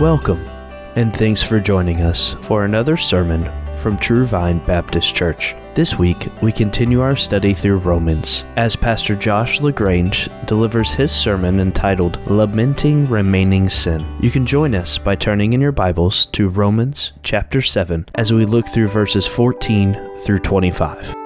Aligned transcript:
Welcome, 0.00 0.42
and 0.96 1.14
thanks 1.14 1.42
for 1.42 1.60
joining 1.60 2.00
us 2.00 2.32
for 2.40 2.64
another 2.64 2.96
sermon 2.96 3.44
from 3.76 3.98
True 3.98 4.24
Vine 4.24 4.58
Baptist 4.64 5.14
Church. 5.14 5.54
This 5.74 5.98
week, 5.98 6.26
we 6.42 6.52
continue 6.52 7.02
our 7.02 7.14
study 7.14 7.52
through 7.52 7.80
Romans 7.80 8.44
as 8.56 8.74
Pastor 8.74 9.14
Josh 9.14 9.60
LaGrange 9.60 10.30
delivers 10.46 10.90
his 10.90 11.12
sermon 11.12 11.60
entitled 11.60 12.18
Lamenting 12.28 13.10
Remaining 13.10 13.68
Sin. 13.68 14.02
You 14.20 14.30
can 14.30 14.46
join 14.46 14.74
us 14.74 14.96
by 14.96 15.16
turning 15.16 15.52
in 15.52 15.60
your 15.60 15.70
Bibles 15.70 16.24
to 16.32 16.48
Romans 16.48 17.12
chapter 17.22 17.60
7 17.60 18.06
as 18.14 18.32
we 18.32 18.46
look 18.46 18.66
through 18.68 18.88
verses 18.88 19.26
14 19.26 20.20
through 20.20 20.38
25. 20.38 21.19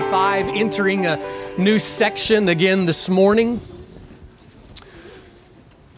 25, 0.00 0.48
entering 0.50 1.06
a 1.06 1.18
new 1.56 1.78
section 1.78 2.50
again 2.50 2.84
this 2.84 3.08
morning. 3.08 3.58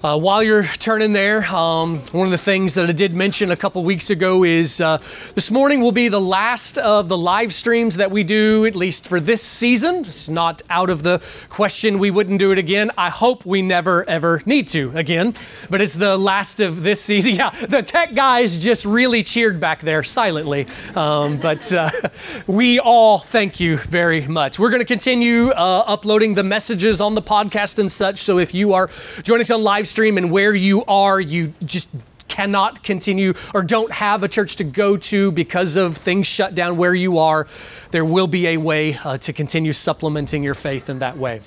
Uh, 0.00 0.16
while 0.16 0.44
you're 0.44 0.62
turning 0.62 1.12
there, 1.12 1.44
um, 1.46 1.98
one 2.12 2.24
of 2.24 2.30
the 2.30 2.38
things 2.38 2.74
that 2.74 2.88
I 2.88 2.92
did 2.92 3.14
mention 3.14 3.50
a 3.50 3.56
couple 3.56 3.82
weeks 3.82 4.10
ago 4.10 4.44
is 4.44 4.80
uh, 4.80 4.98
this 5.34 5.50
morning 5.50 5.80
will 5.80 5.90
be 5.90 6.06
the 6.06 6.20
last 6.20 6.78
of 6.78 7.08
the 7.08 7.18
live 7.18 7.52
streams 7.52 7.96
that 7.96 8.08
we 8.08 8.22
do, 8.22 8.64
at 8.64 8.76
least 8.76 9.08
for 9.08 9.18
this 9.18 9.42
season. 9.42 9.96
It's 9.96 10.28
not 10.28 10.62
out 10.70 10.88
of 10.88 11.02
the 11.02 11.20
question 11.48 11.98
we 11.98 12.12
wouldn't 12.12 12.38
do 12.38 12.52
it 12.52 12.58
again. 12.58 12.92
I 12.96 13.10
hope 13.10 13.44
we 13.44 13.60
never, 13.60 14.08
ever 14.08 14.40
need 14.46 14.68
to 14.68 14.96
again, 14.96 15.34
but 15.68 15.80
it's 15.80 15.94
the 15.94 16.16
last 16.16 16.60
of 16.60 16.84
this 16.84 17.02
season. 17.02 17.34
Yeah, 17.38 17.50
the 17.50 17.82
tech 17.82 18.14
guys 18.14 18.58
just 18.58 18.84
really 18.84 19.22
cheered 19.22 19.60
back 19.60 19.80
there 19.80 20.02
silently, 20.02 20.66
um, 20.94 21.38
but 21.38 21.72
uh, 21.72 21.90
we 22.46 22.78
all 22.78 23.18
thank 23.18 23.60
you 23.60 23.76
very 23.76 24.26
much. 24.26 24.58
We're 24.58 24.70
going 24.70 24.80
to 24.80 24.86
continue 24.86 25.50
uh, 25.50 25.84
uploading 25.86 26.34
the 26.34 26.42
messages 26.42 27.00
on 27.00 27.14
the 27.14 27.22
podcast 27.22 27.78
and 27.80 27.90
such, 27.90 28.18
so 28.18 28.38
if 28.38 28.54
you 28.54 28.72
are 28.72 28.88
joining 29.22 29.42
us 29.42 29.50
on 29.50 29.62
live 29.62 29.87
stream 29.88 30.18
and 30.18 30.30
where 30.30 30.54
you 30.54 30.84
are, 30.84 31.20
you 31.20 31.52
just 31.64 31.88
cannot 32.28 32.84
continue 32.84 33.32
or 33.54 33.62
don't 33.62 33.92
have 33.92 34.22
a 34.22 34.28
church 34.28 34.56
to 34.56 34.64
go 34.64 34.96
to 34.96 35.32
because 35.32 35.76
of 35.76 35.96
things 35.96 36.26
shut 36.26 36.54
down 36.54 36.76
where 36.76 36.94
you 36.94 37.18
are, 37.18 37.48
there 37.90 38.04
will 38.04 38.26
be 38.26 38.48
a 38.48 38.56
way 38.56 38.94
uh, 39.04 39.18
to 39.18 39.32
continue 39.32 39.72
supplementing 39.72 40.44
your 40.44 40.54
faith 40.54 40.88
in 40.88 41.00
that 41.00 41.16
way. 41.16 41.40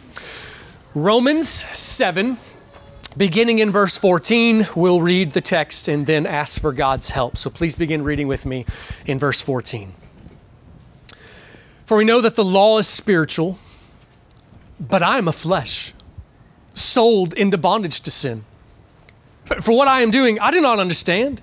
Romans 0.94 1.48
7, 1.48 2.38
beginning 3.16 3.60
in 3.60 3.72
verse 3.72 3.98
14, 3.98 4.68
we'll 4.76 5.02
read 5.02 5.32
the 5.32 5.42
text 5.42 5.88
and 5.88 6.06
then 6.06 6.26
ask 6.26 6.60
for 6.60 6.74
God's 6.74 7.12
help. 7.12 7.38
So 7.38 7.50
please 7.50 7.76
begin 7.76 8.04
reading 8.04 8.28
with 8.28 8.46
me 8.46 8.66
in 9.06 9.18
verse 9.18 9.40
14. 9.40 9.94
For 11.86 11.98
we 11.98 12.04
know 12.04 12.22
that 12.22 12.36
the 12.36 12.44
law 12.44 12.78
is 12.78 12.88
spiritual, 12.88 13.58
but 14.80 15.04
I 15.04 15.18
am 15.18 15.28
a 15.28 15.34
flesh 15.34 15.94
sold 16.74 17.34
into 17.34 17.58
bondage 17.58 18.02
to 18.02 18.12
sin. 18.12 18.46
For 19.62 19.76
what 19.76 19.88
I 19.88 20.02
am 20.02 20.12
doing, 20.12 20.40
I 20.40 20.52
do 20.52 20.62
not 20.62 20.80
understand. 20.80 21.42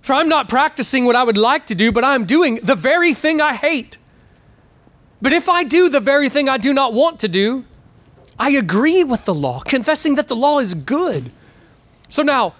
For 0.00 0.14
I'm 0.14 0.28
not 0.28 0.48
practicing 0.48 1.04
what 1.04 1.16
I 1.16 1.22
would 1.22 1.36
like 1.36 1.66
to 1.66 1.74
do, 1.74 1.92
but 1.92 2.04
I 2.04 2.14
am 2.14 2.24
doing 2.24 2.56
the 2.62 2.74
very 2.74 3.12
thing 3.12 3.40
I 3.40 3.54
hate. 3.54 3.98
But 5.20 5.32
if 5.32 5.48
I 5.48 5.64
do 5.64 5.88
the 5.88 6.00
very 6.00 6.28
thing 6.28 6.48
I 6.48 6.58
do 6.58 6.72
not 6.72 6.92
want 6.92 7.20
to 7.20 7.28
do, 7.28 7.64
I 8.38 8.50
agree 8.50 9.04
with 9.04 9.24
the 9.24 9.34
law, 9.34 9.60
confessing 9.60 10.14
that 10.14 10.28
the 10.28 10.36
law 10.36 10.60
is 10.60 10.74
good. 10.74 11.30
So 12.08 12.22
now, 12.22 12.54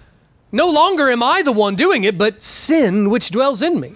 no 0.51 0.69
longer 0.69 1.09
am 1.09 1.23
I 1.23 1.41
the 1.41 1.51
one 1.51 1.75
doing 1.75 2.03
it, 2.03 2.17
but 2.17 2.43
sin 2.43 3.09
which 3.09 3.31
dwells 3.31 3.61
in 3.61 3.79
me. 3.79 3.95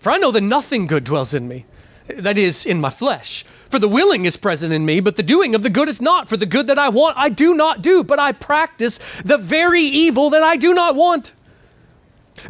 For 0.00 0.10
I 0.10 0.16
know 0.16 0.30
that 0.30 0.40
nothing 0.40 0.86
good 0.86 1.04
dwells 1.04 1.34
in 1.34 1.46
me, 1.46 1.66
that 2.08 2.38
is, 2.38 2.64
in 2.64 2.80
my 2.80 2.90
flesh. 2.90 3.44
For 3.68 3.78
the 3.78 3.88
willing 3.88 4.24
is 4.24 4.36
present 4.36 4.72
in 4.72 4.86
me, 4.86 5.00
but 5.00 5.16
the 5.16 5.22
doing 5.22 5.54
of 5.54 5.62
the 5.62 5.70
good 5.70 5.88
is 5.88 6.00
not. 6.00 6.28
For 6.28 6.36
the 6.36 6.46
good 6.46 6.66
that 6.68 6.78
I 6.78 6.88
want, 6.88 7.16
I 7.18 7.28
do 7.28 7.54
not 7.54 7.82
do, 7.82 8.02
but 8.02 8.18
I 8.18 8.32
practice 8.32 8.98
the 9.22 9.36
very 9.36 9.82
evil 9.82 10.30
that 10.30 10.42
I 10.42 10.56
do 10.56 10.72
not 10.72 10.94
want. 10.94 11.34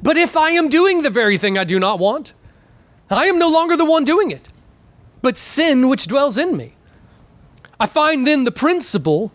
But 0.02 0.16
if 0.16 0.36
I 0.36 0.50
am 0.50 0.68
doing 0.68 1.02
the 1.02 1.10
very 1.10 1.36
thing 1.36 1.58
I 1.58 1.64
do 1.64 1.80
not 1.80 1.98
want, 1.98 2.34
I 3.10 3.26
am 3.26 3.38
no 3.38 3.48
longer 3.48 3.76
the 3.76 3.84
one 3.84 4.04
doing 4.04 4.30
it, 4.30 4.48
but 5.22 5.36
sin 5.36 5.88
which 5.88 6.06
dwells 6.06 6.38
in 6.38 6.56
me. 6.56 6.74
I 7.80 7.86
find 7.86 8.26
then 8.26 8.44
the 8.44 8.52
principle 8.52 9.32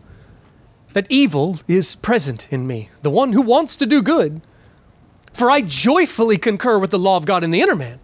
that 0.93 1.07
evil 1.09 1.59
is 1.67 1.95
present 1.95 2.47
in 2.51 2.67
me, 2.67 2.91
the 3.01 3.09
one 3.09 3.33
who 3.33 3.41
wants 3.41 3.75
to 3.77 3.85
do 3.85 4.01
good. 4.01 4.41
For 5.33 5.49
I 5.49 5.61
joyfully 5.61 6.37
concur 6.37 6.77
with 6.77 6.91
the 6.91 6.99
law 6.99 7.17
of 7.17 7.25
God 7.25 7.43
in 7.43 7.49
the 7.49 7.61
inner 7.61 7.75
man. 7.75 7.99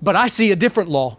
But 0.00 0.14
I 0.14 0.28
see 0.28 0.52
a 0.52 0.56
different 0.56 0.88
law 0.88 1.18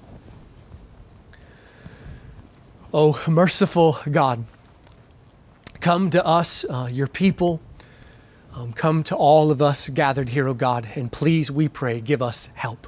Oh, 2.93 3.23
merciful 3.25 3.97
God, 4.11 4.43
come 5.79 6.09
to 6.09 6.25
us, 6.25 6.65
uh, 6.69 6.89
your 6.91 7.07
people. 7.07 7.61
Um, 8.53 8.73
come 8.73 9.01
to 9.03 9.15
all 9.15 9.49
of 9.49 9.61
us 9.61 9.87
gathered 9.87 10.27
here, 10.27 10.45
O 10.45 10.51
oh 10.51 10.53
God, 10.53 10.89
and 10.95 11.09
please, 11.09 11.49
we 11.49 11.69
pray, 11.69 12.01
give 12.01 12.21
us 12.21 12.47
help. 12.47 12.87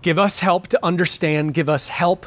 Give 0.00 0.18
us 0.18 0.38
help 0.38 0.68
to 0.68 0.78
understand, 0.82 1.52
give 1.52 1.68
us 1.68 1.88
help 1.88 2.24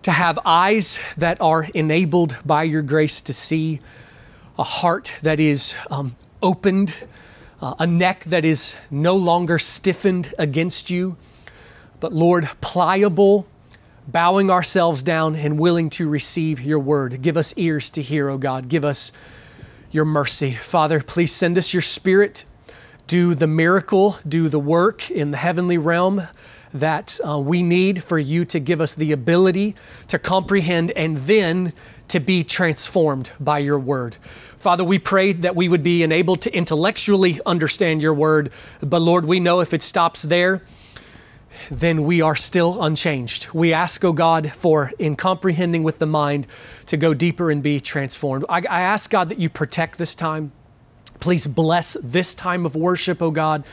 to 0.00 0.10
have 0.10 0.38
eyes 0.46 0.98
that 1.18 1.38
are 1.42 1.64
enabled 1.74 2.38
by 2.42 2.62
your 2.62 2.80
grace 2.80 3.20
to 3.20 3.34
see, 3.34 3.80
a 4.58 4.64
heart 4.64 5.14
that 5.20 5.38
is 5.38 5.74
um, 5.90 6.16
opened, 6.42 6.94
uh, 7.60 7.74
a 7.78 7.86
neck 7.86 8.24
that 8.24 8.46
is 8.46 8.76
no 8.90 9.14
longer 9.14 9.58
stiffened 9.58 10.34
against 10.38 10.88
you, 10.88 11.18
but 12.00 12.14
Lord, 12.14 12.48
pliable 12.62 13.46
bowing 14.08 14.50
ourselves 14.50 15.02
down 15.02 15.36
and 15.36 15.58
willing 15.58 15.90
to 15.90 16.08
receive 16.08 16.60
your 16.60 16.78
word. 16.78 17.20
Give 17.20 17.36
us 17.36 17.52
ears 17.58 17.90
to 17.90 18.02
hear, 18.02 18.30
O 18.30 18.34
oh 18.34 18.38
God. 18.38 18.68
Give 18.68 18.84
us 18.84 19.12
your 19.90 20.06
mercy. 20.06 20.52
Father, 20.52 21.00
please 21.00 21.32
send 21.32 21.58
us 21.58 21.74
your 21.74 21.82
spirit. 21.82 22.44
Do 23.06 23.34
the 23.34 23.46
miracle, 23.46 24.18
do 24.26 24.48
the 24.48 24.58
work 24.58 25.10
in 25.10 25.30
the 25.30 25.36
heavenly 25.36 25.78
realm 25.78 26.22
that 26.72 27.18
uh, 27.26 27.38
we 27.38 27.62
need 27.62 28.02
for 28.02 28.18
you 28.18 28.44
to 28.46 28.58
give 28.58 28.80
us 28.80 28.94
the 28.94 29.12
ability 29.12 29.74
to 30.08 30.18
comprehend 30.18 30.90
and 30.92 31.18
then 31.18 31.72
to 32.08 32.20
be 32.20 32.42
transformed 32.42 33.30
by 33.38 33.58
your 33.58 33.78
word. 33.78 34.16
Father, 34.58 34.84
we 34.84 34.98
prayed 34.98 35.42
that 35.42 35.54
we 35.54 35.68
would 35.68 35.82
be 35.82 36.02
enabled 36.02 36.42
to 36.42 36.54
intellectually 36.54 37.40
understand 37.46 38.02
your 38.02 38.14
word, 38.14 38.50
but 38.80 39.00
Lord, 39.00 39.24
we 39.24 39.40
know 39.40 39.60
if 39.60 39.72
it 39.72 39.82
stops 39.82 40.22
there, 40.22 40.62
then 41.70 42.04
we 42.04 42.20
are 42.20 42.36
still 42.36 42.82
unchanged. 42.82 43.48
We 43.52 43.72
ask, 43.72 44.04
O 44.04 44.08
oh 44.08 44.12
God, 44.12 44.52
for 44.52 44.92
in 44.98 45.16
comprehending 45.16 45.82
with 45.82 45.98
the 45.98 46.06
mind 46.06 46.46
to 46.86 46.96
go 46.96 47.14
deeper 47.14 47.50
and 47.50 47.62
be 47.62 47.80
transformed. 47.80 48.44
I, 48.48 48.58
I, 48.58 48.80
ask, 48.80 49.10
God, 49.10 49.28
that 49.28 49.38
you 49.38 49.48
protect 49.48 49.98
this 49.98 50.14
time. 50.14 50.52
Please 51.20 51.46
bless 51.46 51.96
this 52.02 52.34
time 52.34 52.64
of 52.64 52.74
worship, 52.76 53.22
O 53.22 53.26
oh 53.26 53.30
God. 53.30 53.64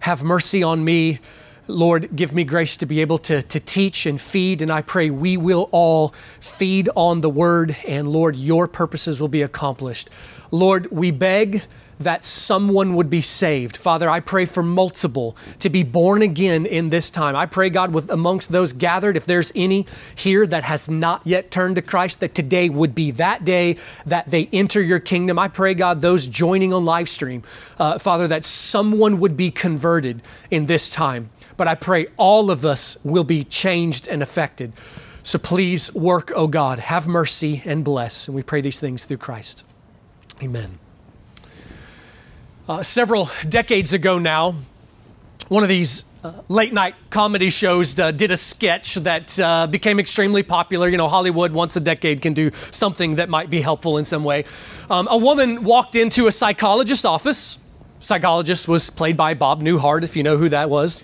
Have 0.00 0.22
mercy 0.22 0.62
on 0.62 0.84
me. 0.84 1.18
Lord, 1.66 2.14
give 2.16 2.32
me 2.32 2.44
grace 2.44 2.76
to 2.78 2.86
be 2.86 3.00
able 3.00 3.18
to, 3.18 3.42
to 3.42 3.60
teach 3.60 4.06
and 4.06 4.20
feed. 4.20 4.62
And 4.62 4.70
I 4.70 4.82
pray 4.82 5.10
we 5.10 5.36
will 5.36 5.68
all 5.72 6.14
feed 6.40 6.88
on 6.96 7.20
the 7.20 7.30
word, 7.30 7.76
and 7.86 8.08
Lord, 8.08 8.36
your 8.36 8.66
purposes 8.66 9.20
will 9.20 9.28
be 9.28 9.42
accomplished. 9.42 10.10
Lord, 10.50 10.90
we 10.90 11.10
beg 11.10 11.62
that 12.00 12.24
someone 12.24 12.94
would 12.94 13.10
be 13.10 13.20
saved. 13.20 13.76
Father, 13.76 14.08
I 14.08 14.20
pray 14.20 14.46
for 14.46 14.62
multiple 14.62 15.36
to 15.58 15.68
be 15.68 15.82
born 15.82 16.22
again 16.22 16.64
in 16.64 16.88
this 16.88 17.10
time. 17.10 17.36
I 17.36 17.44
pray, 17.46 17.68
God, 17.68 17.92
with 17.92 18.10
amongst 18.10 18.50
those 18.50 18.72
gathered, 18.72 19.16
if 19.16 19.26
there's 19.26 19.52
any 19.54 19.86
here 20.14 20.46
that 20.46 20.64
has 20.64 20.88
not 20.88 21.20
yet 21.26 21.50
turned 21.50 21.76
to 21.76 21.82
Christ, 21.82 22.20
that 22.20 22.34
today 22.34 22.70
would 22.70 22.94
be 22.94 23.10
that 23.12 23.44
day 23.44 23.76
that 24.06 24.30
they 24.30 24.48
enter 24.52 24.80
your 24.80 24.98
kingdom. 24.98 25.38
I 25.38 25.48
pray, 25.48 25.74
God, 25.74 26.00
those 26.00 26.26
joining 26.26 26.72
on 26.72 26.86
live 26.86 27.08
stream, 27.08 27.42
uh, 27.78 27.98
Father, 27.98 28.26
that 28.28 28.44
someone 28.44 29.20
would 29.20 29.36
be 29.36 29.50
converted 29.50 30.22
in 30.50 30.66
this 30.66 30.90
time. 30.90 31.30
But 31.58 31.68
I 31.68 31.74
pray 31.74 32.06
all 32.16 32.50
of 32.50 32.64
us 32.64 32.96
will 33.04 33.24
be 33.24 33.44
changed 33.44 34.08
and 34.08 34.22
affected. 34.22 34.72
So 35.22 35.38
please 35.38 35.94
work, 35.94 36.30
O 36.30 36.34
oh 36.34 36.46
God, 36.46 36.78
have 36.78 37.06
mercy 37.06 37.60
and 37.66 37.84
bless. 37.84 38.26
And 38.26 38.34
we 38.34 38.42
pray 38.42 38.62
these 38.62 38.80
things 38.80 39.04
through 39.04 39.18
Christ. 39.18 39.64
Amen. 40.42 40.78
Uh, 42.70 42.84
several 42.84 43.28
decades 43.48 43.94
ago 43.94 44.16
now, 44.16 44.54
one 45.48 45.64
of 45.64 45.68
these 45.68 46.04
uh, 46.22 46.34
late 46.48 46.72
night 46.72 46.94
comedy 47.10 47.50
shows 47.50 47.98
uh, 47.98 48.12
did 48.12 48.30
a 48.30 48.36
sketch 48.36 48.94
that 48.94 49.40
uh, 49.40 49.66
became 49.66 49.98
extremely 49.98 50.44
popular. 50.44 50.88
You 50.88 50.96
know, 50.96 51.08
Hollywood 51.08 51.50
once 51.50 51.74
a 51.74 51.80
decade 51.80 52.22
can 52.22 52.32
do 52.32 52.52
something 52.70 53.16
that 53.16 53.28
might 53.28 53.50
be 53.50 53.60
helpful 53.60 53.98
in 53.98 54.04
some 54.04 54.22
way. 54.22 54.44
Um, 54.88 55.08
a 55.10 55.18
woman 55.18 55.64
walked 55.64 55.96
into 55.96 56.28
a 56.28 56.30
psychologist's 56.30 57.04
office. 57.04 57.58
Psychologist 57.98 58.68
was 58.68 58.88
played 58.88 59.16
by 59.16 59.34
Bob 59.34 59.64
Newhart, 59.64 60.04
if 60.04 60.14
you 60.14 60.22
know 60.22 60.36
who 60.36 60.48
that 60.50 60.70
was. 60.70 61.02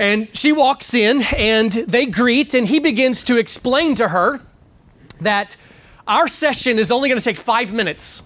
And 0.00 0.26
she 0.36 0.50
walks 0.50 0.92
in 0.92 1.22
and 1.36 1.70
they 1.70 2.04
greet, 2.04 2.52
and 2.52 2.66
he 2.66 2.80
begins 2.80 3.22
to 3.22 3.36
explain 3.36 3.94
to 3.94 4.08
her 4.08 4.40
that 5.20 5.56
our 6.08 6.26
session 6.26 6.80
is 6.80 6.90
only 6.90 7.08
going 7.08 7.20
to 7.20 7.24
take 7.24 7.38
five 7.38 7.72
minutes. 7.72 8.24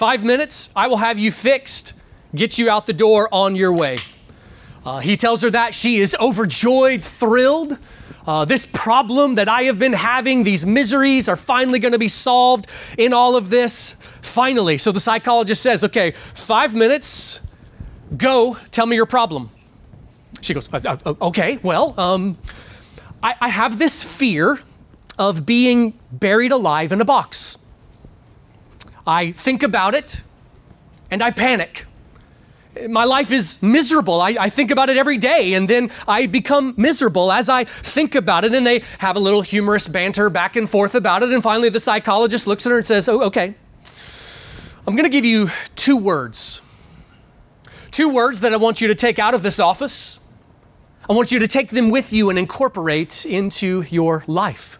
Five 0.00 0.24
minutes, 0.24 0.70
I 0.74 0.86
will 0.86 0.96
have 0.96 1.18
you 1.18 1.30
fixed 1.30 1.92
get 2.34 2.56
you 2.56 2.70
out 2.70 2.86
the 2.86 2.94
door 2.94 3.28
on 3.30 3.54
your 3.54 3.70
way. 3.70 3.98
Uh, 4.82 5.00
he 5.00 5.14
tells 5.14 5.42
her 5.42 5.50
that 5.50 5.74
she 5.74 5.98
is 5.98 6.16
overjoyed, 6.18 7.02
thrilled. 7.02 7.76
Uh, 8.26 8.46
this 8.46 8.64
problem 8.64 9.34
that 9.34 9.46
I 9.46 9.64
have 9.64 9.78
been 9.78 9.92
having, 9.92 10.42
these 10.42 10.64
miseries 10.64 11.28
are 11.28 11.36
finally 11.36 11.78
going 11.78 11.92
to 11.92 11.98
be 11.98 12.08
solved 12.08 12.66
in 12.96 13.12
all 13.12 13.36
of 13.36 13.50
this. 13.50 13.92
Finally. 14.22 14.78
So 14.78 14.90
the 14.90 15.00
psychologist 15.00 15.60
says, 15.60 15.84
okay, 15.84 16.12
five 16.32 16.74
minutes, 16.74 17.46
go, 18.16 18.56
tell 18.70 18.86
me 18.86 18.96
your 18.96 19.04
problem. 19.04 19.50
She 20.40 20.54
goes, 20.54 20.66
uh, 20.72 20.96
uh 21.04 21.14
okay, 21.20 21.58
well, 21.62 21.92
um, 22.00 22.38
I, 23.22 23.34
I 23.38 23.48
have 23.50 23.78
this 23.78 24.02
fear 24.02 24.60
of 25.18 25.44
being 25.44 25.92
buried 26.10 26.52
alive 26.52 26.90
in 26.90 27.02
a 27.02 27.04
box. 27.04 27.59
I 29.10 29.32
think 29.32 29.62
about 29.62 29.94
it 29.94 30.22
and 31.10 31.22
I 31.22 31.32
panic 31.32 31.86
my 32.88 33.04
life 33.04 33.32
is 33.32 33.60
miserable. 33.62 34.20
I, 34.20 34.36
I, 34.38 34.48
think 34.48 34.70
about 34.70 34.90
it 34.90 34.96
every 34.96 35.18
day, 35.18 35.54
and 35.54 35.68
then 35.68 35.90
I 36.06 36.26
become 36.26 36.74
miserable 36.76 37.32
as 37.32 37.48
I 37.48 37.64
think 37.64 38.14
about 38.14 38.44
it. 38.44 38.54
And 38.54 38.66
they 38.66 38.82
have 38.98 39.16
a 39.16 39.18
little 39.18 39.42
humorous 39.42 39.88
banter 39.88 40.30
back 40.30 40.56
and 40.56 40.68
forth 40.68 40.94
about 40.94 41.22
it. 41.22 41.32
And 41.32 41.42
finally, 41.42 41.68
the 41.68 41.80
psychologist 41.80 42.46
looks 42.46 42.66
at 42.66 42.70
her 42.70 42.78
and 42.78 42.86
says, 42.86 43.08
Oh, 43.08 43.22
okay. 43.24 43.54
I'm 44.86 44.96
going 44.96 45.04
to 45.04 45.10
give 45.10 45.24
you 45.24 45.50
two 45.76 45.96
words. 45.96 46.62
Two 47.90 48.12
words 48.14 48.40
that 48.40 48.52
I 48.52 48.56
want 48.56 48.80
you 48.80 48.88
to 48.88 48.94
take 48.94 49.18
out 49.18 49.34
of 49.34 49.42
this 49.42 49.58
office. 49.58 50.20
I 51.08 51.12
want 51.12 51.32
you 51.32 51.40
to 51.40 51.48
take 51.48 51.70
them 51.70 51.90
with 51.90 52.12
you 52.12 52.30
and 52.30 52.38
incorporate 52.38 53.26
into 53.26 53.82
your 53.90 54.22
life. 54.26 54.79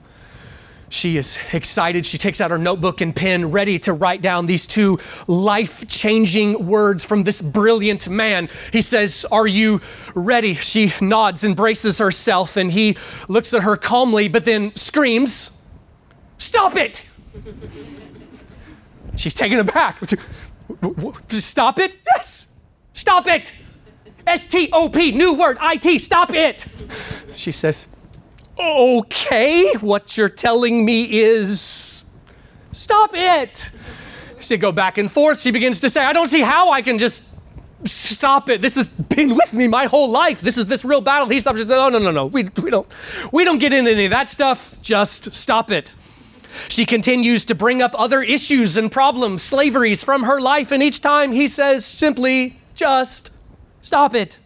She 0.91 1.17
is 1.17 1.39
excited. 1.53 2.05
She 2.05 2.19
takes 2.19 2.41
out 2.41 2.51
her 2.51 2.59
notebook 2.59 3.01
and 3.01 3.15
pen, 3.15 3.53
ready 3.53 3.79
to 3.81 3.93
write 3.93 4.23
down 4.23 4.47
these 4.47 4.67
two 4.67 4.99
life 5.29 5.87
changing 5.87 6.67
words 6.67 7.05
from 7.05 7.23
this 7.23 7.41
brilliant 7.41 8.09
man. 8.09 8.49
He 8.73 8.83
says, 8.83 9.25
Are 9.31 9.47
you 9.47 9.81
ready? 10.17 10.55
She 10.55 10.93
nods, 11.01 11.45
embraces 11.45 11.99
herself, 11.99 12.57
and 12.57 12.73
he 12.73 12.97
looks 13.29 13.55
at 13.55 13.63
her 13.63 13.77
calmly, 13.77 14.27
but 14.27 14.45
then 14.45 14.75
screams, 14.75 15.65
Stop 16.39 16.75
it! 16.75 17.05
She's 19.17 19.35
taken 19.35 19.61
aback. 19.61 20.01
Stop 21.29 21.79
it? 21.79 21.99
Yes! 22.05 22.49
Stop 22.95 23.29
it! 23.29 23.53
S 24.27 24.47
T 24.47 24.69
O 24.73 24.89
P, 24.89 25.13
new 25.13 25.35
word, 25.35 25.57
I 25.61 25.77
T, 25.77 26.01
stop 26.01 26.35
it! 26.35 26.67
She 27.33 27.53
says, 27.53 27.87
okay, 28.61 29.73
what 29.81 30.17
you're 30.17 30.29
telling 30.29 30.85
me 30.85 31.21
is 31.21 32.05
stop 32.73 33.11
it. 33.15 33.71
She 34.41 34.57
go 34.57 34.73
back 34.73 34.99
and 34.99 35.11
forth. 35.11 35.41
She 35.41 35.51
begins 35.51 35.81
to 35.81 35.91
say, 35.91 36.05
I 36.05 36.12
don't 36.12 36.29
see 36.29 36.41
how 36.41 36.71
I 36.71 36.83
can 36.83 36.99
just 36.99 37.25
stop 37.85 38.49
it. 38.49 38.61
This 38.62 38.75
has 38.77 38.89
been 38.89 39.35
with 39.35 39.53
me 39.53 39.69
my 39.69 39.87
whole 39.87 40.11
life. 40.11 40.41
This 40.41 40.59
is 40.59 40.67
this 40.67 40.85
real 40.85 41.01
battle. 41.01 41.29
He 41.29 41.41
stops. 41.41 41.59
She 41.59 41.65
says, 41.65 41.73
Oh 41.73 41.89
no, 41.89 41.99
no, 41.99 42.11
no. 42.11 42.27
We, 42.27 42.49
we 42.62 42.71
don't 42.71 42.87
we 43.33 43.45
don't 43.45 43.59
get 43.59 43.73
into 43.73 43.91
any 43.91 44.07
of 44.07 44.11
that 44.11 44.31
stuff. 44.31 44.81
Just 44.83 45.33
stop 45.33 45.71
it. 45.71 45.95
She 46.69 46.85
continues 46.85 47.45
to 47.47 47.55
bring 47.55 47.81
up 47.81 47.93
other 47.97 48.23
issues 48.23 48.77
and 48.77 48.91
problems, 48.91 49.43
slaveries 49.43 50.03
from 50.03 50.25
her 50.25 50.41
life, 50.41 50.73
and 50.73 50.83
each 50.83 51.01
time 51.01 51.31
he 51.31 51.47
says 51.47 51.87
simply, 51.87 52.59
just 52.75 53.31
stop 53.81 54.15
it. 54.15 54.41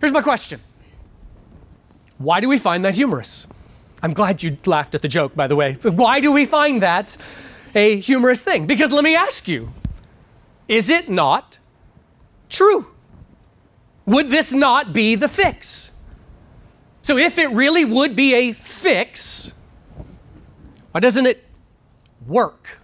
Here's 0.00 0.12
my 0.12 0.22
question. 0.22 0.60
Why 2.24 2.40
do 2.40 2.48
we 2.48 2.56
find 2.56 2.86
that 2.86 2.94
humorous? 2.94 3.46
I'm 4.02 4.14
glad 4.14 4.42
you 4.42 4.56
laughed 4.64 4.94
at 4.94 5.02
the 5.02 5.08
joke, 5.08 5.34
by 5.36 5.46
the 5.46 5.56
way. 5.56 5.74
Why 5.82 6.20
do 6.20 6.32
we 6.32 6.46
find 6.46 6.80
that 6.80 7.18
a 7.74 8.00
humorous 8.00 8.42
thing? 8.42 8.66
Because 8.66 8.90
let 8.90 9.04
me 9.04 9.14
ask 9.14 9.46
you 9.46 9.70
is 10.66 10.88
it 10.88 11.10
not 11.10 11.58
true? 12.48 12.86
Would 14.06 14.28
this 14.28 14.54
not 14.54 14.94
be 14.94 15.14
the 15.16 15.28
fix? 15.28 15.92
So, 17.02 17.18
if 17.18 17.36
it 17.36 17.48
really 17.48 17.84
would 17.84 18.16
be 18.16 18.34
a 18.34 18.52
fix, 18.52 19.52
why 20.92 21.00
doesn't 21.00 21.26
it 21.26 21.44
work? 22.26 22.78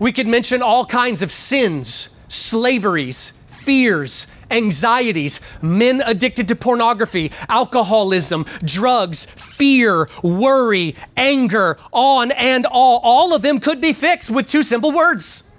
We 0.00 0.10
could 0.10 0.26
mention 0.26 0.60
all 0.60 0.84
kinds 0.84 1.22
of 1.22 1.30
sins, 1.30 2.18
slaveries, 2.26 3.37
fears, 3.68 4.28
anxieties, 4.50 5.42
men 5.60 6.02
addicted 6.06 6.48
to 6.48 6.56
pornography, 6.56 7.30
alcoholism, 7.50 8.46
drugs, 8.64 9.26
fear, 9.26 10.08
worry, 10.22 10.94
anger, 11.18 11.76
on 11.92 12.30
and 12.30 12.64
all. 12.64 12.98
All 13.02 13.34
of 13.34 13.42
them 13.42 13.60
could 13.60 13.78
be 13.78 13.92
fixed 13.92 14.30
with 14.30 14.48
two 14.48 14.62
simple 14.62 14.90
words 14.90 15.52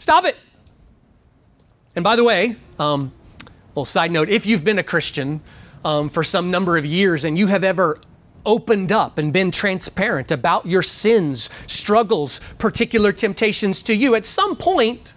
stop 0.00 0.24
it. 0.24 0.34
And 1.94 2.02
by 2.02 2.16
the 2.16 2.24
way, 2.24 2.56
um, 2.80 3.12
little 3.68 3.84
side 3.84 4.10
note 4.10 4.28
if 4.28 4.44
you've 4.44 4.64
been 4.64 4.80
a 4.80 4.82
Christian 4.82 5.40
um, 5.84 6.08
for 6.08 6.24
some 6.24 6.50
number 6.50 6.76
of 6.76 6.84
years 6.84 7.24
and 7.24 7.38
you 7.38 7.46
have 7.46 7.62
ever 7.62 8.00
opened 8.44 8.90
up 8.90 9.18
and 9.18 9.32
been 9.32 9.52
transparent 9.52 10.32
about 10.32 10.66
your 10.66 10.82
sins, 10.82 11.48
struggles, 11.68 12.40
particular 12.58 13.12
temptations 13.12 13.84
to 13.84 13.94
you, 13.94 14.16
at 14.16 14.26
some 14.26 14.56
point, 14.56 15.14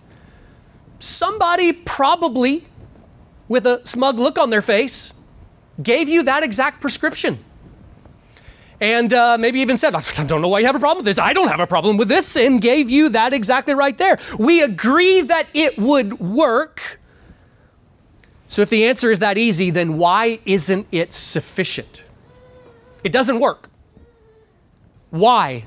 somebody 0.99 1.73
probably 1.73 2.65
with 3.47 3.65
a 3.65 3.85
smug 3.85 4.19
look 4.19 4.37
on 4.37 4.49
their 4.49 4.61
face 4.61 5.13
gave 5.81 6.09
you 6.09 6.23
that 6.23 6.43
exact 6.43 6.81
prescription. 6.81 7.37
And 8.79 9.11
uh, 9.11 9.37
maybe 9.39 9.59
even 9.61 9.77
said, 9.77 9.95
I 10.17 10.23
don't 10.25 10.41
know 10.41 10.47
why 10.47 10.59
you 10.59 10.65
have 10.65 10.75
a 10.75 10.79
problem 10.79 10.99
with 10.99 11.05
this. 11.05 11.19
I 11.19 11.33
don't 11.33 11.47
have 11.47 11.59
a 11.59 11.67
problem 11.67 11.97
with 11.97 12.09
this, 12.09 12.35
and 12.35 12.61
gave 12.61 12.89
you 12.89 13.09
that 13.09 13.33
exactly 13.33 13.73
right 13.73 13.97
there. 13.97 14.17
We 14.37 14.61
agree 14.61 15.21
that 15.21 15.47
it 15.53 15.77
would 15.77 16.19
work. 16.19 16.99
So 18.47 18.61
if 18.61 18.69
the 18.69 18.85
answer 18.85 19.11
is 19.11 19.19
that 19.19 19.37
easy, 19.37 19.71
then 19.71 19.97
why 19.97 20.39
isn't 20.45 20.87
it 20.91 21.13
sufficient? 21.13 22.03
It 23.03 23.11
doesn't 23.11 23.39
work. 23.39 23.69
Why 25.09 25.65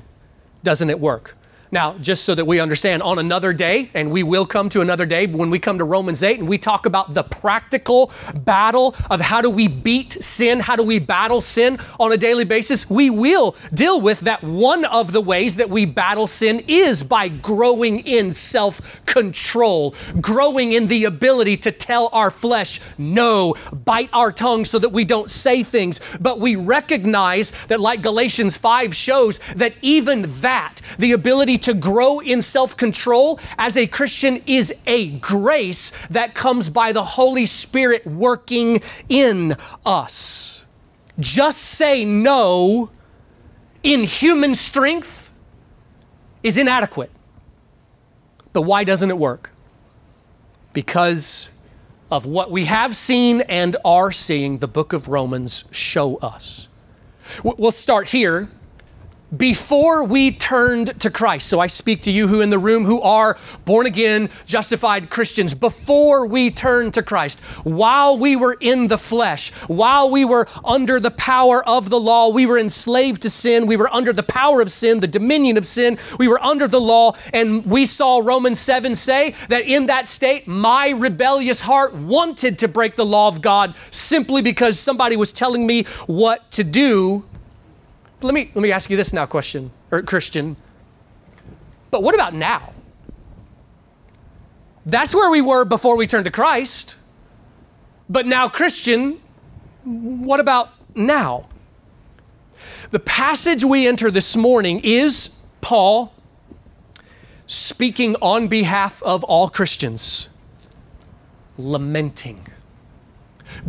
doesn't 0.63 0.89
it 0.89 0.99
work? 0.99 1.35
Now, 1.73 1.97
just 1.99 2.25
so 2.25 2.35
that 2.35 2.43
we 2.43 2.59
understand, 2.59 3.01
on 3.01 3.17
another 3.17 3.53
day, 3.53 3.89
and 3.93 4.11
we 4.11 4.23
will 4.23 4.45
come 4.45 4.67
to 4.69 4.81
another 4.81 5.05
day 5.05 5.25
when 5.25 5.49
we 5.49 5.57
come 5.57 5.77
to 5.77 5.85
Romans 5.85 6.21
8 6.21 6.39
and 6.39 6.49
we 6.49 6.57
talk 6.57 6.85
about 6.85 7.13
the 7.13 7.23
practical 7.23 8.11
battle 8.43 8.93
of 9.09 9.21
how 9.21 9.39
do 9.39 9.49
we 9.49 9.69
beat 9.69 10.21
sin, 10.21 10.59
how 10.59 10.75
do 10.75 10.83
we 10.83 10.99
battle 10.99 11.39
sin 11.39 11.79
on 11.97 12.11
a 12.11 12.17
daily 12.17 12.43
basis, 12.43 12.89
we 12.89 13.09
will 13.09 13.55
deal 13.73 14.01
with 14.01 14.19
that 14.21 14.43
one 14.43 14.83
of 14.83 15.13
the 15.13 15.21
ways 15.21 15.55
that 15.55 15.69
we 15.69 15.85
battle 15.85 16.27
sin 16.27 16.61
is 16.67 17.03
by 17.03 17.29
growing 17.29 17.99
in 17.99 18.33
self 18.33 18.99
control, 19.05 19.95
growing 20.19 20.73
in 20.73 20.87
the 20.87 21.05
ability 21.05 21.55
to 21.55 21.71
tell 21.71 22.09
our 22.11 22.29
flesh 22.29 22.81
no, 22.97 23.55
bite 23.71 24.09
our 24.11 24.33
tongue 24.33 24.65
so 24.65 24.77
that 24.77 24.89
we 24.89 25.05
don't 25.05 25.29
say 25.29 25.63
things. 25.63 26.01
But 26.19 26.41
we 26.41 26.57
recognize 26.57 27.53
that, 27.69 27.79
like 27.79 28.01
Galatians 28.01 28.57
5 28.57 28.93
shows, 28.93 29.39
that 29.55 29.73
even 29.81 30.23
that, 30.41 30.81
the 30.99 31.13
ability 31.13 31.60
to 31.63 31.73
grow 31.73 32.19
in 32.19 32.41
self 32.41 32.75
control 32.77 33.39
as 33.57 33.77
a 33.77 33.87
Christian 33.87 34.41
is 34.45 34.73
a 34.87 35.11
grace 35.17 35.91
that 36.07 36.33
comes 36.33 36.69
by 36.69 36.91
the 36.91 37.03
Holy 37.03 37.45
Spirit 37.45 38.05
working 38.05 38.81
in 39.09 39.55
us. 39.85 40.65
Just 41.19 41.59
say 41.61 42.05
no 42.05 42.89
in 43.83 44.03
human 44.03 44.55
strength 44.55 45.31
is 46.43 46.57
inadequate. 46.57 47.11
But 48.53 48.63
why 48.63 48.83
doesn't 48.83 49.09
it 49.09 49.17
work? 49.17 49.51
Because 50.73 51.49
of 52.09 52.25
what 52.25 52.51
we 52.51 52.65
have 52.65 52.95
seen 52.95 53.41
and 53.41 53.77
are 53.85 54.11
seeing 54.11 54.57
the 54.57 54.67
book 54.67 54.93
of 54.93 55.07
Romans 55.07 55.65
show 55.71 56.17
us. 56.17 56.67
We'll 57.43 57.71
start 57.71 58.09
here 58.09 58.49
before 59.35 60.03
we 60.03 60.31
turned 60.31 60.99
to 60.99 61.09
Christ. 61.09 61.47
So 61.47 61.59
I 61.59 61.67
speak 61.67 62.01
to 62.03 62.11
you 62.11 62.27
who 62.27 62.41
in 62.41 62.49
the 62.49 62.59
room 62.59 62.85
who 62.85 63.01
are 63.01 63.37
born 63.65 63.85
again, 63.85 64.29
justified 64.45 65.09
Christians, 65.09 65.53
before 65.53 66.25
we 66.27 66.51
turned 66.51 66.93
to 66.95 67.03
Christ, 67.03 67.39
while 67.63 68.17
we 68.17 68.35
were 68.35 68.57
in 68.59 68.87
the 68.87 68.97
flesh, 68.97 69.51
while 69.67 70.09
we 70.11 70.25
were 70.25 70.47
under 70.65 70.99
the 70.99 71.11
power 71.11 71.67
of 71.67 71.89
the 71.89 71.99
law, 71.99 72.29
we 72.29 72.45
were 72.45 72.57
enslaved 72.57 73.21
to 73.21 73.29
sin, 73.29 73.67
we 73.67 73.77
were 73.77 73.93
under 73.93 74.11
the 74.11 74.23
power 74.23 74.61
of 74.61 74.71
sin, 74.71 74.99
the 74.99 75.07
dominion 75.07 75.57
of 75.57 75.65
sin, 75.65 75.97
we 76.19 76.27
were 76.27 76.43
under 76.43 76.67
the 76.67 76.81
law, 76.81 77.13
and 77.33 77.65
we 77.65 77.85
saw 77.85 78.19
Romans 78.19 78.59
7 78.59 78.95
say 78.95 79.33
that 79.47 79.63
in 79.65 79.85
that 79.87 80.07
state, 80.07 80.47
my 80.47 80.89
rebellious 80.89 81.61
heart 81.61 81.93
wanted 81.93 82.59
to 82.59 82.67
break 82.67 82.95
the 82.95 83.05
law 83.05 83.27
of 83.27 83.41
God 83.41 83.75
simply 83.91 84.41
because 84.41 84.79
somebody 84.79 85.15
was 85.15 85.31
telling 85.31 85.65
me 85.65 85.83
what 86.07 86.49
to 86.51 86.63
do 86.63 87.23
let 88.23 88.33
me, 88.33 88.51
let 88.53 88.61
me 88.61 88.71
ask 88.71 88.89
you 88.89 88.97
this 88.97 89.13
now, 89.13 89.25
question, 89.25 89.71
or 89.91 90.01
Christian. 90.01 90.55
But 91.89 92.03
what 92.03 92.15
about 92.15 92.33
now? 92.33 92.73
That's 94.85 95.13
where 95.13 95.29
we 95.29 95.41
were 95.41 95.65
before 95.65 95.95
we 95.97 96.07
turned 96.07 96.25
to 96.25 96.31
Christ. 96.31 96.97
But 98.09 98.25
now, 98.25 98.49
Christian, 98.49 99.19
what 99.83 100.39
about 100.39 100.71
now? 100.95 101.47
The 102.91 102.99
passage 102.99 103.63
we 103.63 103.87
enter 103.87 104.11
this 104.11 104.35
morning 104.35 104.81
is 104.83 105.37
Paul 105.61 106.13
speaking 107.45 108.15
on 108.21 108.47
behalf 108.47 109.01
of 109.03 109.23
all 109.23 109.49
Christians, 109.49 110.29
lamenting, 111.57 112.47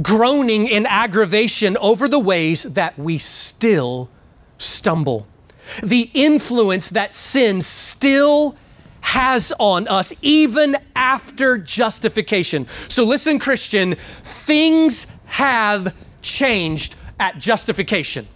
groaning 0.02 0.66
in 0.66 0.86
aggravation 0.86 1.76
over 1.76 2.08
the 2.08 2.18
ways 2.18 2.62
that 2.62 2.98
we 2.98 3.18
still 3.18 4.10
stumble. 4.62 5.26
The 5.82 6.10
influence 6.14 6.90
that 6.90 7.14
sin 7.14 7.62
still 7.62 8.56
has 9.00 9.52
on 9.58 9.88
us, 9.88 10.12
even 10.22 10.76
after 10.94 11.58
justification. 11.58 12.66
So, 12.88 13.04
listen, 13.04 13.38
Christian, 13.38 13.96
things 14.22 15.20
have 15.26 15.94
changed 16.22 16.96
at 17.18 17.38
justification. 17.38 18.26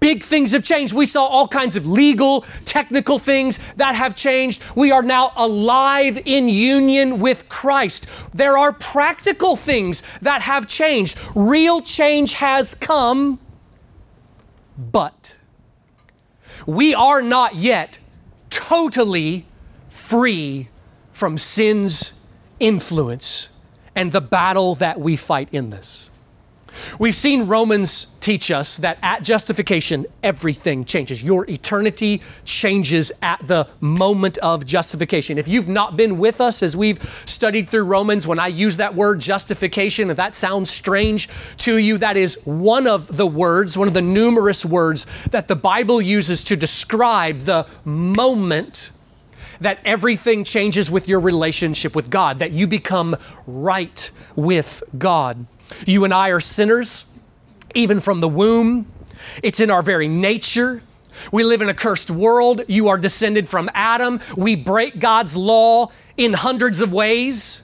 Big 0.00 0.22
things 0.22 0.52
have 0.52 0.64
changed. 0.64 0.94
We 0.94 1.06
saw 1.06 1.26
all 1.26 1.46
kinds 1.46 1.76
of 1.76 1.86
legal, 1.86 2.42
technical 2.64 3.18
things 3.18 3.58
that 3.76 3.94
have 3.94 4.14
changed. 4.14 4.62
We 4.74 4.90
are 4.90 5.02
now 5.02 5.32
alive 5.36 6.18
in 6.24 6.48
union 6.48 7.18
with 7.18 7.48
Christ. 7.48 8.06
There 8.32 8.56
are 8.56 8.72
practical 8.72 9.56
things 9.56 10.02
that 10.22 10.42
have 10.42 10.66
changed. 10.66 11.18
Real 11.34 11.82
change 11.82 12.34
has 12.34 12.74
come, 12.74 13.38
but 14.78 15.36
we 16.66 16.94
are 16.94 17.22
not 17.22 17.54
yet 17.56 17.98
totally 18.50 19.46
free 19.88 20.68
from 21.12 21.38
sin's 21.38 22.26
influence 22.60 23.48
and 23.94 24.12
the 24.12 24.20
battle 24.20 24.74
that 24.76 24.98
we 25.00 25.16
fight 25.16 25.48
in 25.52 25.70
this. 25.70 26.10
We've 26.98 27.14
seen 27.14 27.46
Romans 27.46 28.16
teach 28.20 28.50
us 28.50 28.78
that 28.78 28.98
at 29.02 29.22
justification, 29.22 30.06
everything 30.22 30.84
changes. 30.84 31.22
Your 31.22 31.48
eternity 31.50 32.22
changes 32.44 33.12
at 33.22 33.46
the 33.46 33.68
moment 33.80 34.38
of 34.38 34.64
justification. 34.64 35.36
If 35.36 35.48
you've 35.48 35.68
not 35.68 35.96
been 35.96 36.18
with 36.18 36.40
us 36.40 36.62
as 36.62 36.76
we've 36.76 36.98
studied 37.26 37.68
through 37.68 37.84
Romans, 37.84 38.26
when 38.26 38.38
I 38.38 38.46
use 38.46 38.78
that 38.78 38.94
word 38.94 39.20
justification, 39.20 40.10
if 40.10 40.16
that 40.16 40.34
sounds 40.34 40.70
strange 40.70 41.28
to 41.58 41.76
you, 41.76 41.98
that 41.98 42.16
is 42.16 42.38
one 42.44 42.86
of 42.86 43.16
the 43.16 43.26
words, 43.26 43.76
one 43.76 43.88
of 43.88 43.94
the 43.94 44.02
numerous 44.02 44.64
words 44.64 45.06
that 45.30 45.48
the 45.48 45.56
Bible 45.56 46.00
uses 46.00 46.44
to 46.44 46.56
describe 46.56 47.40
the 47.40 47.66
moment 47.84 48.90
that 49.60 49.78
everything 49.84 50.44
changes 50.44 50.90
with 50.90 51.08
your 51.08 51.20
relationship 51.20 51.94
with 51.94 52.10
God, 52.10 52.38
that 52.38 52.52
you 52.52 52.66
become 52.66 53.16
right 53.46 54.10
with 54.36 54.82
God. 54.98 55.46
You 55.86 56.04
and 56.04 56.12
I 56.12 56.28
are 56.30 56.40
sinners, 56.40 57.06
even 57.74 58.00
from 58.00 58.20
the 58.20 58.28
womb. 58.28 58.86
It's 59.42 59.60
in 59.60 59.70
our 59.70 59.82
very 59.82 60.08
nature. 60.08 60.82
We 61.32 61.44
live 61.44 61.62
in 61.62 61.68
a 61.68 61.74
cursed 61.74 62.10
world. 62.10 62.62
You 62.68 62.88
are 62.88 62.98
descended 62.98 63.48
from 63.48 63.70
Adam. 63.74 64.20
We 64.36 64.56
break 64.56 64.98
God's 64.98 65.36
law 65.36 65.90
in 66.16 66.32
hundreds 66.32 66.80
of 66.80 66.92
ways, 66.92 67.62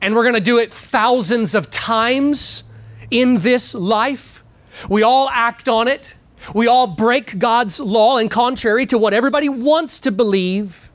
and 0.00 0.14
we're 0.14 0.22
going 0.22 0.34
to 0.34 0.40
do 0.40 0.58
it 0.58 0.72
thousands 0.72 1.54
of 1.54 1.70
times 1.70 2.64
in 3.10 3.38
this 3.40 3.74
life. 3.74 4.44
We 4.88 5.02
all 5.02 5.28
act 5.30 5.68
on 5.68 5.88
it. 5.88 6.14
We 6.54 6.66
all 6.66 6.86
break 6.86 7.38
God's 7.38 7.80
law, 7.80 8.18
and 8.18 8.30
contrary 8.30 8.86
to 8.86 8.98
what 8.98 9.12
everybody 9.12 9.48
wants 9.48 10.00
to 10.00 10.12
believe, 10.12 10.90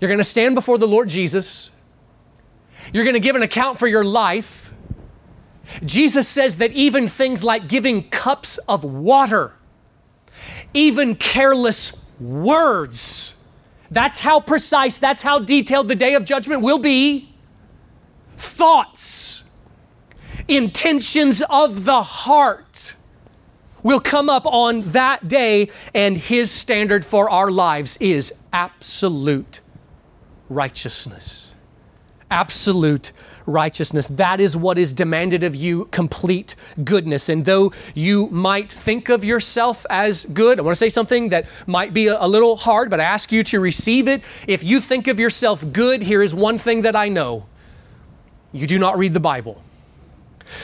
you're 0.00 0.08
going 0.08 0.18
to 0.18 0.24
stand 0.24 0.54
before 0.54 0.78
the 0.78 0.88
Lord 0.88 1.08
Jesus. 1.08 1.72
You're 2.92 3.04
going 3.04 3.14
to 3.14 3.20
give 3.20 3.36
an 3.36 3.42
account 3.42 3.78
for 3.78 3.86
your 3.86 4.04
life. 4.04 4.69
Jesus 5.84 6.28
says 6.28 6.56
that 6.56 6.72
even 6.72 7.08
things 7.08 7.44
like 7.44 7.68
giving 7.68 8.08
cups 8.10 8.58
of 8.68 8.84
water, 8.84 9.52
even 10.74 11.14
careless 11.14 12.10
words, 12.20 13.44
that's 13.90 14.20
how 14.20 14.40
precise, 14.40 14.98
that's 14.98 15.22
how 15.22 15.38
detailed 15.38 15.88
the 15.88 15.94
day 15.94 16.14
of 16.14 16.24
judgment 16.24 16.62
will 16.62 16.78
be. 16.78 17.28
Thoughts, 18.36 19.54
intentions 20.48 21.42
of 21.50 21.84
the 21.84 22.02
heart 22.02 22.96
will 23.82 24.00
come 24.00 24.28
up 24.28 24.46
on 24.46 24.82
that 24.92 25.28
day, 25.28 25.70
and 25.94 26.16
His 26.16 26.50
standard 26.50 27.04
for 27.04 27.30
our 27.30 27.50
lives 27.50 27.96
is 27.98 28.32
absolute 28.52 29.60
righteousness. 30.48 31.54
Absolute 32.30 33.12
righteousness. 33.50 34.08
That 34.08 34.40
is 34.40 34.56
what 34.56 34.78
is 34.78 34.92
demanded 34.92 35.44
of 35.44 35.54
you 35.54 35.86
complete 35.86 36.54
goodness. 36.84 37.28
And 37.28 37.44
though 37.44 37.72
you 37.94 38.28
might 38.28 38.72
think 38.72 39.08
of 39.08 39.24
yourself 39.24 39.84
as 39.90 40.24
good, 40.24 40.58
I 40.58 40.62
want 40.62 40.74
to 40.74 40.78
say 40.78 40.88
something 40.88 41.30
that 41.30 41.46
might 41.66 41.92
be 41.92 42.06
a, 42.06 42.26
little 42.30 42.56
hard, 42.56 42.90
but 42.90 43.00
I 43.00 43.04
ask 43.04 43.32
you 43.32 43.42
to 43.44 43.58
receive 43.58 44.06
it. 44.06 44.22
If 44.46 44.62
you 44.62 44.80
think 44.80 45.08
of 45.08 45.18
yourself 45.18 45.72
good, 45.72 46.02
here 46.02 46.22
is 46.22 46.32
one 46.32 46.58
thing 46.58 46.82
that 46.82 46.94
I 46.94 47.08
know 47.08 47.46
you 48.52 48.66
do 48.66 48.78
not 48.78 48.96
read 48.96 49.12
the 49.12 49.20
Bible. 49.20 49.62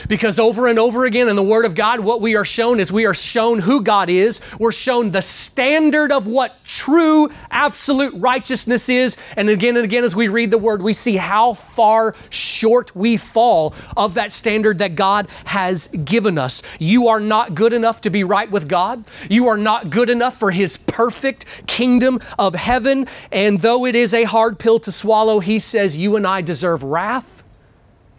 Because 0.07 0.39
over 0.39 0.67
and 0.67 0.79
over 0.79 1.05
again 1.05 1.29
in 1.29 1.35
the 1.35 1.43
Word 1.43 1.65
of 1.65 1.75
God, 1.75 1.99
what 1.99 2.21
we 2.21 2.35
are 2.35 2.45
shown 2.45 2.79
is 2.79 2.91
we 2.91 3.05
are 3.05 3.13
shown 3.13 3.59
who 3.59 3.81
God 3.81 4.09
is. 4.09 4.41
We're 4.59 4.71
shown 4.71 5.11
the 5.11 5.21
standard 5.21 6.11
of 6.11 6.27
what 6.27 6.63
true, 6.63 7.29
absolute 7.51 8.13
righteousness 8.15 8.89
is. 8.89 9.17
And 9.35 9.49
again 9.49 9.75
and 9.75 9.85
again, 9.85 10.03
as 10.03 10.15
we 10.15 10.27
read 10.27 10.51
the 10.51 10.57
Word, 10.57 10.81
we 10.81 10.93
see 10.93 11.17
how 11.17 11.53
far 11.53 12.15
short 12.29 12.95
we 12.95 13.17
fall 13.17 13.73
of 13.95 14.13
that 14.15 14.31
standard 14.31 14.79
that 14.79 14.95
God 14.95 15.27
has 15.45 15.87
given 15.87 16.37
us. 16.37 16.61
You 16.79 17.07
are 17.07 17.19
not 17.19 17.55
good 17.55 17.73
enough 17.73 18.01
to 18.01 18.09
be 18.09 18.23
right 18.23 18.49
with 18.49 18.67
God. 18.67 19.03
You 19.29 19.47
are 19.47 19.57
not 19.57 19.89
good 19.89 20.09
enough 20.09 20.37
for 20.37 20.51
His 20.51 20.77
perfect 20.77 21.45
kingdom 21.67 22.19
of 22.37 22.55
heaven. 22.55 23.07
And 23.31 23.59
though 23.59 23.85
it 23.85 23.95
is 23.95 24.13
a 24.13 24.23
hard 24.23 24.59
pill 24.59 24.79
to 24.79 24.91
swallow, 24.91 25.39
He 25.39 25.59
says 25.59 25.97
you 25.97 26.15
and 26.15 26.25
I 26.25 26.41
deserve 26.41 26.83
wrath 26.83 27.43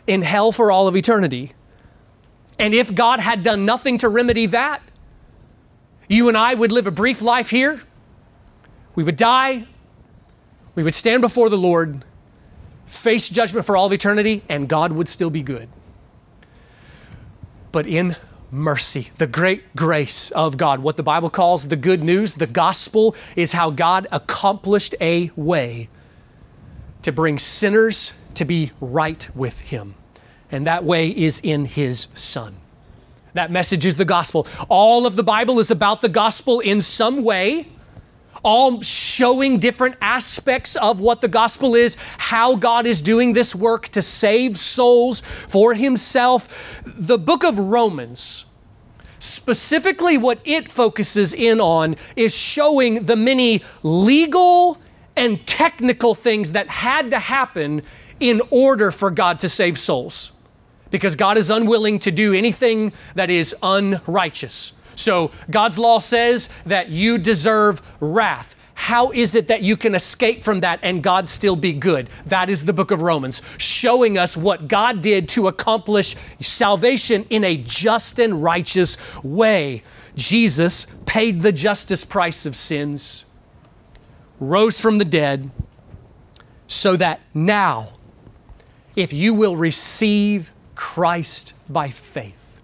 in 0.07 0.23
hell 0.23 0.53
for 0.53 0.73
all 0.73 0.89
of 0.89 0.97
eternity. 0.97 1.53
And 2.59 2.75
if 2.75 2.95
God 2.95 3.21
had 3.21 3.43
done 3.43 3.65
nothing 3.65 3.99
to 3.99 4.09
remedy 4.09 4.47
that, 4.47 4.83
you 6.09 6.29
and 6.29 6.37
I 6.37 6.55
would 6.55 6.73
live 6.73 6.87
a 6.87 6.91
brief 6.91 7.23
life 7.23 7.51
here. 7.51 7.81
We 8.95 9.05
would 9.05 9.17
die. 9.17 9.67
We 10.75 10.83
would 10.83 10.95
stand 10.95 11.23
before 11.23 11.51
the 11.51 11.59
Lord, 11.59 12.05
face 12.87 13.29
judgment 13.29 13.67
for 13.67 13.77
all 13.77 13.87
of 13.87 13.93
eternity, 13.93 14.43
and 14.49 14.69
God 14.69 14.93
would 14.93 15.09
still 15.09 15.31
be 15.31 15.43
good. 15.43 15.69
But 17.71 17.87
in 17.87 18.17
mercy, 18.51 19.11
the 19.19 19.27
great 19.27 19.77
grace 19.77 20.31
of 20.31 20.57
God, 20.57 20.81
what 20.81 20.97
the 20.97 21.03
Bible 21.03 21.31
calls 21.31 21.69
the 21.69 21.77
good 21.77 22.03
news, 22.03 22.35
the 22.35 22.47
gospel, 22.47 23.15
is 23.37 23.53
how 23.53 23.71
God 23.71 24.07
accomplished 24.11 24.95
a 25.01 25.31
way 25.37 25.89
to 27.03 27.13
bring 27.13 27.39
sinners 27.39 28.19
to 28.35 28.45
be 28.45 28.73
right 28.81 29.29
with 29.35 29.61
Him 29.61 29.95
and 30.51 30.67
that 30.67 30.85
way 30.85 31.09
is 31.09 31.41
in 31.41 31.65
His 31.65 32.09
Son. 32.15 32.55
That 33.35 33.51
message 33.51 33.85
is 33.85 33.97
the 33.97 34.05
gospel. 34.05 34.47
All 34.69 35.07
of 35.07 35.17
the 35.17 35.23
Bible 35.23 35.59
is 35.59 35.71
about 35.71 36.01
the 36.01 36.09
gospel 36.09 36.61
in 36.61 36.81
some 36.81 37.23
way, 37.23 37.69
all 38.43 38.81
showing 38.83 39.59
different 39.59 39.97
aspects 40.01 40.77
of 40.77 41.01
what 41.01 41.21
the 41.21 41.29
gospel 41.29 41.75
is, 41.75 41.97
how 42.17 42.57
God 42.57 42.87
is 42.87 43.03
doing 43.03 43.35
this 43.35 43.55
work 43.55 43.89
to 43.91 44.03
save 44.03 44.59
souls 44.59 45.21
for 45.21 45.75
Himself. 45.75 46.83
The 46.85 47.19
book 47.19 47.45
of 47.45 47.59
Romans, 47.59 48.47
specifically 49.19 50.17
what 50.17 50.41
it 50.45 50.69
focuses 50.69 51.35
in 51.35 51.61
on, 51.61 51.97
is 52.17 52.35
showing 52.35 53.05
the 53.05 53.17
many 53.17 53.63
legal 53.83 54.79
and 55.17 55.45
technical 55.47 56.15
things 56.15 56.53
that 56.53 56.69
had 56.69 57.11
to 57.11 57.19
happen 57.19 57.83
in 58.21 58.41
order 58.51 58.91
for 58.91 59.11
God 59.11 59.39
to 59.41 59.49
save 59.49 59.79
souls 59.79 60.33
because 60.91 61.17
God 61.17 61.37
is 61.37 61.51
unwilling 61.51 61.99
to 62.01 62.11
do 62.11 62.35
anything 62.35 62.93
that 63.15 63.31
is 63.31 63.55
unrighteous. 63.63 64.73
So 64.95 65.31
God's 65.51 65.79
law 65.79 65.99
says 65.99 66.49
that 66.67 66.89
you 66.89 67.19
deserve 67.19 67.81
wrath. 68.01 68.57
How 68.75 69.11
is 69.11 69.35
it 69.35 69.49
that 69.49 69.63
you 69.63 69.77
can 69.77 69.95
escape 69.95 70.45
from 70.45 70.61
that 70.61 70.79
and 70.83 71.03
God 71.03 71.29
still 71.29 71.57
be 71.57 71.73
good? 71.73 72.09
That 72.27 72.49
is 72.49 72.65
the 72.65 72.73
book 72.73 72.91
of 72.91 73.03
Romans, 73.03 73.43
showing 73.59 74.17
us 74.17 74.37
what 74.37 74.69
God 74.69 75.03
did 75.03 75.29
to 75.31 75.49
accomplish 75.49 76.15
salvation 76.41 77.27
in 77.29 77.43
a 77.45 77.57
just 77.57 78.19
and 78.19 78.43
righteous 78.43 78.97
way. 79.23 79.83
Jesus 80.15 80.87
paid 81.07 81.43
the 81.43 81.53
justice 81.53 82.05
price 82.05 82.47
of 82.47 82.57
sins, 82.57 83.25
rose 84.41 84.81
from 84.81 84.99
the 84.99 85.05
dead, 85.05 85.51
so 86.67 86.97
that 86.97 87.21
now, 87.35 87.89
if 88.95 89.13
you 89.13 89.35
will 89.35 89.57
receive 89.57 90.53
Christ 90.79 91.55
by 91.69 91.91
faith, 91.91 92.61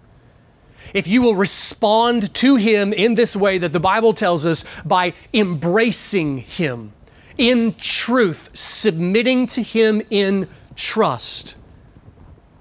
if 0.93 1.05
you 1.05 1.21
will 1.21 1.35
respond 1.35 2.33
to 2.35 2.55
Him 2.55 2.93
in 2.93 3.15
this 3.15 3.35
way 3.35 3.57
that 3.57 3.73
the 3.73 3.79
Bible 3.79 4.13
tells 4.13 4.45
us 4.45 4.63
by 4.85 5.13
embracing 5.33 6.37
Him 6.37 6.93
in 7.37 7.75
truth, 7.77 8.49
submitting 8.53 9.47
to 9.47 9.61
Him 9.61 10.01
in 10.09 10.47
trust, 10.77 11.57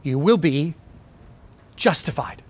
you 0.03 0.19
will 0.19 0.39
be 0.39 0.75
justified. 1.77 2.43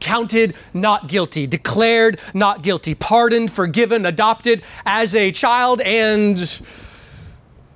Counted 0.00 0.56
not 0.74 1.08
guilty, 1.08 1.46
declared 1.46 2.18
not 2.34 2.64
guilty, 2.64 2.96
pardoned, 2.96 3.52
forgiven, 3.52 4.04
adopted 4.04 4.64
as 4.84 5.14
a 5.14 5.30
child, 5.30 5.80
and 5.82 6.60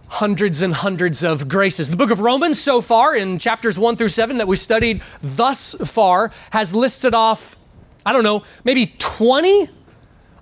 hundreds 0.09 0.63
and 0.63 0.75
hundreds 0.75 1.23
of 1.23 1.49
graces. 1.49 1.91
The 1.91 1.97
book 1.97 2.11
of 2.11 2.21
Romans, 2.21 2.61
so 2.61 2.81
far 2.81 3.15
in 3.15 3.39
chapters 3.39 3.79
1 3.79 3.97
through 3.97 4.09
7 4.09 4.39
that 4.39 4.49
we 4.49 4.57
studied 4.57 5.03
thus 5.23 5.75
far, 5.91 6.33
has 6.51 6.75
listed 6.75 7.15
off, 7.15 7.59
I 8.05 8.13
don't 8.13 8.25
know, 8.25 8.43
maybe 8.65 8.95
20 8.99 9.69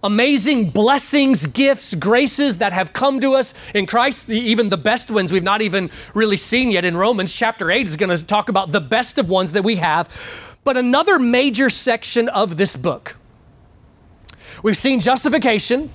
amazing 0.03 0.71
blessings, 0.71 1.47
gifts, 1.47 1.95
graces 1.95 2.59
that 2.59 2.73
have 2.73 2.93
come 2.93 3.19
to 3.21 3.35
us 3.35 3.55
in 3.75 3.87
Christ, 3.87 4.31
even 4.31 4.69
the 4.69 4.77
best 4.77 5.11
ones 5.11 5.33
we've 5.33 5.43
not 5.43 5.63
even 5.63 5.91
really 6.15 6.37
seen 6.37 6.71
yet 6.71 6.85
in 6.85 6.97
Romans. 6.97 7.33
Chapter 7.33 7.71
8 7.71 7.87
is 7.87 7.97
going 7.97 8.17
to 8.17 8.25
talk 8.25 8.49
about 8.49 8.71
the 8.71 8.81
best 8.81 9.19
of 9.19 9.29
ones 9.29 9.53
that 9.53 9.65
we 9.65 9.77
have. 9.77 10.09
But 10.63 10.77
another 10.77 11.19
major 11.19 11.71
section 11.71 12.29
of 12.29 12.57
this 12.57 12.77
book, 12.77 13.17
we've 14.63 14.77
seen 14.77 15.01
justification 15.01 15.91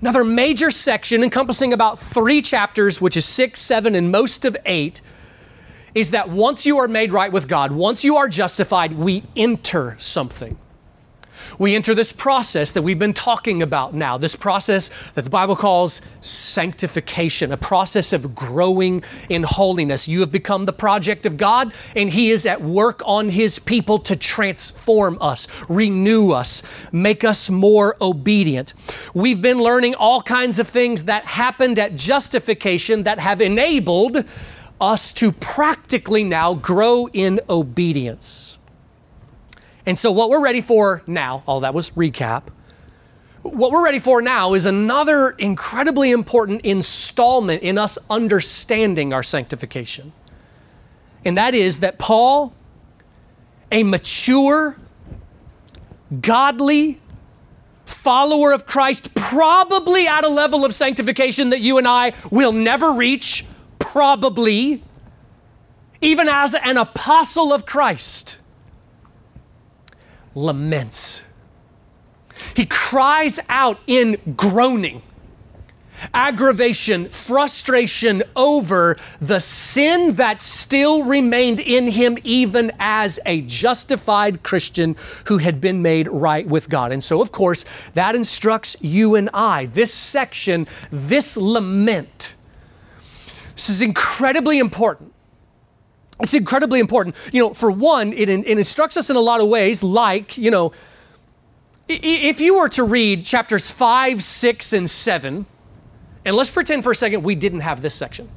Another 0.00 0.24
major 0.24 0.70
section 0.70 1.22
encompassing 1.22 1.72
about 1.72 1.98
three 1.98 2.42
chapters, 2.42 3.00
which 3.00 3.16
is 3.16 3.24
six, 3.24 3.60
seven, 3.60 3.94
and 3.94 4.12
most 4.12 4.44
of 4.44 4.56
eight, 4.66 5.00
is 5.94 6.10
that 6.10 6.28
once 6.28 6.66
you 6.66 6.76
are 6.78 6.88
made 6.88 7.12
right 7.12 7.32
with 7.32 7.48
God, 7.48 7.72
once 7.72 8.04
you 8.04 8.16
are 8.16 8.28
justified, 8.28 8.92
we 8.92 9.22
enter 9.34 9.96
something 9.98 10.58
we 11.58 11.74
enter 11.74 11.94
this 11.94 12.12
process 12.12 12.72
that 12.72 12.82
we've 12.82 12.98
been 12.98 13.14
talking 13.14 13.62
about 13.62 13.94
now, 13.94 14.18
this 14.18 14.36
process 14.36 14.90
that 15.14 15.24
the 15.24 15.30
Bible 15.30 15.56
calls 15.56 16.02
sanctification, 16.20 17.52
a 17.52 17.56
process 17.56 18.12
of 18.12 18.34
growing 18.34 19.02
in 19.28 19.42
holiness. 19.42 20.08
You 20.08 20.20
have 20.20 20.32
become 20.32 20.66
the 20.66 20.72
project 20.72 21.26
of 21.26 21.36
God, 21.36 21.72
and 21.94 22.10
He 22.10 22.30
is 22.30 22.46
at 22.46 22.60
work 22.60 23.02
on 23.04 23.30
His 23.30 23.58
people 23.58 23.98
to 24.00 24.16
transform 24.16 25.18
us, 25.20 25.48
renew 25.68 26.32
us, 26.32 26.62
make 26.92 27.24
us 27.24 27.48
more 27.50 27.96
obedient. 28.00 28.74
We've 29.14 29.40
been 29.40 29.58
learning 29.58 29.94
all 29.94 30.22
kinds 30.22 30.58
of 30.58 30.68
things 30.68 31.04
that 31.04 31.26
happened 31.26 31.78
at 31.78 31.94
justification 31.94 33.04
that 33.04 33.18
have 33.18 33.40
enabled 33.40 34.24
us 34.80 35.12
to 35.14 35.32
practically 35.32 36.24
now 36.24 36.54
grow 36.54 37.08
in 37.12 37.40
obedience. 37.48 38.58
And 39.86 39.96
so, 39.96 40.10
what 40.10 40.30
we're 40.30 40.42
ready 40.42 40.60
for 40.60 41.02
now, 41.06 41.44
all 41.46 41.60
that 41.60 41.72
was 41.72 41.90
recap. 41.90 42.48
What 43.42 43.70
we're 43.70 43.84
ready 43.84 44.00
for 44.00 44.20
now 44.20 44.54
is 44.54 44.66
another 44.66 45.30
incredibly 45.30 46.10
important 46.10 46.62
installment 46.62 47.62
in 47.62 47.78
us 47.78 47.96
understanding 48.10 49.12
our 49.12 49.22
sanctification. 49.22 50.12
And 51.24 51.38
that 51.38 51.54
is 51.54 51.80
that 51.80 51.98
Paul, 51.98 52.52
a 53.70 53.84
mature, 53.84 54.76
godly, 56.20 57.00
follower 57.84 58.50
of 58.50 58.66
Christ, 58.66 59.14
probably 59.14 60.08
at 60.08 60.24
a 60.24 60.28
level 60.28 60.64
of 60.64 60.74
sanctification 60.74 61.50
that 61.50 61.60
you 61.60 61.78
and 61.78 61.86
I 61.86 62.14
will 62.32 62.52
never 62.52 62.92
reach, 62.92 63.46
probably, 63.78 64.82
even 66.00 66.28
as 66.28 66.56
an 66.56 66.76
apostle 66.76 67.52
of 67.52 67.64
Christ 67.64 68.40
laments. 70.36 71.28
He 72.54 72.66
cries 72.66 73.40
out 73.48 73.80
in 73.86 74.34
groaning, 74.36 75.02
aggravation, 76.12 77.08
frustration 77.08 78.22
over 78.36 78.96
the 79.18 79.40
sin 79.40 80.16
that 80.16 80.42
still 80.42 81.04
remained 81.04 81.58
in 81.58 81.90
him, 81.90 82.18
even 82.22 82.70
as 82.78 83.18
a 83.24 83.40
justified 83.40 84.42
Christian 84.42 84.96
who 85.24 85.38
had 85.38 85.60
been 85.60 85.80
made 85.80 86.08
right 86.08 86.46
with 86.46 86.68
God. 86.68 86.92
And 86.92 87.02
so, 87.02 87.22
of 87.22 87.32
course, 87.32 87.64
that 87.94 88.14
instructs 88.14 88.76
you 88.82 89.14
and 89.14 89.30
I. 89.32 89.66
This 89.66 89.92
section, 89.92 90.66
this 90.90 91.38
lament, 91.38 92.34
this 93.54 93.70
is 93.70 93.80
incredibly 93.80 94.58
important 94.58 95.14
it's 96.20 96.34
incredibly 96.34 96.80
important. 96.80 97.14
You 97.32 97.42
know, 97.42 97.54
for 97.54 97.70
one, 97.70 98.12
it, 98.12 98.28
it 98.28 98.46
instructs 98.46 98.96
us 98.96 99.10
in 99.10 99.16
a 99.16 99.20
lot 99.20 99.40
of 99.40 99.48
ways, 99.48 99.82
like, 99.82 100.38
you 100.38 100.50
know, 100.50 100.72
if 101.88 102.40
you 102.40 102.56
were 102.58 102.68
to 102.70 102.84
read 102.84 103.24
chapters 103.24 103.70
5, 103.70 104.22
6, 104.22 104.72
and 104.72 104.90
7, 104.90 105.46
and 106.24 106.36
let's 106.36 106.50
pretend 106.50 106.82
for 106.82 106.90
a 106.90 106.96
second 106.96 107.22
we 107.22 107.34
didn't 107.34 107.60
have 107.60 107.82
this 107.82 107.94
section. 107.94 108.28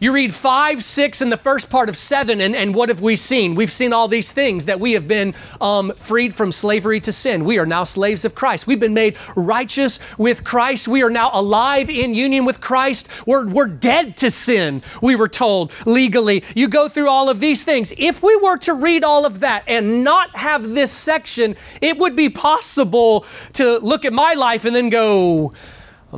You 0.00 0.14
read 0.14 0.34
five, 0.34 0.82
six, 0.82 1.20
and 1.20 1.30
the 1.30 1.36
first 1.36 1.70
part 1.70 1.88
of 1.88 1.96
seven, 1.96 2.40
and, 2.40 2.54
and 2.54 2.74
what 2.74 2.88
have 2.88 3.00
we 3.00 3.16
seen? 3.16 3.54
We've 3.54 3.70
seen 3.70 3.92
all 3.92 4.08
these 4.08 4.32
things 4.32 4.64
that 4.66 4.80
we 4.80 4.92
have 4.92 5.06
been 5.06 5.34
um, 5.60 5.92
freed 5.96 6.34
from 6.34 6.52
slavery 6.52 7.00
to 7.00 7.12
sin. 7.12 7.44
We 7.44 7.58
are 7.58 7.66
now 7.66 7.84
slaves 7.84 8.24
of 8.24 8.34
Christ. 8.34 8.66
We've 8.66 8.80
been 8.80 8.94
made 8.94 9.16
righteous 9.36 10.00
with 10.18 10.44
Christ. 10.44 10.88
We 10.88 11.02
are 11.02 11.10
now 11.10 11.30
alive 11.32 11.90
in 11.90 12.14
union 12.14 12.44
with 12.44 12.60
Christ. 12.60 13.08
We're, 13.26 13.46
we're 13.46 13.66
dead 13.66 14.16
to 14.18 14.30
sin, 14.30 14.82
we 15.02 15.16
were 15.16 15.28
told 15.28 15.72
legally. 15.86 16.44
You 16.54 16.68
go 16.68 16.88
through 16.88 17.08
all 17.08 17.28
of 17.28 17.40
these 17.40 17.64
things. 17.64 17.92
If 17.96 18.22
we 18.22 18.36
were 18.36 18.58
to 18.58 18.74
read 18.74 19.04
all 19.04 19.26
of 19.26 19.40
that 19.40 19.64
and 19.66 20.04
not 20.04 20.36
have 20.36 20.70
this 20.70 20.90
section, 20.90 21.56
it 21.80 21.98
would 21.98 22.16
be 22.16 22.28
possible 22.28 23.26
to 23.54 23.78
look 23.78 24.04
at 24.04 24.12
my 24.12 24.34
life 24.34 24.64
and 24.64 24.74
then 24.74 24.88
go, 24.88 25.52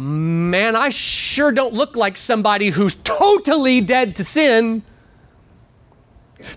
man, 0.00 0.76
I 0.76 0.88
sure 0.88 1.52
don't 1.52 1.74
look 1.74 1.96
like 1.96 2.16
somebody 2.16 2.70
who's 2.70 2.94
totally 2.96 3.80
dead 3.80 4.16
to 4.16 4.24
sin. 4.24 4.82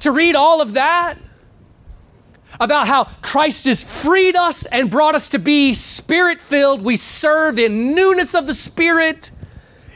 To 0.01 0.11
read 0.11 0.35
all 0.35 0.61
of 0.61 0.73
that 0.73 1.17
about 2.59 2.87
how 2.87 3.05
Christ 3.21 3.65
has 3.65 3.83
freed 3.83 4.35
us 4.35 4.65
and 4.65 4.89
brought 4.89 5.15
us 5.15 5.29
to 5.29 5.39
be 5.39 5.73
spirit 5.73 6.41
filled, 6.41 6.83
we 6.83 6.95
serve 6.95 7.57
in 7.57 7.95
newness 7.95 8.35
of 8.35 8.47
the 8.47 8.53
Spirit. 8.53 9.31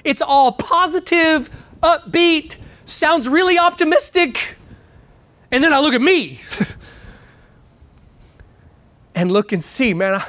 It's 0.04 0.22
all 0.22 0.54
positive, 0.54 1.50
upbeat, 1.82 2.58
sounds 2.86 3.28
really 3.28 3.58
optimistic. 3.58 4.58
And 5.52 5.64
then 5.64 5.74
I 5.74 5.80
look 5.80 5.94
at 5.94 6.02
me 6.02 6.40
and 9.16 9.32
look 9.32 9.52
and 9.52 9.64
see, 9.64 9.94
man, 9.94 10.22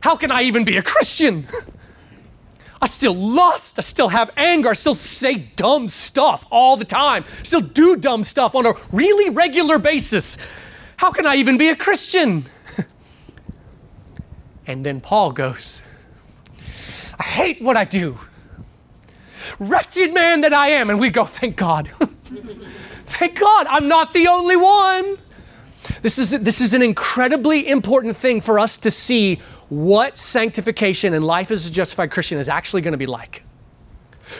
how 0.00 0.16
can 0.16 0.30
I 0.30 0.42
even 0.42 0.64
be 0.64 0.76
a 0.76 0.82
Christian? 0.82 1.46
I 2.80 2.86
still 2.86 3.14
lust. 3.14 3.78
I 3.78 3.82
still 3.82 4.08
have 4.08 4.30
anger. 4.36 4.70
I 4.70 4.74
still 4.74 4.94
say 4.94 5.34
dumb 5.56 5.88
stuff 5.88 6.46
all 6.50 6.76
the 6.76 6.84
time. 6.84 7.24
Still 7.42 7.60
do 7.60 7.96
dumb 7.96 8.22
stuff 8.24 8.54
on 8.54 8.66
a 8.66 8.74
really 8.92 9.30
regular 9.30 9.78
basis. 9.78 10.36
How 10.96 11.10
can 11.10 11.26
I 11.26 11.36
even 11.36 11.56
be 11.58 11.68
a 11.68 11.76
Christian? 11.76 12.44
and 14.66 14.84
then 14.84 15.00
Paul 15.00 15.32
goes, 15.32 15.82
I 17.18 17.22
hate 17.22 17.62
what 17.62 17.76
I 17.76 17.84
do. 17.84 18.18
Wretched 19.58 20.12
man 20.12 20.42
that 20.42 20.52
I 20.52 20.68
am. 20.70 20.90
And 20.90 21.00
we 21.00 21.08
go, 21.08 21.24
thank 21.24 21.56
God. 21.56 21.88
thank 23.06 23.38
God, 23.38 23.66
I'm 23.68 23.88
not 23.88 24.12
the 24.12 24.28
only 24.28 24.56
one. 24.56 25.16
This 26.02 26.18
is, 26.18 26.30
this 26.42 26.60
is 26.60 26.74
an 26.74 26.82
incredibly 26.82 27.68
important 27.68 28.16
thing 28.16 28.40
for 28.40 28.58
us 28.58 28.76
to 28.78 28.90
see 28.90 29.40
what 29.68 30.18
sanctification 30.18 31.14
and 31.14 31.24
life 31.24 31.50
as 31.50 31.68
a 31.68 31.72
justified 31.72 32.10
Christian 32.10 32.38
is 32.38 32.48
actually 32.48 32.82
going 32.82 32.92
to 32.92 32.98
be 32.98 33.06
like. 33.06 33.42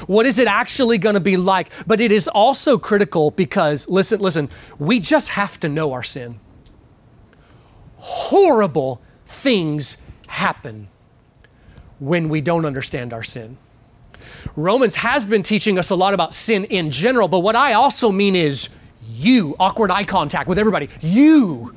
What 0.07 0.27
is 0.27 0.39
it 0.39 0.49
actually 0.49 0.99
going 0.99 1.15
to 1.15 1.21
be 1.21 1.37
like? 1.37 1.71
But 1.87 2.01
it 2.01 2.11
is 2.13 2.29
also 2.29 2.79
critical 2.79 3.31
because, 3.31 3.89
listen, 3.89 4.21
listen, 4.21 4.49
we 4.79 5.01
just 5.01 5.31
have 5.31 5.61
to 5.61 5.69
know 5.69 5.93
our 5.93 6.03
sin. 6.03 6.41
Horrible 7.97 9.01
things 9.27 9.97
happen 10.27 10.89
when 11.99 12.29
we 12.29 12.41
don't 12.41 12.65
understand 12.65 13.13
our 13.13 13.23
sin. 13.23 13.57
Romans 14.55 14.97
has 14.97 15.25
been 15.25 15.43
teaching 15.43 15.79
us 15.79 15.91
a 15.91 15.95
lot 15.95 16.15
about 16.15 16.35
sin 16.35 16.65
in 16.65 16.91
general, 16.91 17.29
but 17.29 17.41
what 17.41 17.57
I 17.57 17.73
also 17.73 18.13
mean 18.13 18.37
is 18.37 18.69
you, 19.09 19.57
awkward 19.59 19.91
eye 19.91 20.05
contact 20.05 20.49
with 20.49 20.59
everybody, 20.59 20.89
you 21.01 21.75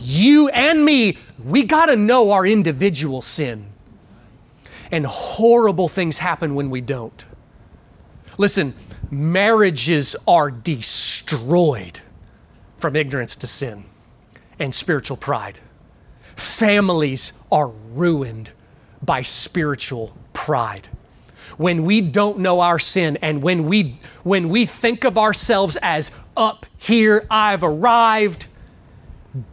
you 0.00 0.48
and 0.48 0.84
me, 0.84 1.18
we 1.44 1.64
got 1.64 1.86
to 1.86 1.96
know 1.96 2.32
our 2.32 2.46
individual 2.46 3.22
sin. 3.22 3.66
And 4.90 5.06
horrible 5.06 5.88
things 5.88 6.18
happen 6.18 6.54
when 6.54 6.68
we 6.68 6.80
don't. 6.80 7.24
Listen, 8.38 8.74
marriages 9.10 10.16
are 10.26 10.50
destroyed 10.50 12.00
from 12.78 12.96
ignorance 12.96 13.36
to 13.36 13.46
sin 13.46 13.84
and 14.58 14.74
spiritual 14.74 15.16
pride. 15.16 15.58
Families 16.36 17.34
are 17.52 17.68
ruined 17.68 18.50
by 19.02 19.22
spiritual 19.22 20.16
pride. 20.32 20.88
When 21.56 21.84
we 21.84 22.00
don't 22.00 22.38
know 22.38 22.60
our 22.60 22.78
sin 22.78 23.18
and 23.20 23.42
when 23.42 23.64
we 23.64 23.98
when 24.22 24.48
we 24.48 24.64
think 24.64 25.04
of 25.04 25.18
ourselves 25.18 25.76
as 25.82 26.10
up 26.36 26.64
here, 26.78 27.26
I've 27.30 27.62
arrived, 27.62 28.46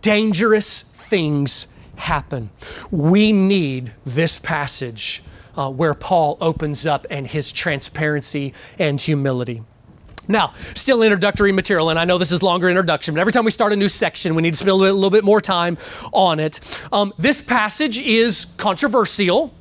dangerous 0.02 0.82
things 0.82 1.68
happen. 1.96 2.50
We 2.92 3.32
need 3.32 3.94
this 4.06 4.40
passage 4.40 5.24
uh, 5.56 5.72
where 5.72 5.94
Paul 5.94 6.38
opens 6.40 6.86
up 6.86 7.08
and 7.10 7.28
his 7.28 7.52
transparency 7.52 8.54
and 8.78 9.02
humility. 9.02 9.63
Now, 10.28 10.54
still 10.76 11.02
introductory 11.04 11.52
material, 11.52 11.90
and 11.90 11.98
I 11.98 12.06
know 12.06 12.18
this 12.18 12.32
is 12.32 12.44
longer 12.44 12.70
introduction, 12.70 13.13
but 13.13 13.22
every 13.22 13.32
time 13.32 13.46
we 13.46 13.52
start 13.52 13.72
a 13.72 13.78
new 13.78 13.88
section, 13.88 14.36
we 14.36 14.42
need 14.42 14.52
to 14.52 14.58
spend 14.58 14.72
a 14.72 14.76
little, 14.76 15.10
bit 15.10 15.24
more 15.24 15.40
time 15.40 15.78
on 16.12 16.40
it. 16.40 16.60
Um, 16.92 17.13
this 17.18 17.40
passage 17.40 17.98
is 17.98 18.46
controversial 18.58 19.54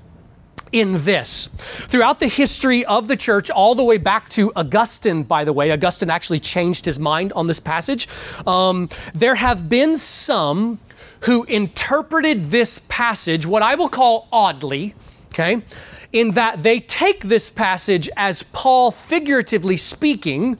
in 0.76 0.92
this. 1.04 1.46
Throughout 1.88 2.20
the 2.20 2.26
history 2.26 2.84
of 2.84 3.08
the 3.08 3.16
church, 3.16 3.48
all 3.48 3.74
the 3.74 3.82
way 3.82 3.96
back 3.96 4.28
to 4.30 4.52
Augustine, 4.54 5.22
by 5.22 5.42
the 5.42 5.52
way, 5.52 5.72
Augustine 5.72 6.10
actually 6.10 6.38
changed 6.38 6.84
his 6.84 6.98
mind 6.98 7.32
on 7.32 7.46
this 7.46 7.58
passage. 7.58 8.06
Um, 8.46 8.90
there 9.14 9.36
have 9.36 9.70
been 9.70 9.96
some 9.96 10.78
who 11.20 11.44
interpreted 11.44 12.44
this 12.44 12.78
passage, 12.90 13.46
what 13.46 13.62
I 13.62 13.74
will 13.74 13.88
call 13.88 14.28
oddly, 14.30 14.94
okay, 15.28 15.62
in 16.12 16.32
that 16.32 16.62
they 16.62 16.80
take 16.80 17.24
this 17.24 17.48
passage 17.48 18.10
as 18.14 18.42
Paul 18.42 18.90
figuratively 18.90 19.78
speaking 19.78 20.58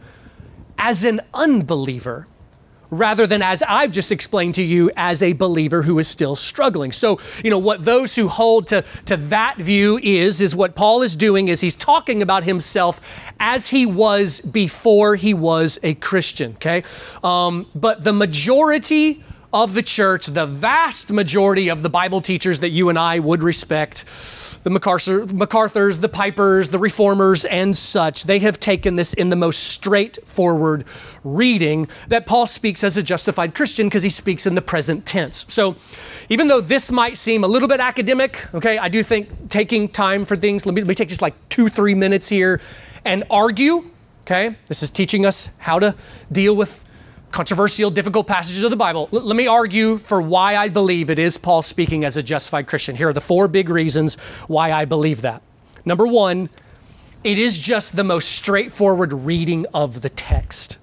as 0.78 1.04
an 1.04 1.20
unbeliever 1.34 2.26
rather 2.90 3.26
than 3.26 3.42
as 3.42 3.62
I've 3.62 3.90
just 3.90 4.12
explained 4.12 4.54
to 4.56 4.62
you 4.62 4.90
as 4.96 5.22
a 5.22 5.32
believer 5.32 5.82
who 5.82 5.98
is 5.98 6.08
still 6.08 6.36
struggling. 6.36 6.92
So, 6.92 7.20
you 7.42 7.50
know, 7.50 7.58
what 7.58 7.84
those 7.84 8.14
who 8.14 8.28
hold 8.28 8.66
to, 8.68 8.84
to 9.06 9.16
that 9.16 9.56
view 9.58 9.98
is, 10.02 10.40
is 10.40 10.54
what 10.54 10.74
Paul 10.74 11.02
is 11.02 11.16
doing 11.16 11.48
is 11.48 11.60
he's 11.60 11.76
talking 11.76 12.22
about 12.22 12.44
himself 12.44 13.00
as 13.40 13.68
he 13.68 13.86
was 13.86 14.40
before 14.40 15.16
he 15.16 15.34
was 15.34 15.78
a 15.82 15.94
Christian, 15.94 16.52
okay? 16.54 16.84
Um, 17.22 17.66
but 17.74 18.04
the 18.04 18.12
majority 18.12 19.22
of 19.52 19.74
the 19.74 19.82
church, 19.82 20.26
the 20.26 20.46
vast 20.46 21.10
majority 21.10 21.68
of 21.68 21.82
the 21.82 21.88
Bible 21.88 22.20
teachers 22.20 22.60
that 22.60 22.70
you 22.70 22.88
and 22.88 22.98
I 22.98 23.18
would 23.18 23.42
respect, 23.42 24.04
the 24.66 24.70
MacArthur, 24.70 25.26
MacArthurs, 25.26 26.00
the 26.00 26.08
Pipers, 26.08 26.70
the 26.70 26.78
Reformers, 26.80 27.44
and 27.44 27.76
such, 27.76 28.24
they 28.24 28.40
have 28.40 28.58
taken 28.58 28.96
this 28.96 29.12
in 29.12 29.28
the 29.28 29.36
most 29.36 29.62
straightforward 29.62 30.84
reading 31.22 31.86
that 32.08 32.26
Paul 32.26 32.46
speaks 32.46 32.82
as 32.82 32.96
a 32.96 33.02
justified 33.04 33.54
Christian 33.54 33.86
because 33.86 34.02
he 34.02 34.08
speaks 34.08 34.44
in 34.44 34.56
the 34.56 34.60
present 34.60 35.06
tense. 35.06 35.46
So 35.48 35.76
even 36.30 36.48
though 36.48 36.60
this 36.60 36.90
might 36.90 37.16
seem 37.16 37.44
a 37.44 37.46
little 37.46 37.68
bit 37.68 37.78
academic, 37.78 38.52
okay, 38.54 38.76
I 38.76 38.88
do 38.88 39.04
think 39.04 39.50
taking 39.50 39.88
time 39.88 40.24
for 40.24 40.36
things, 40.36 40.66
let 40.66 40.74
me, 40.74 40.80
let 40.80 40.88
me 40.88 40.94
take 40.96 41.10
just 41.10 41.22
like 41.22 41.34
two, 41.48 41.68
three 41.68 41.94
minutes 41.94 42.28
here 42.28 42.60
and 43.04 43.22
argue, 43.30 43.88
okay? 44.22 44.56
This 44.66 44.82
is 44.82 44.90
teaching 44.90 45.24
us 45.24 45.50
how 45.58 45.78
to 45.78 45.94
deal 46.32 46.56
with 46.56 46.84
controversial, 47.36 47.90
difficult 47.90 48.26
passages 48.26 48.62
of 48.62 48.70
the 48.70 48.76
Bible. 48.76 49.10
L- 49.12 49.20
let 49.20 49.36
me 49.36 49.46
argue 49.46 49.98
for 49.98 50.22
why 50.22 50.56
I 50.56 50.70
believe 50.70 51.10
it 51.10 51.18
is 51.18 51.36
Paul 51.36 51.60
speaking 51.60 52.02
as 52.02 52.16
a 52.16 52.22
justified 52.22 52.66
Christian. 52.66 52.96
Here 52.96 53.10
are 53.10 53.12
the 53.12 53.20
four 53.20 53.46
big 53.46 53.68
reasons 53.68 54.14
why 54.48 54.72
I 54.72 54.86
believe 54.86 55.20
that. 55.20 55.42
Number 55.84 56.06
one, 56.06 56.48
it 57.24 57.38
is 57.38 57.58
just 57.58 57.94
the 57.94 58.04
most 58.04 58.32
straightforward 58.32 59.12
reading 59.12 59.66
of 59.74 60.00
the 60.00 60.08
text. 60.08 60.78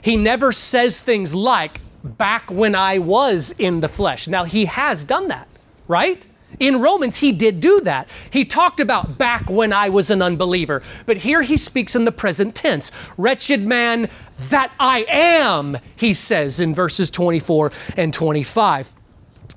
He 0.00 0.16
never 0.16 0.52
says 0.52 1.00
things 1.00 1.34
like, 1.34 1.80
back 2.04 2.52
when 2.52 2.76
I 2.76 3.00
was 3.00 3.50
in 3.58 3.80
the 3.80 3.88
flesh. 3.88 4.28
Now, 4.28 4.44
he 4.44 4.66
has 4.66 5.02
done 5.02 5.26
that, 5.26 5.48
right? 5.88 6.24
In 6.58 6.80
Romans, 6.80 7.16
he 7.16 7.32
did 7.32 7.60
do 7.60 7.80
that. 7.82 8.08
He 8.30 8.44
talked 8.44 8.80
about 8.80 9.18
back 9.18 9.50
when 9.50 9.72
I 9.72 9.88
was 9.88 10.10
an 10.10 10.22
unbeliever. 10.22 10.82
But 11.04 11.18
here 11.18 11.42
he 11.42 11.56
speaks 11.56 11.94
in 11.94 12.04
the 12.04 12.12
present 12.12 12.54
tense. 12.54 12.90
Wretched 13.18 13.62
man 13.62 14.08
that 14.48 14.72
I 14.80 15.04
am, 15.08 15.78
he 15.96 16.14
says 16.14 16.60
in 16.60 16.74
verses 16.74 17.10
24 17.10 17.72
and 17.96 18.12
25. 18.12 18.94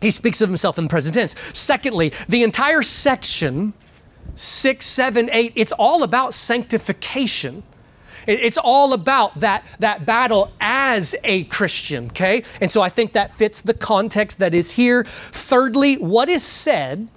He 0.01 0.11
speaks 0.11 0.41
of 0.41 0.49
himself 0.49 0.77
in 0.77 0.85
the 0.85 0.89
present 0.89 1.15
tense. 1.15 1.35
Secondly, 1.53 2.11
the 2.27 2.43
entire 2.43 2.81
section, 2.81 3.73
6, 4.35 4.85
7, 4.85 5.29
8, 5.31 5.53
it's 5.55 5.71
all 5.73 6.03
about 6.03 6.33
sanctification. 6.33 7.63
It's 8.27 8.57
all 8.57 8.93
about 8.93 9.39
that, 9.39 9.65
that 9.79 10.05
battle 10.05 10.51
as 10.59 11.15
a 11.23 11.45
Christian, 11.45 12.07
okay? 12.07 12.43
And 12.61 12.69
so 12.69 12.81
I 12.81 12.89
think 12.89 13.13
that 13.13 13.33
fits 13.33 13.61
the 13.61 13.73
context 13.73 14.39
that 14.39 14.53
is 14.53 14.71
here. 14.71 15.03
Thirdly, 15.03 15.95
what 15.95 16.29
is 16.29 16.43
said 16.43 17.07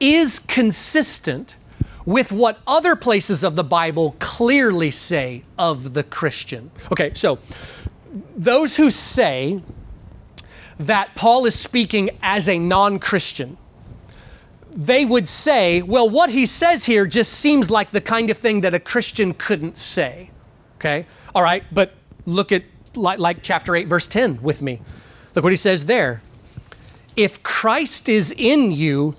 is 0.00 0.38
consistent 0.38 1.56
with 2.04 2.32
what 2.32 2.58
other 2.66 2.96
places 2.96 3.42
of 3.42 3.56
the 3.56 3.64
Bible 3.64 4.16
clearly 4.18 4.90
say 4.90 5.42
of 5.58 5.94
the 5.94 6.02
Christian. 6.02 6.70
Okay, 6.92 7.12
so 7.14 7.38
those 8.36 8.76
who 8.76 8.90
say 8.90 9.62
that 10.78 11.14
Paul 11.14 11.46
is 11.46 11.58
speaking 11.58 12.10
as 12.22 12.48
a 12.48 12.58
non 12.58 12.98
Christian, 12.98 13.56
they 14.74 15.04
would 15.04 15.28
say, 15.28 15.82
well, 15.82 16.10
what 16.10 16.30
he 16.30 16.44
says 16.46 16.84
here 16.84 17.06
just 17.06 17.32
seems 17.32 17.70
like 17.70 17.90
the 17.90 18.00
kind 18.00 18.28
of 18.28 18.36
thing 18.36 18.62
that 18.62 18.74
a 18.74 18.80
Christian 18.80 19.32
couldn't 19.32 19.78
say. 19.78 20.30
Okay? 20.76 21.06
All 21.34 21.42
right, 21.42 21.64
but 21.72 21.92
look 22.26 22.50
at 22.50 22.64
like, 22.96 23.18
like, 23.18 23.42
chapter 23.42 23.74
8, 23.74 23.88
verse 23.88 24.06
10 24.08 24.42
with 24.42 24.62
me. 24.62 24.80
Look 25.34 25.44
what 25.44 25.52
he 25.52 25.56
says 25.56 25.86
there. 25.86 26.22
If 27.16 27.42
Christ 27.42 28.08
is 28.08 28.32
in 28.36 28.72
you, 28.72 29.16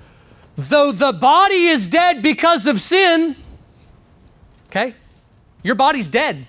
though 0.58 0.91
the 0.91 1.13
body 1.13 1.68
is 1.68 1.88
dead 1.88 2.22
because 2.22 2.68
of 2.68 2.80
sin, 2.80 3.36
okay? 4.68 4.94
Your 5.63 5.76
body's 5.76 6.08
dead 6.08 6.48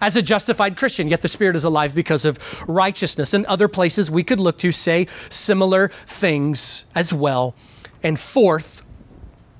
as 0.00 0.16
a 0.16 0.22
justified 0.22 0.76
Christian, 0.76 1.08
yet 1.08 1.22
the 1.22 1.28
Spirit 1.28 1.56
is 1.56 1.64
alive 1.64 1.94
because 1.94 2.24
of 2.24 2.38
righteousness. 2.68 3.34
And 3.34 3.46
other 3.46 3.68
places 3.68 4.10
we 4.10 4.24
could 4.24 4.40
look 4.40 4.58
to 4.58 4.72
say 4.72 5.06
similar 5.28 5.88
things 6.06 6.86
as 6.94 7.12
well. 7.12 7.54
And 8.02 8.18
fourth, 8.18 8.84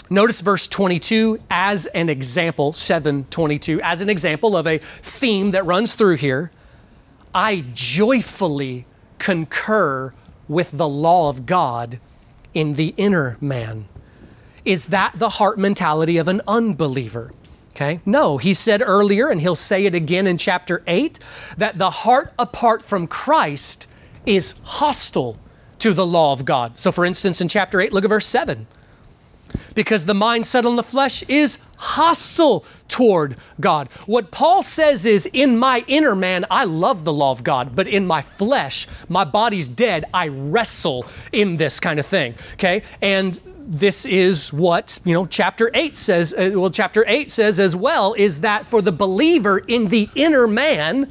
notice 0.08 0.40
verse 0.40 0.66
22 0.66 1.40
as 1.50 1.86
an 1.86 2.08
example, 2.08 2.72
722, 2.72 3.80
as 3.82 4.00
an 4.00 4.08
example 4.08 4.56
of 4.56 4.66
a 4.66 4.78
theme 4.78 5.50
that 5.50 5.66
runs 5.66 5.94
through 5.94 6.16
here. 6.16 6.50
I 7.34 7.64
joyfully 7.74 8.86
concur 9.18 10.14
with 10.48 10.72
the 10.72 10.88
law 10.88 11.28
of 11.28 11.46
God 11.46 12.00
in 12.54 12.74
the 12.74 12.94
inner 12.96 13.36
man. 13.40 13.86
Is 14.64 14.86
that 14.86 15.12
the 15.16 15.28
heart 15.28 15.58
mentality 15.58 16.16
of 16.16 16.28
an 16.28 16.40
unbeliever? 16.48 17.32
Okay, 17.70 18.00
no, 18.04 18.36
he 18.36 18.52
said 18.52 18.82
earlier, 18.84 19.28
and 19.28 19.40
he'll 19.40 19.54
say 19.54 19.86
it 19.86 19.94
again 19.94 20.26
in 20.26 20.36
chapter 20.36 20.82
8, 20.86 21.18
that 21.56 21.78
the 21.78 21.90
heart 21.90 22.32
apart 22.38 22.82
from 22.82 23.06
Christ 23.06 23.86
is 24.26 24.54
hostile 24.64 25.38
to 25.80 25.92
the 25.92 26.06
law 26.06 26.32
of 26.32 26.44
God. 26.44 26.78
So, 26.78 26.92
for 26.92 27.04
instance, 27.04 27.40
in 27.40 27.48
chapter 27.48 27.80
8, 27.80 27.92
look 27.92 28.04
at 28.04 28.10
verse 28.10 28.26
7. 28.26 28.66
Because 29.74 30.04
the 30.04 30.14
mind 30.14 30.46
set 30.46 30.64
on 30.64 30.76
the 30.76 30.82
flesh 30.82 31.22
is 31.24 31.58
hostile 31.76 32.64
toward 32.86 33.36
God. 33.58 33.88
What 34.06 34.30
Paul 34.30 34.62
says 34.62 35.06
is, 35.06 35.26
in 35.26 35.58
my 35.58 35.84
inner 35.88 36.14
man, 36.14 36.44
I 36.50 36.64
love 36.64 37.04
the 37.04 37.12
law 37.12 37.32
of 37.32 37.42
God, 37.42 37.74
but 37.74 37.88
in 37.88 38.06
my 38.06 38.22
flesh, 38.22 38.86
my 39.08 39.24
body's 39.24 39.68
dead, 39.68 40.04
I 40.14 40.28
wrestle 40.28 41.06
in 41.32 41.56
this 41.56 41.80
kind 41.80 41.98
of 41.98 42.06
thing. 42.06 42.34
Okay? 42.54 42.82
And 43.02 43.40
this 43.70 44.04
is 44.04 44.52
what, 44.52 45.00
you 45.04 45.14
know, 45.14 45.26
chapter 45.26 45.70
8 45.74 45.96
says, 45.96 46.34
uh, 46.34 46.50
well, 46.54 46.70
chapter 46.70 47.04
8 47.06 47.30
says 47.30 47.60
as 47.60 47.74
well, 47.74 48.14
is 48.14 48.40
that 48.40 48.66
for 48.66 48.82
the 48.82 48.92
believer 48.92 49.58
in 49.58 49.88
the 49.88 50.08
inner 50.14 50.46
man, 50.46 51.10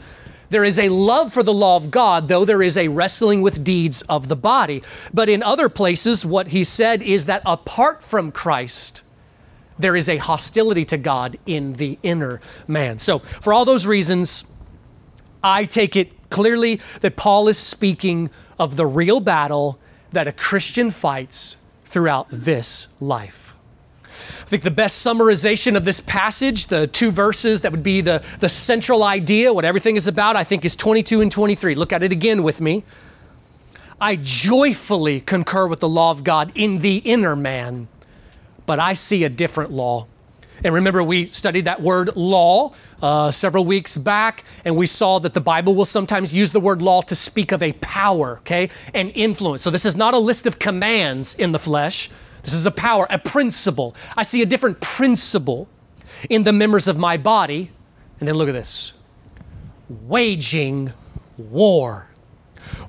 there 0.50 0.64
is 0.64 0.80
a 0.80 0.90
love 0.90 1.32
for 1.34 1.44
the 1.44 1.54
law 1.54 1.76
of 1.76 1.92
God, 1.92 2.28
though 2.28 2.46
there 2.46 2.62
is 2.62 2.78
a 2.78 2.88
wrestling 2.88 3.42
with 3.42 3.64
deeds 3.64 4.02
of 4.04 4.28
the 4.28 4.36
body. 4.36 4.82
But 5.14 5.30
in 5.30 5.44
other 5.44 5.70
places, 5.70 6.26
what 6.26 6.50
he 6.50 6.64
said 6.64 7.02
is 7.02 7.28
that 7.28 7.42
apart 7.46 8.04
from 8.04 8.32
Christ, 8.32 9.04
there 9.78 9.96
is 9.96 10.10
a 10.10 10.18
hostility 10.18 10.86
to 10.86 10.98
God 10.98 11.38
in 11.46 11.74
the 11.74 11.98
inner 12.04 12.42
man. 12.68 13.00
So, 13.00 13.20
for 13.20 13.54
all 13.54 13.64
those 13.64 13.88
reasons, 13.88 14.44
I 15.44 15.66
take 15.66 15.96
it 15.96 16.12
clearly 16.30 16.82
that 17.02 17.16
Paul 17.16 17.48
is 17.48 17.58
speaking 17.58 18.30
of 18.60 18.76
the 18.76 18.86
real 18.86 19.22
battle 19.22 19.80
that 20.12 20.28
a 20.28 20.32
Christian 20.34 20.92
fights 20.92 21.56
throughout 21.86 22.28
this 22.30 22.90
life. 23.00 23.39
I 24.50 24.58
think 24.58 24.64
the 24.64 24.72
best 24.72 25.06
summarization 25.06 25.78
of 25.78 25.86
this 25.86 26.02
passage, 26.02 26.66
the 26.66 26.88
two 26.88 27.12
verses 27.12 27.62
that 27.62 27.72
would 27.72 27.84
be 27.84 28.02
the, 28.02 28.24
the 28.40 28.50
central 28.50 29.04
idea, 29.04 29.54
what 29.54 29.64
everything 29.64 29.96
is 29.96 30.08
about, 30.08 30.36
I 30.36 30.44
think 30.44 30.66
is 30.66 30.76
22 30.76 31.22
and 31.22 31.32
23. 31.32 31.76
Look 31.76 31.94
at 31.94 32.02
it 32.02 32.12
again 32.12 32.42
with 32.42 32.60
me. 32.60 32.84
I 34.02 34.16
joyfully 34.16 35.22
concur 35.22 35.68
with 35.68 35.82
the 35.82 35.88
law 35.88 36.10
of 36.10 36.24
God 36.24 36.52
in 36.56 36.80
the 36.80 36.98
inner 36.98 37.36
man, 37.36 37.90
but 38.66 38.80
I 38.80 38.96
see 38.96 39.24
a 39.24 39.30
different 39.30 39.70
law. 39.70 40.08
And 40.64 40.74
remember, 40.74 41.04
we 41.04 41.30
studied 41.30 41.66
that 41.66 41.84
word 41.84 42.16
law 42.16 42.74
uh, 43.04 43.30
several 43.30 43.66
weeks 43.66 43.98
back, 43.98 44.46
and 44.66 44.76
we 44.76 44.88
saw 44.88 45.20
that 45.20 45.36
the 45.36 45.42
Bible 45.42 45.76
will 45.76 45.86
sometimes 45.86 46.34
use 46.34 46.50
the 46.50 46.60
word 46.60 46.82
law 46.82 47.02
to 47.02 47.16
speak 47.16 47.52
of 47.52 47.62
a 47.62 47.74
power, 47.74 48.40
okay, 48.40 48.72
and 48.96 49.12
influence. 49.14 49.62
So 49.62 49.70
this 49.70 49.86
is 49.86 49.96
not 49.96 50.16
a 50.16 50.20
list 50.20 50.48
of 50.48 50.58
commands 50.58 51.36
in 51.36 51.52
the 51.52 51.60
flesh. 51.60 52.10
This 52.44 52.54
is 52.54 52.66
a 52.66 52.72
power, 52.72 53.08
a 53.10 53.20
principle. 53.20 53.96
I 54.16 54.24
see 54.24 54.42
a 54.42 54.46
different 54.46 54.80
principle 54.82 55.68
in 56.30 56.44
the 56.44 56.54
members 56.54 56.88
of 56.88 56.98
my 56.98 57.18
body. 57.18 57.72
And 58.20 58.28
then 58.28 58.36
look 58.36 58.50
at 58.50 58.54
this 58.54 58.94
waging 59.90 60.94
war. 61.38 62.08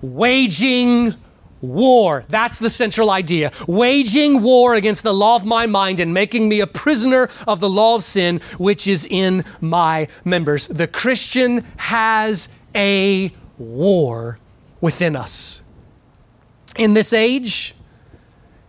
Waging 0.02 1.14
war. 1.60 2.24
That's 2.28 2.58
the 2.58 2.70
central 2.70 3.10
idea. 3.10 3.52
Waging 3.66 4.42
war 4.42 4.74
against 4.74 5.02
the 5.02 5.14
law 5.14 5.36
of 5.36 5.44
my 5.44 5.66
mind 5.66 6.00
and 6.00 6.12
making 6.12 6.48
me 6.48 6.60
a 6.60 6.66
prisoner 6.66 7.28
of 7.46 7.60
the 7.60 7.68
law 7.68 7.96
of 7.96 8.04
sin, 8.04 8.40
which 8.58 8.86
is 8.86 9.06
in 9.06 9.44
my 9.60 10.08
members. 10.24 10.68
The 10.68 10.86
Christian 10.86 11.64
has 11.76 12.48
a 12.74 13.32
war 13.58 14.38
within 14.80 15.16
us. 15.16 15.62
In 16.76 16.94
this 16.94 17.12
age, 17.12 17.74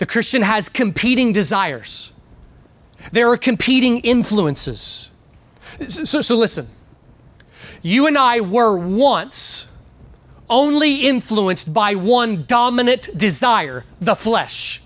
the 0.02 0.08
Christian 0.08 0.42
has 0.42 0.68
competing 0.68 1.32
desires. 1.32 2.12
There 3.12 3.30
are 3.30 3.38
competing 3.38 4.00
influences. 4.00 5.12
So, 5.88 6.22
so 6.22 6.36
listen, 6.36 6.68
you 7.84 8.08
and 8.08 8.18
I 8.18 8.42
were 8.42 8.76
once 8.76 9.78
only 10.50 11.08
influenced 11.08 11.72
by 11.72 11.94
one 11.94 12.46
dominant 12.48 13.16
desire 13.16 13.86
the 14.00 14.16
flesh. 14.16 14.82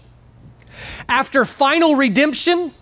After 1.07 1.45
final 1.45 1.95
redemption, 1.95 2.73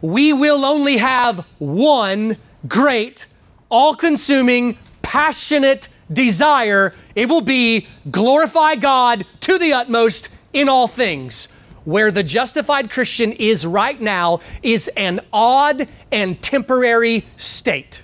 we 0.00 0.32
will 0.32 0.64
only 0.64 0.98
have 0.98 1.44
one 1.58 2.36
great, 2.68 3.26
all 3.68 3.96
consuming, 3.96 4.78
passionate 5.02 5.88
desire. 6.12 6.94
It 7.16 7.28
will 7.28 7.40
be 7.40 7.88
glorify 8.08 8.76
God 8.76 9.26
to 9.40 9.58
the 9.58 9.72
utmost 9.72 10.37
in 10.58 10.68
all 10.68 10.88
things. 10.88 11.48
Where 11.84 12.10
the 12.10 12.22
justified 12.22 12.90
Christian 12.90 13.32
is 13.32 13.64
right 13.64 13.98
now 13.98 14.40
is 14.62 14.88
an 14.88 15.20
odd 15.32 15.88
and 16.12 16.42
temporary 16.42 17.24
state. 17.36 18.02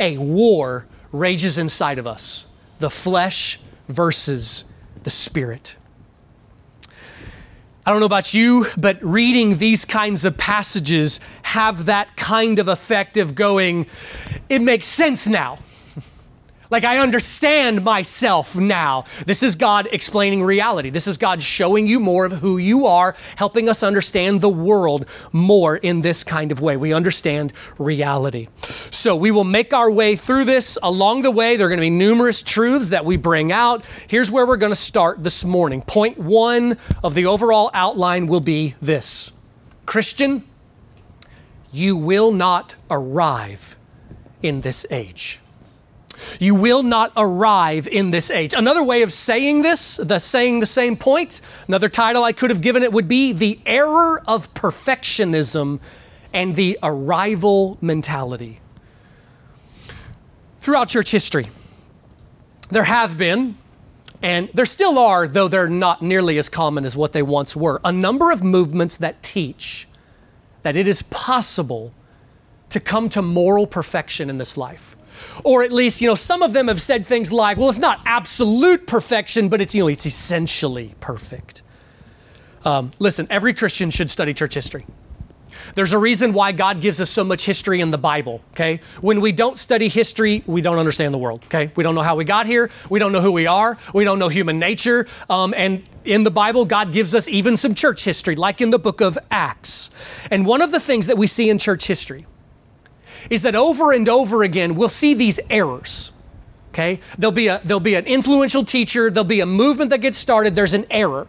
A 0.00 0.18
war 0.18 0.86
rages 1.12 1.58
inside 1.58 1.98
of 1.98 2.06
us 2.06 2.46
the 2.78 2.90
flesh 2.90 3.60
versus 3.88 4.64
the 5.04 5.10
spirit. 5.10 5.76
I 7.86 7.90
don't 7.90 8.00
know 8.00 8.06
about 8.06 8.34
you, 8.34 8.66
but 8.76 8.98
reading 9.00 9.58
these 9.58 9.84
kinds 9.84 10.24
of 10.24 10.36
passages 10.36 11.20
have 11.42 11.86
that 11.86 12.16
kind 12.16 12.58
of 12.58 12.66
effect 12.66 13.16
of 13.16 13.34
going, 13.34 13.86
it 14.48 14.60
makes 14.60 14.86
sense 14.86 15.26
now. 15.28 15.58
Like, 16.70 16.84
I 16.84 16.98
understand 16.98 17.84
myself 17.84 18.56
now. 18.56 19.04
This 19.24 19.42
is 19.42 19.56
God 19.56 19.88
explaining 19.92 20.42
reality. 20.42 20.90
This 20.90 21.06
is 21.06 21.16
God 21.16 21.42
showing 21.42 21.86
you 21.86 22.00
more 22.00 22.24
of 22.24 22.32
who 22.32 22.58
you 22.58 22.86
are, 22.86 23.14
helping 23.36 23.68
us 23.68 23.82
understand 23.82 24.40
the 24.40 24.48
world 24.48 25.06
more 25.32 25.76
in 25.76 26.00
this 26.00 26.24
kind 26.24 26.50
of 26.50 26.60
way. 26.60 26.76
We 26.76 26.92
understand 26.92 27.52
reality. 27.78 28.48
So, 28.90 29.14
we 29.14 29.30
will 29.30 29.44
make 29.44 29.72
our 29.72 29.90
way 29.90 30.16
through 30.16 30.44
this. 30.44 30.78
Along 30.82 31.22
the 31.22 31.30
way, 31.30 31.56
there 31.56 31.66
are 31.66 31.70
going 31.70 31.78
to 31.78 31.86
be 31.86 31.90
numerous 31.90 32.42
truths 32.42 32.90
that 32.90 33.04
we 33.04 33.16
bring 33.16 33.52
out. 33.52 33.84
Here's 34.08 34.30
where 34.30 34.46
we're 34.46 34.56
going 34.56 34.72
to 34.72 34.76
start 34.76 35.22
this 35.22 35.44
morning. 35.44 35.82
Point 35.82 36.18
one 36.18 36.78
of 37.02 37.14
the 37.14 37.26
overall 37.26 37.70
outline 37.74 38.26
will 38.26 38.40
be 38.40 38.74
this 38.80 39.32
Christian, 39.86 40.44
you 41.72 41.96
will 41.96 42.32
not 42.32 42.74
arrive 42.90 43.76
in 44.42 44.62
this 44.62 44.84
age. 44.90 45.40
You 46.38 46.54
will 46.54 46.82
not 46.82 47.12
arrive 47.16 47.86
in 47.88 48.10
this 48.10 48.30
age. 48.30 48.54
Another 48.54 48.82
way 48.82 49.02
of 49.02 49.12
saying 49.12 49.62
this, 49.62 49.96
the 49.96 50.18
saying 50.18 50.60
the 50.60 50.66
same 50.66 50.96
point, 50.96 51.40
another 51.68 51.88
title 51.88 52.24
I 52.24 52.32
could 52.32 52.50
have 52.50 52.60
given 52.60 52.82
it 52.82 52.92
would 52.92 53.08
be 53.08 53.32
the 53.32 53.60
error 53.66 54.22
of 54.26 54.52
perfectionism 54.54 55.80
and 56.32 56.54
the 56.54 56.78
arrival 56.82 57.78
mentality. 57.80 58.60
Throughout 60.58 60.88
church 60.88 61.10
history, 61.10 61.48
there 62.70 62.84
have 62.84 63.16
been, 63.16 63.56
and 64.22 64.48
there 64.52 64.66
still 64.66 64.98
are, 64.98 65.28
though 65.28 65.48
they're 65.48 65.68
not 65.68 66.02
nearly 66.02 66.38
as 66.38 66.48
common 66.48 66.84
as 66.84 66.96
what 66.96 67.12
they 67.12 67.22
once 67.22 67.54
were, 67.54 67.80
a 67.84 67.92
number 67.92 68.32
of 68.32 68.42
movements 68.42 68.96
that 68.96 69.22
teach 69.22 69.86
that 70.62 70.74
it 70.74 70.88
is 70.88 71.02
possible 71.02 71.92
to 72.70 72.80
come 72.80 73.08
to 73.08 73.22
moral 73.22 73.66
perfection 73.66 74.28
in 74.28 74.38
this 74.38 74.56
life 74.56 74.96
or 75.44 75.62
at 75.62 75.72
least, 75.72 76.00
you 76.00 76.08
know, 76.08 76.14
some 76.14 76.42
of 76.42 76.52
them 76.52 76.68
have 76.68 76.80
said 76.80 77.06
things 77.06 77.32
like, 77.32 77.56
well, 77.56 77.68
it's 77.68 77.78
not 77.78 78.00
absolute 78.06 78.86
perfection, 78.86 79.48
but 79.48 79.60
it's, 79.60 79.74
you 79.74 79.82
know, 79.82 79.88
it's 79.88 80.06
essentially 80.06 80.94
perfect. 81.00 81.62
Um, 82.64 82.90
listen, 82.98 83.26
every 83.30 83.54
Christian 83.54 83.90
should 83.90 84.10
study 84.10 84.34
church 84.34 84.54
history. 84.54 84.84
There's 85.74 85.92
a 85.92 85.98
reason 85.98 86.32
why 86.32 86.52
God 86.52 86.80
gives 86.80 87.00
us 87.00 87.10
so 87.10 87.24
much 87.24 87.44
history 87.44 87.80
in 87.80 87.90
the 87.90 87.98
Bible, 87.98 88.40
okay? 88.52 88.80
When 89.00 89.20
we 89.20 89.32
don't 89.32 89.58
study 89.58 89.88
history, 89.88 90.42
we 90.46 90.60
don't 90.60 90.78
understand 90.78 91.12
the 91.12 91.18
world, 91.18 91.42
okay? 91.46 91.70
We 91.76 91.82
don't 91.82 91.94
know 91.94 92.02
how 92.02 92.16
we 92.16 92.24
got 92.24 92.46
here. 92.46 92.70
We 92.88 92.98
don't 92.98 93.12
know 93.12 93.20
who 93.20 93.32
we 93.32 93.46
are. 93.46 93.76
We 93.92 94.04
don't 94.04 94.18
know 94.18 94.28
human 94.28 94.58
nature. 94.58 95.06
Um, 95.28 95.54
and 95.56 95.82
in 96.04 96.22
the 96.22 96.30
Bible, 96.30 96.64
God 96.64 96.92
gives 96.92 97.14
us 97.14 97.28
even 97.28 97.56
some 97.56 97.74
church 97.74 98.04
history, 98.04 98.36
like 98.36 98.60
in 98.60 98.70
the 98.70 98.78
book 98.78 99.00
of 99.00 99.18
Acts. 99.30 99.90
And 100.30 100.46
one 100.46 100.62
of 100.62 100.70
the 100.70 100.80
things 100.80 101.06
that 101.08 101.18
we 101.18 101.26
see 101.26 101.50
in 101.50 101.58
church 101.58 101.86
history 101.86 102.26
is 103.30 103.42
that 103.42 103.54
over 103.54 103.92
and 103.92 104.08
over 104.08 104.42
again 104.42 104.74
we'll 104.74 104.88
see 104.88 105.14
these 105.14 105.40
errors. 105.50 106.12
Okay? 106.70 107.00
There'll 107.18 107.32
be 107.32 107.48
a 107.48 107.60
there'll 107.64 107.80
be 107.80 107.94
an 107.94 108.06
influential 108.06 108.64
teacher, 108.64 109.10
there'll 109.10 109.24
be 109.24 109.40
a 109.40 109.46
movement 109.46 109.90
that 109.90 109.98
gets 109.98 110.18
started, 110.18 110.54
there's 110.54 110.74
an 110.74 110.86
error. 110.90 111.28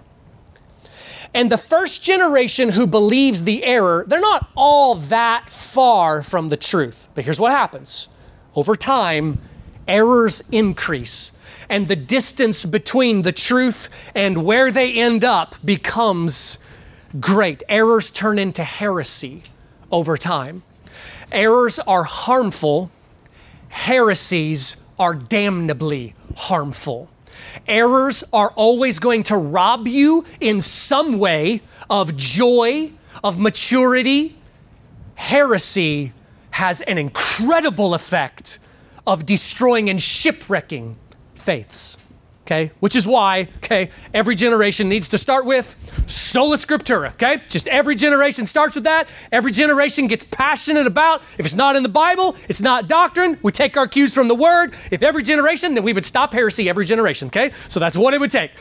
And 1.34 1.52
the 1.52 1.58
first 1.58 2.04
generation 2.04 2.70
who 2.70 2.88
believes 2.88 3.44
the 3.44 3.64
error, 3.64 4.06
they're 4.08 4.20
not 4.20 4.50
all 4.56 4.96
that 4.96 5.50
far 5.50 6.24
from 6.24 6.50
the 6.50 6.58
truth. 6.58 7.10
But 7.16 7.26
here's 7.26 7.40
what 7.40 7.52
happens. 7.52 8.08
Over 8.56 8.76
time, 8.76 9.40
errors 9.88 10.42
increase 10.52 11.32
and 11.70 11.88
the 11.88 11.96
distance 11.96 12.66
between 12.66 13.22
the 13.22 13.32
truth 13.32 13.90
and 14.16 14.44
where 14.46 14.72
they 14.72 14.94
end 14.94 15.24
up 15.24 15.56
becomes 15.64 16.60
great. 17.20 17.64
Errors 17.70 18.10
turn 18.10 18.40
into 18.40 18.64
heresy 18.64 19.44
over 19.92 20.18
time. 20.18 20.64
Errors 21.32 21.80
are 21.80 22.04
harmful, 22.04 22.90
heresies 23.70 24.84
are 24.98 25.14
damnably 25.14 26.14
harmful. 26.36 27.10
Errors 27.68 28.24
are 28.32 28.52
always 28.52 29.00
going 29.00 29.24
to 29.24 29.38
rob 29.38 29.88
you 29.88 30.26
in 30.40 30.62
some 30.62 31.20
way 31.20 31.62
of 31.90 32.16
joy, 32.16 32.92
of 33.24 33.38
maturity. 33.38 34.36
Heresy 35.16 36.14
has 36.52 36.82
an 36.82 36.98
incredible 36.98 37.94
effect 37.94 38.60
of 39.06 39.26
destroying 39.26 39.90
and 39.90 40.02
shipwrecking 40.02 40.96
faiths 41.36 42.07
okay? 42.48 42.72
Which 42.80 42.96
is 42.96 43.06
why, 43.06 43.50
okay, 43.58 43.90
every 44.14 44.34
generation 44.34 44.88
needs 44.88 45.10
to 45.10 45.18
start 45.18 45.46
with 45.46 45.76
sola 46.06 46.56
scriptura, 46.56 47.10
okay? 47.14 47.42
Just 47.50 47.68
every 47.68 47.94
generation 47.94 48.48
starts 48.48 48.76
with 48.76 48.86
that. 48.86 49.10
Every 49.34 49.52
generation 49.52 50.08
gets 50.08 50.24
passionate 50.24 50.88
about 50.88 51.24
if 51.38 51.46
it's 51.46 51.56
not 51.56 51.76
in 51.76 51.84
the 51.84 51.90
Bible, 51.90 52.38
it's 52.48 52.62
not 52.62 52.88
doctrine. 52.88 53.38
We 53.44 53.52
take 53.52 53.76
our 53.76 53.88
cues 53.88 54.14
from 54.14 54.30
the 54.30 54.36
Word. 54.36 54.74
If 54.92 55.04
every 55.04 55.24
generation, 55.24 55.76
then 55.76 55.84
we 55.84 55.92
would 55.92 56.06
stop 56.06 56.32
heresy 56.32 56.70
every 56.70 56.86
generation, 56.86 57.28
okay? 57.28 57.52
So 57.68 57.82
that's 57.82 57.98
what 57.98 58.14
it 58.14 58.20
would 58.22 58.32
take. 58.32 58.52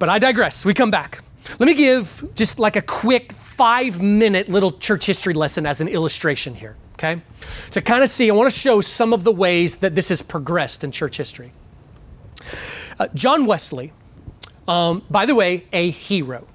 But 0.00 0.08
I 0.08 0.18
digress. 0.18 0.66
We 0.66 0.74
come 0.74 0.90
back. 0.90 1.20
Let 1.60 1.66
me 1.66 1.74
give 1.74 2.24
just 2.34 2.58
like 2.58 2.74
a 2.74 2.82
quick 2.82 3.32
five 3.32 4.02
minute 4.02 4.48
little 4.48 4.72
church 4.72 5.06
history 5.06 5.32
lesson 5.32 5.64
as 5.64 5.80
an 5.80 5.86
illustration 5.86 6.54
here, 6.56 6.76
okay? 6.94 7.22
To 7.70 7.80
kind 7.80 8.02
of 8.02 8.10
see, 8.10 8.28
I 8.28 8.34
want 8.34 8.50
to 8.50 8.58
show 8.58 8.80
some 8.80 9.12
of 9.12 9.22
the 9.22 9.32
ways 9.32 9.76
that 9.76 9.94
this 9.94 10.08
has 10.08 10.22
progressed 10.22 10.82
in 10.82 10.90
church 10.90 11.16
history. 11.16 11.52
Uh, 12.98 13.06
John 13.14 13.46
Wesley, 13.46 13.92
um, 14.66 15.02
by 15.10 15.24
the 15.26 15.34
way, 15.34 15.64
a 15.72 15.90
hero. 15.90 16.46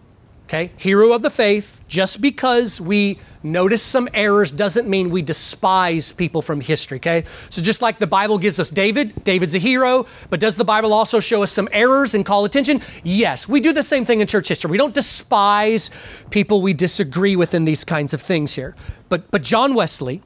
Okay, 0.45 0.71
hero 0.77 1.13
of 1.13 1.21
the 1.21 1.29
faith. 1.29 1.83
Just 1.87 2.21
because 2.21 2.79
we 2.79 3.17
notice 3.43 3.81
some 3.81 4.07
errors 4.13 4.51
doesn't 4.51 4.87
mean 4.87 5.09
we 5.09 5.21
despise 5.21 6.11
people 6.11 6.41
from 6.41 6.59
history. 6.61 6.97
Okay, 6.97 7.23
so 7.49 7.61
just 7.61 7.81
like 7.81 7.97
the 7.97 8.07
Bible 8.07 8.37
gives 8.37 8.59
us 8.59 8.69
David, 8.69 9.23
David's 9.23 9.55
a 9.55 9.57
hero, 9.59 10.05
but 10.29 10.39
does 10.39 10.55
the 10.55 10.65
Bible 10.65 10.93
also 10.93 11.19
show 11.19 11.43
us 11.43 11.51
some 11.51 11.69
errors 11.71 12.13
and 12.13 12.25
call 12.25 12.45
attention? 12.45 12.81
Yes, 13.03 13.47
we 13.47 13.61
do 13.61 13.73
the 13.73 13.81
same 13.81 14.05
thing 14.05 14.19
in 14.19 14.27
church 14.27 14.49
history. 14.49 14.69
We 14.69 14.77
don't 14.77 14.93
despise 14.93 15.89
people 16.29 16.61
we 16.61 16.73
disagree 16.73 17.35
with 17.35 17.55
in 17.55 17.63
these 17.63 17.83
kinds 17.85 18.13
of 18.13 18.21
things 18.21 18.53
here. 18.53 18.75
But 19.09 19.31
but 19.31 19.41
John 19.43 19.73
Wesley 19.73 20.21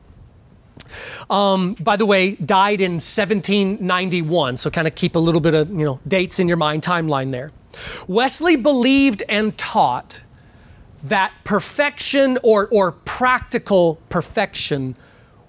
Um, 1.29 1.73
by 1.75 1.95
the 1.95 2.05
way, 2.05 2.35
died 2.35 2.81
in 2.81 2.93
1791, 2.93 4.57
so 4.57 4.69
kind 4.69 4.87
of 4.87 4.95
keep 4.95 5.15
a 5.15 5.19
little 5.19 5.41
bit 5.41 5.53
of 5.53 5.69
you 5.69 5.85
know 5.85 5.99
dates 6.07 6.39
in 6.39 6.47
your 6.47 6.57
mind, 6.57 6.83
timeline 6.83 7.31
there. 7.31 7.51
Wesley 8.07 8.55
believed 8.55 9.23
and 9.29 9.57
taught 9.57 10.21
that 11.03 11.31
perfection 11.43 12.37
or, 12.43 12.67
or 12.71 12.91
practical 12.91 13.99
perfection 14.09 14.95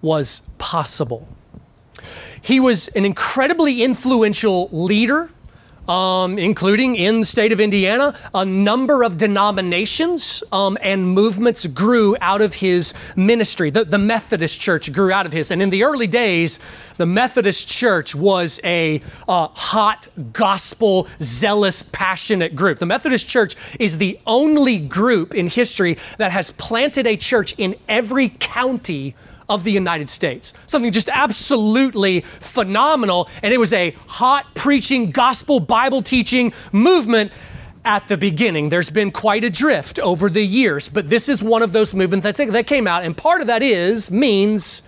was 0.03 0.43
possible. 0.59 1.29
He 2.41 2.61
was 2.61 2.89
an 2.89 3.05
incredibly 3.05 3.83
influential 3.83 4.69
leader 4.71 5.31
um, 5.89 6.39
including 6.39 6.95
in 6.95 7.21
the 7.21 7.27
state 7.27 7.53
of 7.53 7.61
Indiana. 7.61 8.15
A 8.35 8.45
number 8.45 9.03
of 9.03 9.19
denominations 9.19 10.45
um, 10.53 10.77
and 10.83 11.09
movements 11.09 11.67
grew 11.67 12.17
out 12.21 12.41
of 12.43 12.55
his 12.55 12.95
ministry. 13.17 13.71
The, 13.71 13.85
the, 13.85 13.99
Methodist 13.99 14.61
Church 14.61 14.93
grew 14.93 15.13
out 15.13 15.27
of 15.27 15.33
his. 15.33 15.51
And 15.51 15.61
in 15.61 15.71
the 15.71 15.83
early 15.85 16.07
days, 16.07 16.61
the 16.97 17.07
Methodist 17.07 17.69
Church 17.69 18.15
was 18.15 18.61
a 18.65 19.01
uh, 19.29 19.49
hot, 19.49 20.09
gospel, 20.33 21.09
zealous, 21.21 21.83
passionate 21.83 22.55
group. 22.55 22.79
The 22.79 22.87
Methodist 22.87 23.29
Church 23.29 23.57
is 23.79 23.99
the 23.99 24.19
only 24.27 24.79
group 24.79 25.35
in 25.35 25.49
history 25.49 25.99
that 26.19 26.33
has 26.33 26.51
planted 26.53 27.07
a 27.07 27.17
church 27.17 27.55
in 27.59 27.77
every 27.89 28.31
county 28.31 29.15
of 29.49 29.65
the 29.65 29.73
United 29.73 30.11
States. 30.11 30.55
Something 30.67 30.93
just 30.93 31.09
absolutely 31.09 32.21
phenomenal. 32.21 33.29
And 33.43 33.53
it 33.55 33.59
was 33.59 33.73
a 33.73 33.91
hot 34.07 34.55
preaching, 34.55 35.11
gospel, 35.11 35.61
Bible 35.61 36.03
teaching 36.03 36.53
movement 36.73 37.33
at 37.85 38.09
the 38.09 38.17
beginning. 38.17 38.69
There's 38.69 38.91
been 38.91 39.11
quite 39.11 39.45
a 39.45 39.51
drift 39.51 39.99
over 39.99 40.29
the 40.29 40.45
years, 40.45 40.89
but 40.89 41.09
this 41.09 41.29
is 41.29 41.43
one 41.43 41.63
of 41.63 41.73
those 41.73 41.95
movements 41.95 42.27
that 42.37 42.67
came 42.67 42.87
out. 42.87 43.05
And 43.05 43.17
part 43.17 43.41
of 43.41 43.47
that 43.47 43.63
is, 43.63 44.11
means 44.11 44.83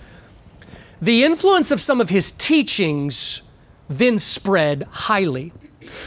the 1.00 1.24
influence 1.24 1.70
of 1.70 1.80
some 1.80 2.00
of 2.00 2.10
his 2.10 2.30
teachings 2.32 3.42
then 3.88 4.18
spread 4.18 4.82
highly. 4.90 5.52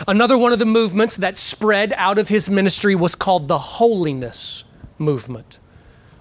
Another 0.07 0.37
one 0.37 0.53
of 0.53 0.59
the 0.59 0.65
movements 0.65 1.17
that 1.17 1.35
spread 1.35 1.93
out 1.97 2.17
of 2.17 2.29
his 2.29 2.49
ministry 2.49 2.95
was 2.95 3.15
called 3.15 3.47
the 3.47 3.57
holiness 3.57 4.63
movement. 4.97 5.59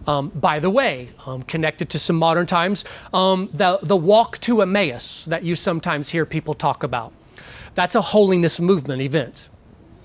Um, 0.06 0.30
by 0.30 0.58
the 0.58 0.70
way, 0.70 1.10
um, 1.26 1.42
connected 1.42 1.88
to 1.90 1.98
some 1.98 2.16
modern 2.16 2.46
times, 2.46 2.84
um, 3.12 3.48
the, 3.52 3.78
the 3.82 3.96
walk 3.96 4.38
to 4.40 4.62
Emmaus 4.62 5.24
that 5.26 5.44
you 5.44 5.54
sometimes 5.54 6.08
hear 6.08 6.26
people 6.26 6.54
talk 6.54 6.82
about. 6.82 7.12
That's 7.74 7.94
a 7.94 8.02
holiness 8.02 8.60
movement 8.60 9.00
event. 9.00 9.48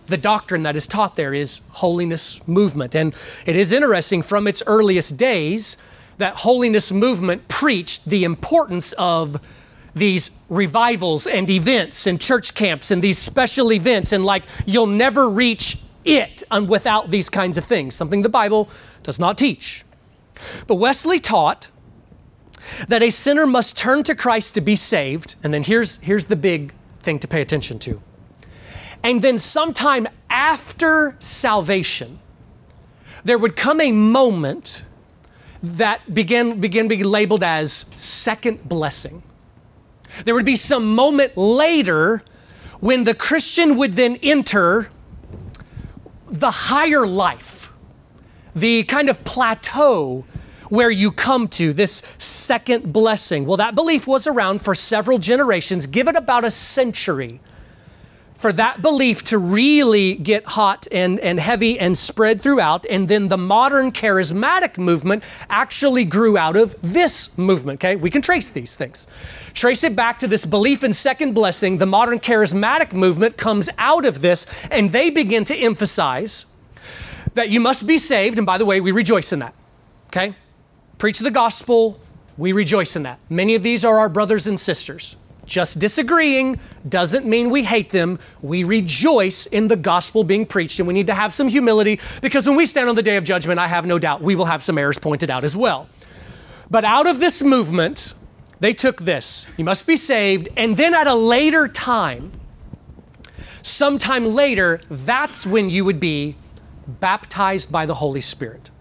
The 0.07 0.17
doctrine 0.17 0.63
that 0.63 0.75
is 0.75 0.87
taught 0.87 1.15
there 1.15 1.33
is 1.33 1.61
holiness 1.69 2.47
movement. 2.47 2.95
And 2.95 3.13
it 3.45 3.55
is 3.55 3.73
interesting 3.73 4.21
from 4.21 4.47
its 4.47 4.63
earliest 4.67 5.17
days 5.17 5.77
that 6.17 6.37
holiness 6.37 6.91
movement 6.91 7.47
preached 7.47 8.05
the 8.05 8.23
importance 8.23 8.93
of 8.93 9.41
these 9.93 10.31
revivals 10.49 11.27
and 11.27 11.49
events 11.49 12.07
and 12.07 12.21
church 12.21 12.53
camps 12.53 12.91
and 12.91 13.01
these 13.01 13.17
special 13.17 13.73
events 13.73 14.13
and 14.13 14.23
like 14.23 14.43
you'll 14.65 14.85
never 14.87 15.27
reach 15.27 15.77
it 16.05 16.43
without 16.67 17.11
these 17.11 17.29
kinds 17.29 17.57
of 17.57 17.65
things, 17.65 17.93
something 17.93 18.21
the 18.21 18.29
Bible 18.29 18.69
does 19.07 19.19
not 19.21 19.37
teach. 19.37 19.85
But 20.67 20.75
Wesley 20.75 21.17
taught 21.21 21.69
that 22.89 23.01
a 23.01 23.09
sinner 23.09 23.47
must 23.47 23.77
turn 23.77 24.03
to 24.03 24.13
Christ 24.13 24.53
to 24.55 24.61
be 24.61 24.75
saved. 24.75 25.35
And 25.41 25.53
then 25.53 25.63
here's, 25.63 25.95
here's 26.01 26.25
the 26.25 26.35
big 26.35 26.73
thing 26.99 27.17
to 27.19 27.27
pay 27.27 27.41
attention 27.41 27.79
to. 27.79 28.01
And 29.01 29.21
then, 29.21 29.39
sometime 29.39 30.09
after 30.29 31.15
salvation, 31.21 32.19
there 33.23 33.37
would 33.37 33.55
come 33.55 33.79
a 33.79 33.93
moment 33.93 34.83
that 35.63 36.13
began, 36.13 36.59
began 36.59 36.89
being 36.89 37.05
labeled 37.05 37.43
as 37.43 37.71
second 37.95 38.67
blessing. 38.67 39.23
There 40.25 40.35
would 40.35 40.45
be 40.45 40.57
some 40.57 40.95
moment 40.95 41.37
later 41.37 42.23
when 42.81 43.05
the 43.05 43.13
Christian 43.13 43.77
would 43.77 43.93
then 43.93 44.17
enter 44.21 44.89
the 46.27 46.51
higher 46.51 47.07
life 47.07 47.56
the 48.59 48.83
kind 48.83 49.09
of 49.09 49.23
plateau 49.23 50.25
where 50.69 50.89
you 50.89 51.11
come 51.11 51.47
to 51.47 51.73
this 51.73 52.01
second 52.17 52.91
blessing. 52.91 53.45
Well, 53.45 53.57
that 53.57 53.75
belief 53.75 54.07
was 54.07 54.27
around 54.27 54.61
for 54.61 54.75
several 54.75 55.17
generations. 55.17 55.87
Give 55.87 56.07
it 56.07 56.15
about 56.15 56.43
a 56.43 56.51
century 56.51 57.39
for 58.35 58.53
that 58.53 58.81
belief 58.81 59.23
to 59.23 59.37
really 59.37 60.13
get 60.15 60.45
hot 60.45 60.87
and, 60.91 61.19
and 61.21 61.39
heavy 61.39 61.79
and 61.79 61.97
spread 61.97 62.39
throughout. 62.39 62.85
And 62.87 63.07
then 63.07 63.29
the 63.29 63.37
modern 63.37 63.91
charismatic 63.91 64.77
movement 64.77 65.23
actually 65.49 66.05
grew 66.05 66.37
out 66.37 66.55
of 66.55 66.75
this 66.81 67.35
movement. 67.37 67.79
Okay, 67.79 67.95
we 67.95 68.11
can 68.11 68.21
trace 68.21 68.49
these 68.49 68.75
things. 68.75 69.07
Trace 69.53 69.83
it 69.83 69.95
back 69.95 70.19
to 70.19 70.27
this 70.27 70.45
belief 70.45 70.83
in 70.83 70.93
second 70.93 71.33
blessing. 71.33 71.77
The 71.77 71.87
modern 71.87 72.19
charismatic 72.19 72.93
movement 72.93 73.37
comes 73.37 73.69
out 73.79 74.05
of 74.05 74.21
this, 74.21 74.45
and 74.69 74.91
they 74.91 75.09
begin 75.09 75.43
to 75.45 75.55
emphasize 75.55 76.45
that 77.37 77.49
you 77.49 77.59
must 77.59 77.87
be 77.87 77.97
saved. 77.97 78.37
And 78.37 78.45
by 78.45 78.57
the 78.57 78.65
way, 78.65 78.81
we 78.81 78.91
rejoice 78.91 79.31
in 79.31 79.39
that. 79.39 79.53
Okay? 80.07 80.35
Preach 80.97 81.19
the 81.19 81.31
gospel, 81.31 81.99
we 82.37 82.51
rejoice 82.51 82.95
in 82.95 83.03
that. 83.03 83.19
Many 83.29 83.55
of 83.55 83.63
these 83.63 83.85
are 83.85 83.97
our 83.99 84.09
brothers 84.09 84.47
and 84.47 84.59
sisters. 84.59 85.15
Just 85.45 85.79
disagreeing 85.79 86.59
doesn't 86.87 87.25
mean 87.25 87.49
we 87.49 87.63
hate 87.63 87.91
them. 87.91 88.19
We 88.41 88.65
rejoice 88.65 89.45
in 89.45 89.69
the 89.69 89.77
gospel 89.77 90.25
being 90.25 90.45
preached, 90.45 90.79
and 90.79 90.87
we 90.87 90.93
need 90.93 91.07
to 91.07 91.13
have 91.13 91.31
some 91.31 91.47
humility 91.47 92.01
because 92.21 92.45
when 92.45 92.57
we 92.57 92.65
stand 92.65 92.89
on 92.89 92.95
the 92.95 93.01
day 93.01 93.15
of 93.15 93.23
judgment, 93.23 93.59
I 93.59 93.67
have 93.67 93.85
no 93.85 93.97
doubt 93.97 94.21
we 94.21 94.35
will 94.35 94.45
have 94.45 94.61
some 94.61 94.77
errors 94.77 94.99
pointed 94.99 95.29
out 95.29 95.45
as 95.45 95.55
well. 95.55 95.87
But 96.69 96.83
out 96.83 97.07
of 97.07 97.21
this 97.21 97.41
movement, 97.41 98.13
they 98.59 98.73
took 98.73 99.01
this 99.03 99.47
you 99.55 99.63
must 99.63 99.87
be 99.87 99.95
saved, 99.95 100.49
and 100.57 100.75
then 100.75 100.93
at 100.93 101.07
a 101.07 101.15
later 101.15 101.67
time, 101.67 102.33
sometime 103.61 104.25
later, 104.25 104.81
that's 104.89 105.47
when 105.47 105.69
you 105.69 105.85
would 105.85 106.01
be 106.01 106.35
baptized 106.87 107.71
by 107.71 107.85
the 107.85 107.95
Holy 107.95 108.21
Spirit. 108.21 108.71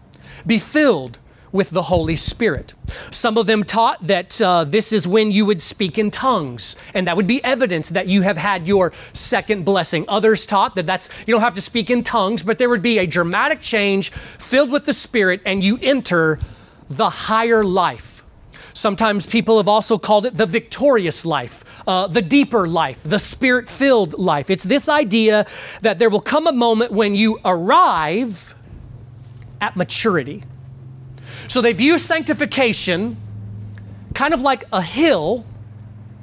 Be 0.46 0.58
filled 0.58 1.18
with 1.52 1.70
the 1.70 1.82
Holy 1.82 2.16
Spirit. 2.16 2.74
Some 3.10 3.38
of 3.38 3.46
them 3.46 3.64
taught 3.64 4.06
that 4.06 4.40
uh, 4.42 4.64
this 4.64 4.92
is 4.92 5.08
when 5.08 5.30
you 5.30 5.46
would 5.46 5.60
speak 5.60 5.98
in 5.98 6.10
tongues, 6.10 6.76
and 6.92 7.06
that 7.06 7.16
would 7.16 7.26
be 7.26 7.42
evidence 7.44 7.88
that 7.90 8.08
you 8.08 8.22
have 8.22 8.36
had 8.36 8.68
your 8.68 8.92
second 9.12 9.64
blessing. 9.64 10.04
Others 10.08 10.46
taught 10.46 10.74
that 10.74 10.86
that's 10.86 11.08
you 11.26 11.32
don't 11.32 11.40
have 11.40 11.54
to 11.54 11.60
speak 11.60 11.88
in 11.90 12.02
tongues, 12.02 12.42
but 12.42 12.58
there 12.58 12.68
would 12.68 12.82
be 12.82 12.98
a 12.98 13.06
dramatic 13.06 13.60
change 13.60 14.10
filled 14.10 14.70
with 14.70 14.84
the 14.84 14.92
Spirit, 14.92 15.40
and 15.46 15.64
you 15.64 15.78
enter 15.80 16.38
the 16.90 17.10
higher 17.10 17.64
life. 17.64 18.22
Sometimes 18.74 19.26
people 19.26 19.56
have 19.56 19.68
also 19.68 19.96
called 19.96 20.26
it 20.26 20.36
the 20.36 20.44
victorious 20.44 21.24
life, 21.24 21.64
uh, 21.86 22.06
the 22.06 22.22
deeper 22.22 22.68
life, 22.68 23.02
the 23.02 23.18
spirit 23.18 23.68
filled 23.68 24.18
life. 24.18 24.50
It's 24.50 24.64
this 24.64 24.88
idea 24.88 25.46
that 25.82 25.98
there 25.98 26.10
will 26.10 26.20
come 26.20 26.46
a 26.46 26.52
moment 26.52 26.92
when 26.92 27.14
you 27.14 27.38
arrive 27.44 28.54
at 29.60 29.76
maturity. 29.76 30.42
So 31.48 31.60
they 31.60 31.72
view 31.72 31.98
sanctification 31.98 33.16
kind 34.14 34.34
of 34.34 34.40
like 34.40 34.64
a 34.72 34.82
hill 34.82 35.46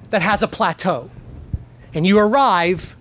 that 0.09 0.21
has 0.21 0.43
a 0.43 0.47
plateau, 0.47 1.09
and 1.93 2.05
you 2.05 2.17
arrive 2.17 2.97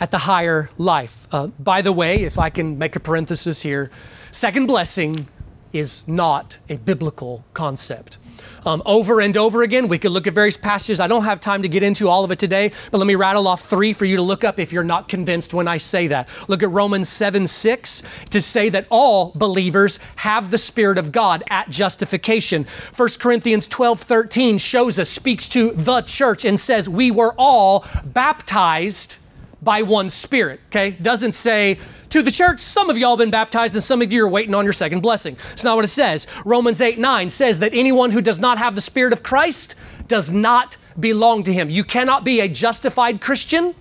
at 0.00 0.10
the 0.10 0.18
higher 0.18 0.70
life. 0.78 1.28
Uh, 1.30 1.48
by 1.58 1.82
the 1.82 1.92
way, 1.92 2.14
if 2.14 2.38
I 2.38 2.50
can 2.50 2.78
make 2.78 2.96
a 2.96 3.00
parenthesis 3.00 3.62
here, 3.62 3.90
second 4.30 4.66
blessing 4.66 5.28
is 5.72 6.08
not 6.08 6.58
a 6.68 6.76
biblical 6.76 7.44
concept 7.54 8.18
um, 8.64 8.82
over 8.86 9.20
and 9.20 9.36
over 9.36 9.62
again. 9.62 9.88
We 9.88 9.98
could 9.98 10.12
look 10.12 10.26
at 10.26 10.34
various 10.34 10.56
passages. 10.56 11.00
I 11.00 11.06
don't 11.06 11.24
have 11.24 11.40
time 11.40 11.62
to 11.62 11.68
get 11.68 11.82
into 11.82 12.08
all 12.08 12.24
of 12.24 12.32
it 12.32 12.38
today, 12.38 12.72
but 12.90 12.98
let 12.98 13.06
me 13.06 13.14
rattle 13.14 13.46
off 13.48 13.62
three 13.62 13.92
for 13.92 14.04
you 14.04 14.16
to 14.16 14.22
look 14.22 14.44
up 14.44 14.58
if 14.58 14.72
you're 14.72 14.84
not 14.84 15.08
convinced 15.08 15.54
when 15.54 15.68
I 15.68 15.76
say 15.76 16.06
that. 16.08 16.28
Look 16.48 16.62
at 16.62 16.70
Romans 16.70 17.08
7 17.08 17.46
6 17.46 18.02
to 18.30 18.40
say 18.40 18.68
that 18.68 18.86
all 18.90 19.32
believers 19.34 19.98
have 20.16 20.50
the 20.50 20.58
Spirit 20.58 20.98
of 20.98 21.12
God 21.12 21.42
at 21.50 21.70
justification. 21.70 22.66
1 22.96 23.08
Corinthians 23.20 23.68
12 23.68 24.00
13 24.00 24.58
shows 24.58 24.98
us, 24.98 25.08
speaks 25.08 25.48
to 25.50 25.72
the 25.72 26.02
church, 26.02 26.44
and 26.44 26.58
says, 26.58 26.88
We 26.88 27.10
were 27.10 27.34
all 27.38 27.84
baptized 28.04 29.19
by 29.62 29.82
one 29.82 30.08
Spirit. 30.08 30.60
Okay? 30.68 30.92
Doesn't 30.92 31.32
say, 31.32 31.78
to 32.10 32.22
the 32.22 32.30
church, 32.30 32.58
some 32.58 32.90
of 32.90 32.98
y'all 32.98 33.16
been 33.16 33.30
baptized 33.30 33.74
and 33.74 33.82
some 33.82 34.02
of 34.02 34.12
you 34.12 34.24
are 34.24 34.28
waiting 34.28 34.54
on 34.54 34.64
your 34.64 34.72
second 34.72 35.00
blessing. 35.00 35.36
It's 35.52 35.64
not 35.64 35.76
what 35.76 35.84
it 35.84 35.88
says. 35.88 36.26
Romans 36.44 36.80
8 36.80 36.98
9 36.98 37.30
says 37.30 37.60
that 37.60 37.72
anyone 37.72 38.10
who 38.10 38.20
does 38.20 38.40
not 38.40 38.58
have 38.58 38.74
the 38.74 38.80
Spirit 38.80 39.12
of 39.12 39.22
Christ 39.22 39.76
does 40.08 40.32
not 40.32 40.76
belong 40.98 41.44
to 41.44 41.52
him. 41.52 41.70
You 41.70 41.84
cannot 41.84 42.24
be 42.24 42.40
a 42.40 42.48
justified 42.48 43.20
Christian 43.20 43.74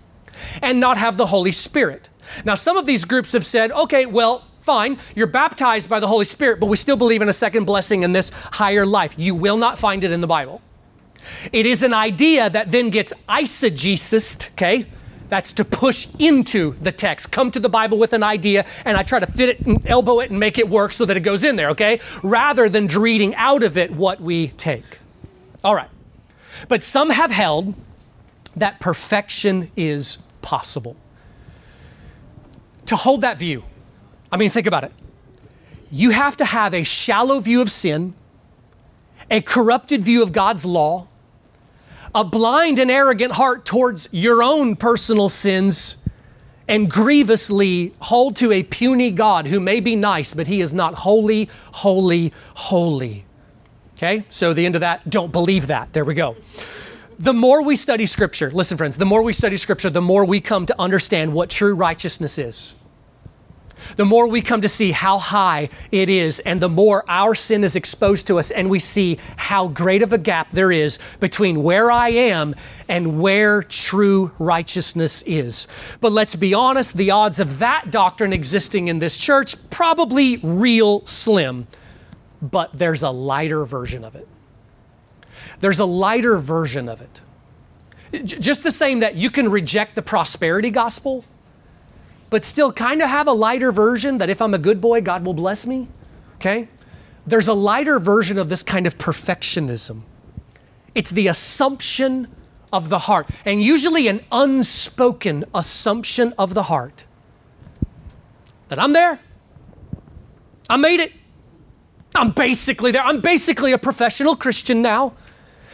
and 0.61 0.79
not 0.79 0.97
have 0.97 1.17
the 1.17 1.25
Holy 1.25 1.51
Spirit. 1.51 2.09
Now, 2.45 2.55
some 2.55 2.77
of 2.77 2.85
these 2.85 3.05
groups 3.05 3.31
have 3.31 3.45
said, 3.45 3.71
okay, 3.71 4.05
well, 4.05 4.45
fine, 4.59 4.99
you're 5.15 5.27
baptized 5.27 5.89
by 5.89 5.99
the 5.99 6.07
Holy 6.07 6.25
Spirit, 6.25 6.59
but 6.59 6.67
we 6.67 6.75
still 6.75 6.97
believe 6.97 7.23
in 7.23 7.29
a 7.29 7.33
second 7.33 7.65
blessing 7.65 8.03
in 8.03 8.11
this 8.11 8.29
higher 8.29 8.85
life. 8.85 9.15
You 9.17 9.33
will 9.33 9.57
not 9.57 9.79
find 9.79 10.03
it 10.03 10.11
in 10.11 10.21
the 10.21 10.27
Bible. 10.27 10.61
It 11.51 11.65
is 11.65 11.81
an 11.81 11.93
idea 11.93 12.49
that 12.49 12.71
then 12.71 12.91
gets 12.91 13.11
eisegesed, 13.27 14.51
okay? 14.51 14.85
That's 15.29 15.53
to 15.53 15.65
push 15.65 16.07
into 16.17 16.75
the 16.81 16.91
text. 16.91 17.31
Come 17.31 17.51
to 17.51 17.59
the 17.59 17.69
Bible 17.69 17.97
with 17.97 18.13
an 18.13 18.23
idea, 18.23 18.65
and 18.83 18.97
I 18.97 19.03
try 19.03 19.19
to 19.19 19.27
fit 19.27 19.49
it 19.49 19.59
and 19.61 19.85
elbow 19.87 20.19
it 20.19 20.31
and 20.31 20.39
make 20.39 20.57
it 20.57 20.67
work 20.67 20.91
so 20.91 21.05
that 21.05 21.15
it 21.15 21.21
goes 21.21 21.43
in 21.43 21.55
there, 21.55 21.69
okay? 21.69 21.99
Rather 22.23 22.67
than 22.67 22.87
reading 22.87 23.35
out 23.35 23.63
of 23.63 23.77
it 23.77 23.91
what 23.91 24.19
we 24.19 24.49
take. 24.49 24.99
All 25.63 25.75
right. 25.75 25.89
But 26.67 26.83
some 26.83 27.11
have 27.11 27.31
held 27.31 27.75
that 28.55 28.79
perfection 28.79 29.71
is 29.77 30.17
possible. 30.41 30.95
To 32.87 32.95
hold 32.95 33.21
that 33.21 33.37
view, 33.37 33.63
I 34.31 34.37
mean, 34.37 34.49
think 34.49 34.65
about 34.65 34.83
it. 34.83 34.91
You 35.91 36.09
have 36.09 36.35
to 36.37 36.45
have 36.45 36.73
a 36.73 36.83
shallow 36.83 37.39
view 37.39 37.61
of 37.61 37.69
sin, 37.71 38.15
a 39.29 39.41
corrupted 39.41 40.03
view 40.03 40.23
of 40.23 40.31
God's 40.31 40.65
law, 40.65 41.07
a 42.13 42.23
blind 42.23 42.79
and 42.79 42.89
arrogant 42.89 43.33
heart 43.33 43.65
towards 43.65 44.09
your 44.11 44.41
own 44.43 44.75
personal 44.75 45.29
sins, 45.29 46.05
and 46.67 46.89
grievously 46.89 47.93
hold 47.99 48.35
to 48.37 48.51
a 48.51 48.61
puny 48.63 49.09
God 49.09 49.47
who 49.47 49.59
may 49.59 49.79
be 49.79 49.95
nice, 49.95 50.33
but 50.35 50.47
he 50.47 50.61
is 50.61 50.73
not 50.73 50.93
holy, 50.93 51.49
holy, 51.71 52.31
holy. 52.53 53.25
Okay? 53.97 54.23
So 54.29 54.53
the 54.53 54.65
end 54.65 54.75
of 54.75 54.81
that, 54.81 55.09
don't 55.09 55.31
believe 55.31 55.67
that. 55.67 55.91
There 55.93 56.05
we 56.05 56.13
go. 56.13 56.35
The 57.17 57.33
more 57.33 57.63
we 57.63 57.75
study 57.75 58.05
Scripture, 58.05 58.51
listen, 58.51 58.77
friends, 58.77 58.97
the 58.97 59.05
more 59.05 59.23
we 59.23 59.33
study 59.33 59.57
Scripture, 59.57 59.89
the 59.89 60.01
more 60.01 60.23
we 60.23 60.39
come 60.39 60.65
to 60.67 60.79
understand 60.79 61.33
what 61.33 61.49
true 61.49 61.73
righteousness 61.73 62.37
is 62.37 62.75
the 63.95 64.05
more 64.05 64.27
we 64.27 64.41
come 64.41 64.61
to 64.61 64.69
see 64.69 64.91
how 64.91 65.17
high 65.17 65.69
it 65.91 66.09
is, 66.09 66.39
and 66.41 66.61
the 66.61 66.69
more 66.69 67.03
our 67.07 67.35
sin 67.35 67.63
is 67.63 67.75
exposed 67.75 68.27
to 68.27 68.39
us, 68.39 68.51
and 68.51 68.69
we 68.69 68.79
see 68.79 69.17
how 69.35 69.67
great 69.67 70.01
of 70.01 70.13
a 70.13 70.17
gap 70.17 70.51
there 70.51 70.71
is 70.71 70.99
between 71.19 71.63
where 71.63 71.91
I 71.91 72.09
am 72.09 72.55
and 72.87 73.19
where 73.19 73.63
true 73.63 74.31
righteousness 74.39 75.21
is. 75.23 75.67
But 76.01 76.11
let's 76.11 76.35
be 76.35 76.53
honest, 76.53 76.97
the 76.97 77.11
odds 77.11 77.39
of 77.39 77.59
that 77.59 77.91
doctrine 77.91 78.33
existing 78.33 78.87
in 78.87 78.99
this 78.99 79.17
church 79.17 79.55
probably 79.69 80.37
real 80.37 81.05
slim. 81.05 81.67
But 82.41 82.73
there's 82.73 83.03
a 83.03 83.09
lighter 83.09 83.65
version 83.65 84.03
of 84.03 84.15
it. 84.15 84.27
There's 85.59 85.79
a 85.79 85.85
lighter 85.85 86.37
version 86.37 86.87
of 86.87 87.01
it. 87.01 87.21
Just 88.25 88.63
the 88.63 88.71
same 88.71 88.99
that 88.99 89.15
you 89.15 89.29
can 89.29 89.49
reject 89.49 89.95
the 89.95 90.01
prosperity 90.01 90.69
gospel 90.69 91.25
but 92.29 92.43
still 92.43 92.71
kind 92.71 93.01
of 93.01 93.09
have 93.09 93.27
a 93.27 93.33
lighter 93.33 93.71
version 93.71 94.17
that 94.19 94.29
if 94.29 94.41
I'm 94.41 94.53
a 94.53 94.59
good 94.59 94.79
boy, 94.81 95.01
God 95.01 95.25
will 95.25 95.33
bless 95.33 95.65
me. 95.65 95.87
Okay? 96.35 96.67
There's 97.25 97.47
a 97.47 97.53
lighter 97.53 97.99
version 97.99 98.37
of 98.37 98.49
this 98.49 98.63
kind 98.63 98.87
of 98.87 98.97
perfectionism. 98.97 100.01
It's 100.95 101.11
the 101.11 101.27
assumption 101.27 102.27
of 102.71 102.89
the 102.89 102.99
heart, 102.99 103.27
and 103.45 103.61
usually 103.61 104.07
an 104.07 104.23
unspoken 104.31 105.45
assumption 105.53 106.33
of 106.37 106.53
the 106.53 106.63
heart 106.63 107.05
that 108.67 108.79
I'm 108.79 108.93
there. 108.93 109.19
I 110.69 110.77
made 110.77 110.99
it. 110.99 111.13
I'm 112.15 112.31
basically 112.31 112.91
there. 112.91 113.03
I'm 113.03 113.21
basically 113.21 113.71
a 113.71 113.77
professional 113.77 114.35
Christian 114.35 114.81
now. 114.81 115.13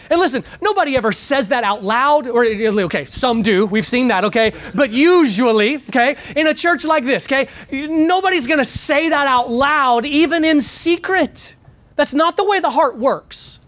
And 0.09 0.19
listen, 0.19 0.43
nobody 0.61 0.95
ever 0.95 1.11
says 1.11 1.47
that 1.49 1.63
out 1.63 1.83
loud, 1.83 2.27
or 2.27 2.45
okay, 2.45 3.05
some 3.05 3.41
do, 3.41 3.65
we've 3.65 3.87
seen 3.87 4.07
that, 4.09 4.23
okay? 4.25 4.53
But 4.73 4.91
usually, 4.91 5.77
okay, 5.77 6.15
in 6.35 6.47
a 6.47 6.53
church 6.53 6.85
like 6.85 7.05
this, 7.05 7.25
okay, 7.25 7.47
nobody's 7.71 8.47
gonna 8.47 8.65
say 8.65 9.09
that 9.09 9.27
out 9.27 9.49
loud, 9.49 10.05
even 10.05 10.43
in 10.43 10.61
secret. 10.61 11.55
That's 11.95 12.13
not 12.13 12.37
the 12.37 12.43
way 12.43 12.59
the 12.59 12.71
heart 12.71 12.97
works. 12.97 13.59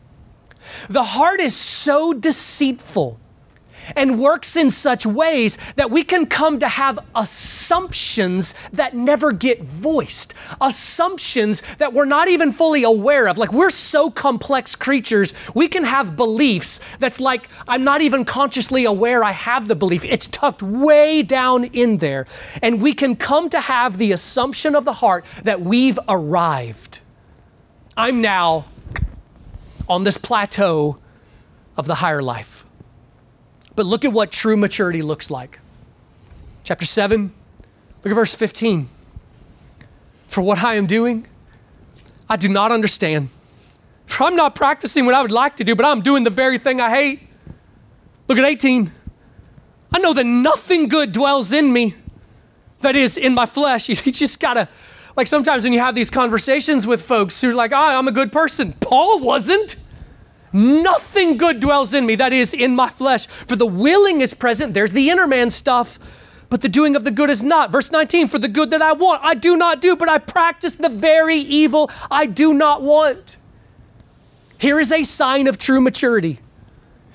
The 0.90 1.04
heart 1.04 1.40
is 1.40 1.56
so 1.56 2.14
deceitful 2.14 3.20
and 3.96 4.20
works 4.20 4.56
in 4.56 4.70
such 4.70 5.06
ways 5.06 5.58
that 5.76 5.92
we 5.92 6.04
can 6.04 6.26
come 6.26 6.60
to 6.60 6.68
have 6.68 7.00
assumptions 7.16 8.54
that 8.74 8.96
never 8.96 9.32
get 9.32 9.64
voiced, 9.64 10.34
assumptions 10.62 11.64
that 11.78 11.94
we're 11.94 12.06
not 12.06 12.28
even 12.28 12.52
fully 12.52 12.84
aware 12.84 13.28
of. 13.28 13.38
Like 13.38 13.54
we're 13.54 13.70
so 13.70 14.10
complex 14.10 14.76
creatures, 14.76 15.34
we 15.54 15.68
can 15.68 15.84
have 15.84 16.16
beliefs 16.16 16.80
that's 17.00 17.20
like 17.20 17.50
I'm 17.68 17.84
not 17.84 18.02
even 18.02 18.26
consciously 18.26 18.86
aware 18.86 19.24
I 19.24 19.32
have 19.32 19.68
the 19.68 19.76
belief. 19.76 20.04
It's 20.06 20.28
tucked 20.28 20.62
way 20.62 21.24
down 21.24 21.66
in 21.66 21.98
there. 21.98 22.28
And 22.62 22.82
we 22.82 22.94
can 22.94 23.16
come 23.16 23.50
to 23.50 23.60
have 23.60 23.98
the 23.98 24.12
assumption 24.12 24.76
of 24.76 24.86
the 24.86 24.94
heart 24.94 25.26
that 25.44 25.62
we've 25.62 26.00
arrived. 26.08 27.00
I'm 27.96 28.22
now 28.22 28.66
on 29.90 30.04
this 30.04 30.18
plateau 30.18 31.00
of 31.76 31.88
the 31.88 31.96
higher 31.96 32.22
life. 32.22 32.67
But 33.78 33.86
look 33.86 34.04
at 34.04 34.12
what 34.12 34.32
true 34.32 34.58
maturity 34.58 35.04
looks 35.04 35.30
like. 35.30 35.60
Chapter 36.64 36.86
7, 36.86 37.32
look 38.04 38.12
at 38.12 38.16
verse 38.16 38.34
15. 38.34 38.90
For 40.28 40.42
what 40.42 40.64
I 40.64 40.76
am 40.76 40.88
doing, 40.88 41.28
I 42.28 42.38
do 42.38 42.50
not 42.50 42.72
understand. 42.72 43.30
For 44.08 44.24
I'm 44.24 44.36
not 44.36 44.56
practicing 44.56 45.06
what 45.06 45.14
I 45.14 45.22
would 45.22 45.32
like 45.32 45.58
to 45.58 45.64
do, 45.64 45.76
but 45.76 45.86
I'm 45.86 46.02
doing 46.02 46.24
the 46.24 46.32
very 46.32 46.58
thing 46.58 46.82
I 46.82 46.90
hate. 46.90 47.22
Look 48.28 48.40
at 48.40 48.46
18. 48.46 48.92
I 49.94 50.00
know 50.00 50.12
that 50.12 50.26
nothing 50.26 50.88
good 50.88 51.12
dwells 51.12 51.52
in 51.52 51.72
me, 51.72 51.94
that 52.80 52.96
is, 52.96 53.16
in 53.16 53.36
my 53.36 53.46
flesh. 53.46 53.90
You 54.06 54.12
just 54.12 54.40
gotta, 54.40 54.68
like 55.16 55.28
sometimes 55.28 55.64
when 55.64 55.72
you 55.72 55.82
have 55.82 55.94
these 55.94 56.10
conversations 56.10 56.88
with 56.88 57.04
folks 57.04 57.40
who 57.42 57.52
are 57.52 57.54
like, 57.54 57.74
oh, 57.74 57.78
I'm 57.78 58.08
a 58.08 58.12
good 58.12 58.32
person. 58.32 58.74
Paul 58.74 59.20
wasn't. 59.20 59.76
Nothing 60.58 61.38
good 61.38 61.60
dwells 61.60 61.94
in 61.94 62.08
me, 62.08 62.16
that 62.16 62.34
is, 62.34 62.52
in 62.52 62.76
my 62.76 62.90
flesh. 62.90 63.28
For 63.28 63.56
the 63.56 63.68
willing 63.68 64.22
is 64.22 64.34
present, 64.34 64.74
there's 64.74 64.92
the 64.92 65.12
inner 65.12 65.28
man 65.28 65.52
stuff, 65.52 66.00
but 66.50 66.62
the 66.62 66.68
doing 66.68 66.96
of 66.96 67.04
the 67.04 67.12
good 67.12 67.30
is 67.30 67.44
not. 67.44 67.72
Verse 67.72 67.92
19, 67.92 68.28
for 68.28 68.40
the 68.40 68.48
good 68.48 68.72
that 68.72 68.82
I 68.82 68.94
want, 68.94 69.24
I 69.24 69.36
do 69.36 69.56
not 69.56 69.82
do, 69.82 69.96
but 69.96 70.10
I 70.10 70.18
practice 70.18 70.74
the 70.74 70.90
very 70.90 71.38
evil 71.38 71.92
I 72.10 72.26
do 72.26 72.56
not 72.56 72.82
want. 72.82 73.38
Here 74.58 74.80
is 74.80 74.92
a 74.92 75.04
sign 75.04 75.46
of 75.46 75.60
true 75.60 75.80
maturity. 75.80 76.40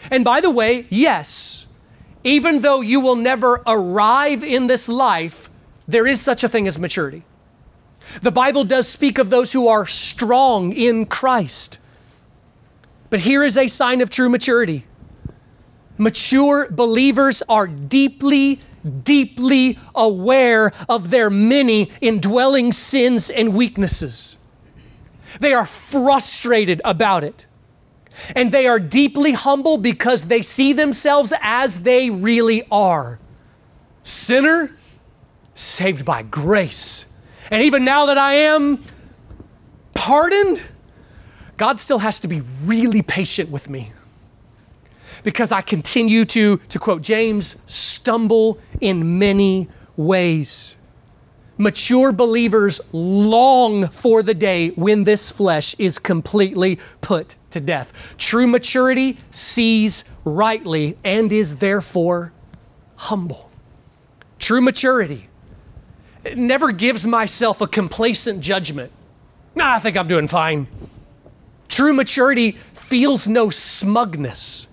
And 0.08 0.24
by 0.24 0.40
the 0.40 0.50
way, 0.50 0.86
yes, 0.88 1.66
even 2.22 2.60
though 2.60 2.80
you 2.80 3.00
will 3.00 3.16
never 3.16 3.60
arrive 3.66 4.44
in 4.44 4.68
this 4.68 4.88
life, 4.88 5.50
there 5.88 6.06
is 6.06 6.20
such 6.20 6.44
a 6.44 6.48
thing 6.48 6.68
as 6.68 6.78
maturity. 6.78 7.24
The 8.20 8.30
Bible 8.30 8.62
does 8.62 8.88
speak 8.88 9.18
of 9.18 9.30
those 9.30 9.52
who 9.52 9.66
are 9.66 9.84
strong 9.84 10.70
in 10.70 11.06
Christ. 11.06 11.80
But 13.12 13.20
here 13.20 13.44
is 13.44 13.58
a 13.58 13.66
sign 13.66 14.00
of 14.00 14.08
true 14.08 14.30
maturity 14.30 14.86
mature 15.98 16.66
believers 16.70 17.42
are 17.46 17.66
deeply, 17.66 18.58
deeply 19.04 19.78
aware 19.94 20.72
of 20.88 21.10
their 21.10 21.28
many 21.28 21.92
indwelling 22.00 22.72
sins 22.72 23.28
and 23.28 23.54
weaknesses. 23.54 24.38
They 25.40 25.52
are 25.52 25.66
frustrated 25.66 26.80
about 26.86 27.22
it. 27.22 27.46
And 28.34 28.50
they 28.50 28.66
are 28.66 28.80
deeply 28.80 29.32
humble 29.32 29.76
because 29.76 30.28
they 30.28 30.40
see 30.40 30.72
themselves 30.72 31.34
as 31.42 31.82
they 31.82 32.08
really 32.08 32.66
are 32.70 33.18
sinner, 34.02 34.74
saved 35.54 36.06
by 36.06 36.22
grace. 36.22 37.12
And 37.50 37.62
even 37.62 37.84
now 37.84 38.06
that 38.06 38.16
I 38.16 38.36
am 38.36 38.82
pardoned, 39.92 40.62
God 41.62 41.78
still 41.78 42.00
has 42.00 42.18
to 42.18 42.26
be 42.26 42.42
really 42.64 43.02
patient 43.02 43.48
with 43.48 43.70
me 43.70 43.92
because 45.22 45.52
I 45.52 45.60
continue 45.60 46.24
to, 46.24 46.56
to 46.56 46.78
quote 46.80 47.02
James, 47.02 47.62
stumble 47.72 48.58
in 48.80 49.20
many 49.20 49.68
ways. 49.96 50.76
Mature 51.58 52.10
believers 52.10 52.80
long 52.92 53.86
for 53.86 54.24
the 54.24 54.34
day 54.34 54.70
when 54.70 55.04
this 55.04 55.30
flesh 55.30 55.76
is 55.78 56.00
completely 56.00 56.80
put 57.00 57.36
to 57.50 57.60
death. 57.60 57.92
True 58.18 58.48
maturity 58.48 59.18
sees 59.30 60.04
rightly 60.24 60.98
and 61.04 61.32
is 61.32 61.58
therefore 61.58 62.32
humble. 62.96 63.52
True 64.40 64.62
maturity 64.62 65.28
never 66.34 66.72
gives 66.72 67.06
myself 67.06 67.60
a 67.60 67.68
complacent 67.68 68.40
judgment. 68.40 68.90
Nah, 69.54 69.74
I 69.74 69.78
think 69.78 69.96
I'm 69.96 70.08
doing 70.08 70.26
fine. 70.26 70.66
True 71.72 71.94
maturity 71.94 72.58
feels 72.74 73.26
no 73.26 73.48
smugness. 73.48 74.68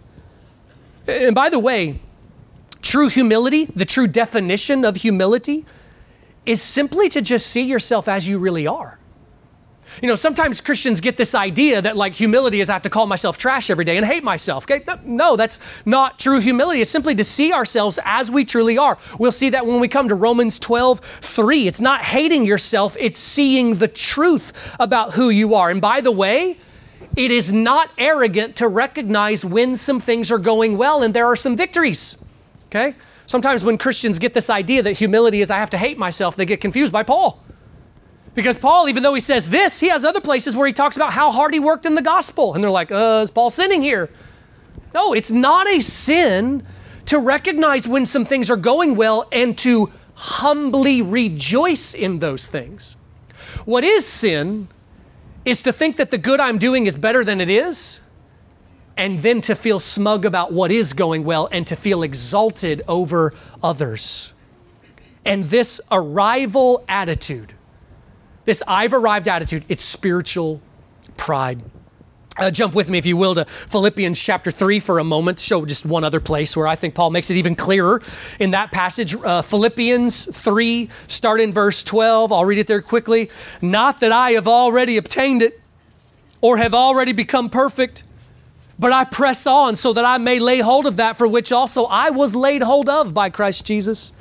And 1.08 1.34
by 1.34 1.47
the 1.47 1.58
way, 1.58 2.02
true 2.82 3.08
humility, 3.08 3.64
the 3.74 3.86
true 3.86 4.06
definition 4.06 4.84
of 4.84 4.97
humility, 4.97 5.66
is 6.45 6.62
simply 6.62 7.08
to 7.08 7.22
just 7.22 7.47
see 7.47 7.62
yourself 7.62 8.10
as 8.10 8.28
you 8.28 8.38
really 8.38 8.68
are. 8.68 9.00
You 10.02 10.10
know, 10.10 10.18
sometimes 10.18 10.60
Christians 10.60 11.00
get 11.00 11.16
this 11.16 11.34
idea 11.34 11.82
that 11.82 11.95
like 11.95 12.16
humility 12.16 12.60
is 12.60 12.70
I 12.70 12.74
have 12.74 12.82
to 12.82 12.89
call 12.89 13.08
myself 13.08 13.38
trash 13.38 13.70
every 13.70 13.86
day 13.86 13.95
and 13.95 14.06
hate 14.06 14.26
myself. 14.26 14.70
Okay? 14.70 14.84
No, 15.06 15.38
that's 15.38 15.62
not 15.86 16.20
true 16.20 16.41
humility. 16.41 16.82
It's 16.82 16.91
simply 16.91 17.16
to 17.16 17.24
see 17.24 17.54
ourselves 17.54 17.97
as 18.04 18.30
we 18.30 18.43
truly 18.43 18.78
are. 18.78 18.97
We'll 19.18 19.32
see 19.32 19.52
that 19.52 19.66
when 19.66 19.80
we 19.80 19.88
come 19.88 20.10
to 20.10 20.16
Romans 20.16 20.60
12, 20.60 21.00
3. 21.00 21.66
It's 21.66 21.80
not 21.80 22.02
hating 22.02 22.43
yourself, 22.43 22.97
it's 23.00 23.20
seeing 23.20 23.76
the 23.76 23.88
truth 23.88 24.76
about 24.82 25.14
who 25.14 25.30
you 25.30 25.56
are. 25.56 25.70
And 25.70 25.80
by 25.80 26.02
the 26.02 26.12
way, 26.12 26.58
it 27.20 27.32
is 27.32 27.51
not 27.51 27.91
arrogant 27.97 28.55
to 28.55 28.67
recognize 28.70 29.43
when 29.43 29.76
some 29.76 29.99
things 29.99 30.32
are 30.32 30.38
going 30.38 30.78
well 30.78 31.03
and 31.03 31.13
there 31.13 31.26
are 31.26 31.36
some 31.36 31.57
victories. 31.57 32.17
Okay? 32.67 32.95
Sometimes 33.26 33.61
when 33.61 33.78
Christians 33.78 34.20
get 34.20 34.34
this 34.34 34.49
idea 34.49 34.82
that 34.84 34.93
humility 34.93 35.41
is 35.41 35.51
I 35.51 35.57
have 35.57 35.70
to 35.72 35.78
hate 35.78 35.97
myself, 35.97 36.38
they 36.38 36.45
get 36.45 36.61
confused 36.61 36.93
by 36.93 37.03
Paul. 37.03 37.43
Because 38.36 38.57
Paul, 38.57 38.88
even 38.88 39.03
though 39.03 39.13
he 39.13 39.20
says 39.20 39.49
this, 39.49 39.82
he 39.82 39.89
has 39.89 40.05
other 40.05 40.22
places 40.22 40.55
where 40.55 40.65
he 40.65 40.72
talks 40.72 40.95
about 40.95 41.11
how 41.11 41.30
hard 41.30 41.53
he 41.53 41.59
worked 41.59 41.86
in 41.86 41.93
the 41.93 42.01
gospel. 42.01 42.53
And 42.53 42.63
they're 42.63 42.72
like, 42.72 42.89
uh, 42.89 43.20
is 43.22 43.32
Paul 43.32 43.49
sinning 43.49 43.82
here? 43.82 44.09
No, 44.93 45.11
it's 45.13 45.30
not 45.30 45.67
a 45.67 45.82
sin 45.82 46.65
to 47.07 47.20
recognize 47.20 47.86
when 47.86 48.05
some 48.05 48.24
things 48.24 48.49
are 48.49 48.55
going 48.55 48.95
well 48.95 49.28
and 49.30 49.57
to 49.57 49.91
humbly 50.13 51.01
rejoice 51.01 51.93
in 51.93 52.20
those 52.20 52.47
things. 52.47 52.95
What 53.65 53.84
is 53.84 54.05
sin 54.05 54.70
is 55.46 55.64
to 55.64 55.72
think 55.72 55.96
that 55.98 56.12
the 56.12 56.18
good 56.18 56.40
I'm 56.40 56.58
doing 56.58 56.86
is 56.86 56.98
better 56.98 57.24
than 57.24 57.42
it 57.42 57.50
is, 57.50 58.02
and 58.98 59.20
then 59.20 59.40
to 59.42 59.56
feel 59.56 59.80
smug 59.80 60.26
about 60.26 60.52
what 60.52 60.72
is 60.72 60.94
going 60.94 61.24
well 61.24 61.48
and 61.52 61.66
to 61.68 61.76
feel 61.76 62.04
exalted 62.04 62.82
over 62.88 63.34
others. 63.64 64.34
And 65.26 65.46
this 65.46 65.80
arrival 65.92 66.84
attitude, 66.90 67.54
this 68.46 68.62
I've 68.68 68.94
arrived 68.94 69.28
attitude, 69.28 69.64
it's 69.70 69.84
spiritual 69.84 70.62
pride. 71.16 71.62
Uh, 72.40 72.50
jump 72.50 72.74
with 72.74 72.90
me, 72.90 72.98
if 72.98 73.06
you 73.06 73.18
will, 73.18 73.36
to 73.36 73.44
Philippians 73.44 74.18
chapter 74.18 74.50
3 74.50 74.80
for 74.80 75.00
a 75.00 75.04
moment. 75.04 75.40
Show 75.40 75.66
just 75.66 75.86
one 75.86 76.06
other 76.06 76.22
place 76.22 76.56
where 76.56 76.68
I 76.68 76.76
think 76.76 76.96
Paul 76.96 77.10
makes 77.10 77.30
it 77.30 77.36
even 77.36 77.54
clearer 77.54 78.02
in 78.40 78.52
that 78.52 78.72
passage. 78.72 79.14
Uh, 79.14 79.42
Philippians 79.42 80.26
3, 80.38 80.90
start 81.10 81.42
in 81.42 81.52
verse 81.52 81.84
12. 81.84 82.32
I'll 82.32 82.46
read 82.46 82.60
it 82.60 82.68
there 82.68 82.82
quickly. 82.82 83.30
Not 83.62 84.00
that 84.00 84.14
I 84.14 84.32
have 84.32 84.48
already 84.48 84.96
obtained 84.96 85.42
it 85.42 85.60
or 86.40 86.56
have 86.56 86.74
already 86.74 87.12
become 87.12 87.50
perfect, 87.50 88.04
but 88.80 88.94
I 88.94 89.04
press 89.04 89.46
on 89.46 89.76
so 89.76 89.92
that 89.92 90.06
I 90.06 90.18
may 90.18 90.40
lay 90.40 90.60
hold 90.60 90.88
of 90.88 90.96
that 90.96 91.18
for 91.18 91.28
which 91.28 91.52
also 91.52 91.86
I 91.88 92.12
was 92.12 92.34
laid 92.36 92.62
hold 92.62 92.88
of 92.88 93.14
by 93.14 93.30
Christ 93.30 93.66
Jesus. 93.66 94.14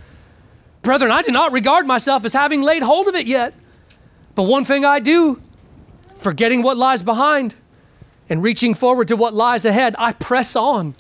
Brethren, 0.83 1.13
I 1.13 1.23
do 1.23 1.31
not 1.31 1.53
regard 1.53 1.87
myself 1.87 2.25
as 2.25 2.33
having 2.33 2.63
laid 2.63 2.83
hold 2.83 3.07
of 3.07 3.15
it 3.15 3.29
yet. 3.29 3.55
But 4.35 4.45
one 4.45 4.65
thing 4.65 4.85
I 4.85 4.99
do, 4.99 5.41
forgetting 6.17 6.63
what 6.63 6.77
lies 6.77 7.05
behind 7.05 7.55
and 8.29 8.43
reaching 8.43 8.75
forward 8.75 9.09
to 9.09 9.17
what 9.17 9.35
lies 9.35 9.65
ahead, 9.65 9.95
I 9.99 10.13
press 10.13 10.57
on 10.57 10.95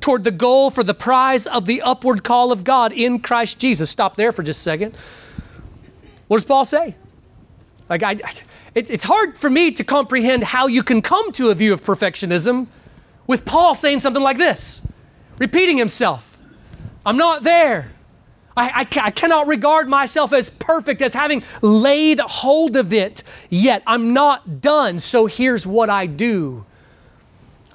toward 0.00 0.24
the 0.24 0.30
goal 0.30 0.70
for 0.70 0.82
the 0.82 0.94
prize 0.94 1.46
of 1.46 1.66
the 1.66 1.82
upward 1.82 2.24
call 2.24 2.52
of 2.52 2.64
God 2.64 2.92
in 2.92 3.20
Christ 3.20 3.58
Jesus. 3.58 3.90
Stop 3.90 4.16
there 4.16 4.32
for 4.32 4.42
just 4.42 4.60
a 4.60 4.62
second. 4.62 4.96
What 6.28 6.38
does 6.38 6.44
Paul 6.44 6.64
say? 6.64 6.96
Like, 7.88 8.02
I, 8.02 8.12
it, 8.74 8.90
it's 8.90 9.04
hard 9.04 9.36
for 9.36 9.50
me 9.50 9.72
to 9.72 9.84
comprehend 9.84 10.44
how 10.44 10.68
you 10.68 10.82
can 10.82 11.02
come 11.02 11.32
to 11.32 11.50
a 11.50 11.54
view 11.54 11.72
of 11.72 11.82
perfectionism 11.82 12.68
with 13.26 13.44
Paul 13.44 13.74
saying 13.74 14.00
something 14.00 14.22
like 14.22 14.38
this, 14.38 14.86
repeating 15.38 15.76
himself 15.76 16.30
I'm 17.04 17.16
not 17.16 17.42
there. 17.42 17.92
I, 18.56 18.80
I, 18.80 19.00
I, 19.06 19.10
cannot 19.10 19.46
regard 19.46 19.88
myself 19.88 20.32
as 20.32 20.50
perfect, 20.50 21.00
as 21.02 21.14
having 21.14 21.42
laid 21.62 22.20
hold 22.20 22.76
of 22.76 22.92
it 22.92 23.22
yet. 23.48 23.82
I'm 23.86 24.12
not 24.12 24.60
done. 24.60 24.98
So 24.98 25.26
here's 25.26 25.66
what 25.66 25.88
I 25.88 26.06
do 26.06 26.66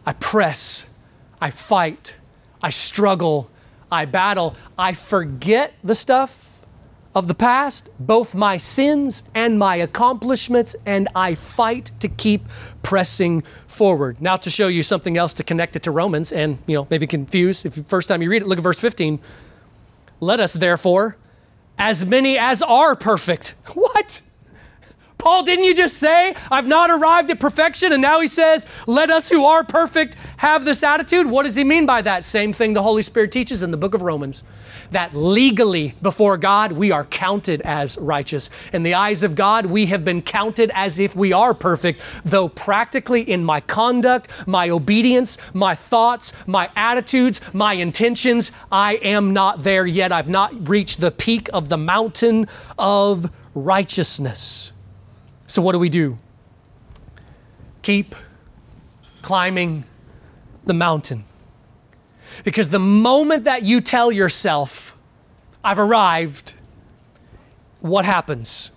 I 0.06 0.14
press, 0.14 0.93
I 1.41 1.51
fight, 1.51 2.16
I 2.62 2.70
struggle, 2.70 3.49
I 3.91 4.06
battle, 4.06 4.56
I 4.78 4.93
forget 4.93 5.74
the 5.84 5.95
stuff 5.95 6.66
of 7.16 7.30
the 7.30 7.34
past, 7.34 7.89
both 7.97 8.36
my 8.36 8.58
sins 8.58 9.24
and 9.34 9.58
my 9.58 9.78
accomplishments, 9.78 10.76
and 10.86 11.08
I 11.16 11.34
fight 11.34 11.91
to 12.01 12.10
keep 12.10 12.43
pressing 12.84 13.41
forward. 13.68 14.22
Now, 14.22 14.36
to 14.36 14.49
show 14.49 14.68
you 14.68 14.84
something 14.84 15.18
else 15.18 15.34
to 15.36 15.43
connect 15.43 15.78
it 15.78 15.84
to 15.84 15.91
Romans 15.91 16.34
and, 16.34 16.60
you 16.68 16.76
know, 16.76 16.88
maybe 16.89 17.08
confuse, 17.08 17.66
if 17.66 17.76
first 17.88 18.10
time 18.10 18.22
you 18.22 18.30
read 18.30 18.41
it, 18.41 18.47
look 18.47 18.58
at 18.58 18.64
verse 18.64 18.80
15. 18.80 19.20
Let 20.20 20.41
us 20.41 20.53
therefore, 20.53 21.18
as 21.78 22.06
many 22.06 22.38
as 22.38 22.62
are 22.62 22.95
perfect. 22.95 23.56
What? 23.74 24.22
Paul, 25.18 25.43
didn't 25.43 25.66
you 25.66 25.74
just 25.74 25.97
say, 25.97 26.36
I've 26.51 26.68
not 26.68 26.89
arrived 26.91 27.32
at 27.32 27.39
perfection? 27.39 27.91
And 27.93 28.01
now 28.01 28.20
he 28.20 28.28
says, 28.28 28.66
let 28.86 29.09
us 29.09 29.30
who 29.30 29.45
are 29.45 29.63
perfect 29.63 30.18
have 30.38 30.66
this 30.66 30.84
attitude? 30.84 31.26
What 31.26 31.43
does 31.43 31.55
he 31.55 31.63
mean 31.63 31.86
by 31.86 32.01
that? 32.03 32.26
Same 32.26 32.53
thing 32.53 32.74
the 32.74 32.84
Holy 32.84 33.01
Spirit 33.01 33.32
teaches 33.32 33.61
in 33.61 33.72
the 33.72 33.78
book 33.78 33.93
of 33.93 34.01
Romans 34.01 34.43
that 34.91 35.16
legally 35.16 35.95
before 36.01 36.38
God, 36.38 36.72
we 36.72 36.91
are 36.91 37.05
counted 37.05 37.61
as 37.61 37.97
righteous. 37.97 38.49
In 38.74 38.84
the 38.84 38.93
eyes 38.93 39.24
of 39.24 39.36
God, 39.36 39.66
we 39.66 39.88
have 39.88 40.05
been 40.05 40.22
counted 40.22 40.72
as 40.74 40.99
if 40.99 41.16
we 41.16 41.34
are 41.34 41.53
perfect, 41.53 42.01
though 42.24 42.49
practically 42.49 43.22
in 43.22 43.43
my 43.43 43.61
conduct, 43.61 44.30
my 44.47 44.70
obedience, 44.70 45.38
my 45.53 45.76
thoughts, 45.76 46.34
my 46.47 46.70
attitudes, 46.76 47.41
my 47.53 47.74
intentions, 47.74 48.51
I 48.72 48.95
am 48.95 49.34
not 49.34 49.63
there 49.63 49.86
yet. 49.86 50.11
I've 50.11 50.30
not 50.30 50.70
reached 50.70 51.01
the 51.01 51.11
peak 51.11 51.49
of 51.53 51.70
the 51.70 51.78
mountain 51.78 52.47
of 52.78 53.32
righteousness. 53.53 54.74
So, 55.48 55.62
what 55.62 55.74
do 55.74 55.80
we 55.80 55.89
do? 55.89 56.18
Keep 57.82 58.16
climbing 59.22 59.84
the 60.66 60.74
mountain. 60.74 61.24
Because 62.43 62.70
the 62.70 62.80
moment 62.80 63.46
that 63.46 63.64
you 63.64 63.82
tell 63.82 64.12
yourself, 64.12 64.98
I've 65.64 65.80
arrived, 65.80 66.56
what 67.80 68.06
happens? 68.06 68.72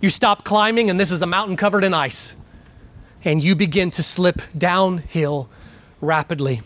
You 0.00 0.08
stop 0.08 0.44
climbing, 0.44 0.90
and 0.90 0.98
this 0.98 1.10
is 1.10 1.22
a 1.22 1.26
mountain 1.26 1.56
covered 1.56 1.84
in 1.84 1.94
ice, 1.94 2.36
and 3.24 3.42
you 3.42 3.54
begin 3.54 3.90
to 3.92 4.02
slip 4.02 4.42
downhill 4.56 5.48
rapidly. 6.00 6.60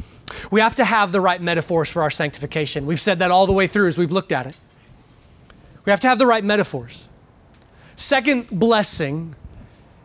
We 0.51 0.61
have 0.61 0.77
to 0.77 0.85
have 0.85 1.13
the 1.13 1.21
right 1.21 1.41
metaphors 1.41 1.89
for 1.89 2.03
our 2.03 2.11
sanctification. 2.11 2.87
We've 2.87 3.01
said 3.01 3.19
that 3.19 3.31
all 3.31 3.47
the 3.47 3.53
way 3.53 3.67
through 3.67 3.89
as 3.89 3.99
we've 3.99 4.13
looked 4.13 4.33
at 4.33 4.47
it. 4.47 4.57
We 5.85 5.91
have 5.91 6.01
to 6.01 6.09
have 6.09 6.19
the 6.19 6.27
right 6.27 6.45
metaphors. 6.45 7.09
Second 7.97 8.49
blessing 8.51 9.35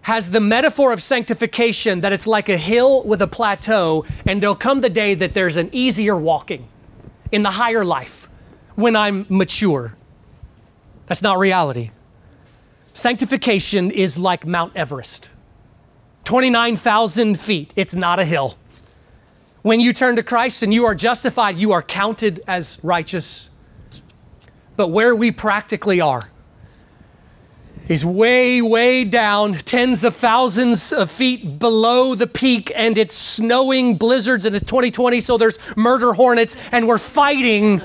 has 0.06 0.30
the 0.30 0.40
metaphor 0.40 0.94
of 0.94 1.02
sanctification 1.02 2.02
that 2.02 2.14
it's 2.14 2.28
like 2.28 2.48
a 2.48 2.58
hill 2.58 3.04
with 3.06 3.24
a 3.24 3.28
plateau, 3.28 4.06
and 4.28 4.42
there'll 4.42 4.54
come 4.54 4.82
the 4.82 4.90
day 4.90 5.16
that 5.16 5.34
there's 5.34 5.58
an 5.58 5.68
easier 5.72 6.16
walking 6.16 6.68
in 7.32 7.42
the 7.42 7.50
higher 7.50 7.84
life 7.84 8.30
when 8.76 8.96
I'm 8.96 9.26
mature. 9.30 9.96
That's 11.08 11.24
not 11.24 11.40
reality. 11.40 11.90
Sanctification 12.94 13.90
is 13.90 14.20
like 14.20 14.46
Mount 14.46 14.76
Everest 14.76 15.32
29,000 16.26 17.40
feet. 17.40 17.74
It's 17.76 17.96
not 17.96 18.20
a 18.20 18.26
hill. 18.26 18.60
When 19.64 19.80
you 19.80 19.92
turn 19.92 20.18
to 20.18 20.24
Christ 20.24 20.62
and 20.62 20.72
you 20.72 20.86
are 20.86 20.94
justified, 20.94 21.58
you 21.58 21.72
are 21.72 21.82
counted 21.82 22.44
as 22.46 22.78
righteous. 22.84 23.50
But 24.76 24.90
where 24.90 25.16
we 25.16 25.32
practically 25.32 26.00
are, 26.00 26.30
He's 27.88 28.04
way, 28.04 28.62
way 28.64 29.04
down, 29.04 29.54
tens 29.54 30.04
of 30.04 30.16
thousands 30.16 30.92
of 30.92 31.12
feet 31.12 31.60
below 31.60 32.16
the 32.16 32.26
peak, 32.26 32.72
and 32.76 32.98
it's 32.98 33.14
snowing 33.14 33.96
blizzards, 33.96 34.46
and 34.46 34.56
it's 34.56 34.66
2020, 34.66 35.22
so 35.22 35.38
there's 35.38 35.60
murder 35.76 36.14
hornets, 36.14 36.58
and 36.72 36.88
we're 36.88 36.98
fighting 36.98 37.82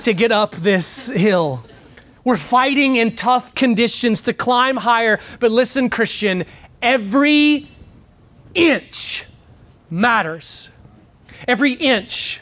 to 0.00 0.14
get 0.14 0.32
up 0.32 0.52
this 0.52 1.08
hill. 1.08 1.62
We're 2.24 2.38
fighting 2.38 2.96
in 2.96 3.16
tough 3.16 3.54
conditions 3.54 4.22
to 4.22 4.32
climb 4.32 4.78
higher. 4.78 5.20
But 5.40 5.50
listen, 5.50 5.90
Christian, 5.90 6.44
every 6.80 7.68
inch 8.54 9.26
matters. 9.90 10.70
Every 11.46 11.72
inch 11.72 12.40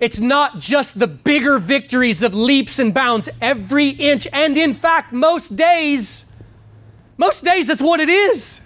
it's 0.00 0.20
not 0.20 0.58
just 0.58 0.98
the 0.98 1.06
bigger 1.06 1.58
victories 1.58 2.22
of 2.22 2.34
leaps 2.34 2.78
and 2.78 2.92
bounds 2.92 3.28
every 3.40 3.88
inch. 3.88 4.26
And 4.32 4.56
in 4.58 4.74
fact, 4.74 5.12
most 5.12 5.56
days, 5.56 6.26
most 7.16 7.44
days, 7.44 7.66
that's 7.68 7.80
what 7.80 8.00
it 8.00 8.08
is. 8.08 8.60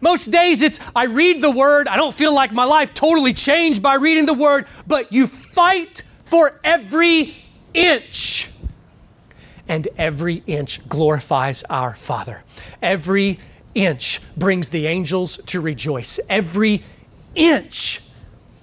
Most 0.00 0.30
days, 0.30 0.62
it's 0.62 0.78
I 0.94 1.04
read 1.04 1.42
the 1.42 1.50
word, 1.50 1.88
I 1.88 1.96
don't 1.96 2.14
feel 2.14 2.34
like 2.34 2.52
my 2.52 2.64
life 2.64 2.92
totally 2.94 3.32
changed 3.32 3.82
by 3.82 3.94
reading 3.94 4.26
the 4.26 4.34
word, 4.34 4.66
but 4.86 5.12
you 5.12 5.26
fight 5.26 6.02
for 6.24 6.60
every 6.62 7.34
inch. 7.72 8.50
And 9.68 9.88
every 9.98 10.42
inch 10.46 10.86
glorifies 10.88 11.64
our 11.64 11.94
Father. 11.94 12.44
Every 12.80 13.40
inch 13.74 14.20
brings 14.36 14.68
the 14.68 14.86
angels 14.86 15.38
to 15.46 15.60
rejoice. 15.60 16.20
Every 16.28 16.84
inch 17.34 18.00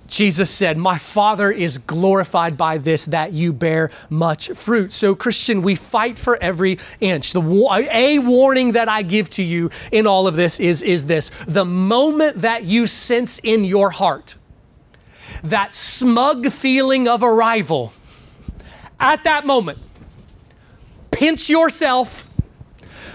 Jesus 0.08 0.52
said, 0.52 0.78
My 0.78 0.98
Father 0.98 1.50
is 1.52 1.78
glorified 1.78 2.58
by 2.58 2.78
this, 2.78 3.06
that 3.08 3.34
you 3.34 3.54
bear 3.54 3.90
much 4.10 4.50
fruit. 4.50 4.94
So, 4.94 5.16
Christian, 5.16 5.62
we 5.62 5.76
fight 5.76 6.20
for 6.20 6.38
every 6.38 6.78
inch. 7.00 7.34
The, 7.34 7.88
a 7.92 8.20
warning 8.20 8.74
that 8.74 8.90
I 8.90 9.02
give 9.02 9.30
to 9.32 9.44
you 9.44 9.70
in 9.92 10.06
all 10.06 10.28
of 10.28 10.36
this 10.36 10.60
is, 10.60 10.82
is 10.82 11.06
this 11.06 11.32
the 11.48 11.66
moment 11.66 12.42
that 12.42 12.64
you 12.66 12.88
sense 12.88 13.40
in 13.40 13.64
your 13.64 13.90
heart 13.92 14.36
that 15.44 15.74
smug 15.74 16.52
feeling 16.52 17.08
of 17.08 17.24
arrival, 17.24 17.94
at 19.00 19.24
that 19.26 19.46
moment, 19.46 19.80
pinch 21.12 21.50
yourself 21.50 22.30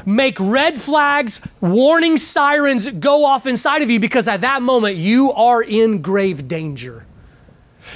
make 0.08 0.38
red 0.40 0.80
flags, 0.80 1.46
warning 1.60 2.16
sirens 2.16 2.88
go 2.88 3.26
off 3.26 3.46
inside 3.46 3.82
of 3.82 3.90
you 3.90 4.00
because 4.00 4.26
at 4.26 4.40
that 4.40 4.62
moment 4.62 4.96
you 4.96 5.32
are 5.32 5.62
in 5.62 6.00
grave 6.00 6.48
danger. 6.48 7.04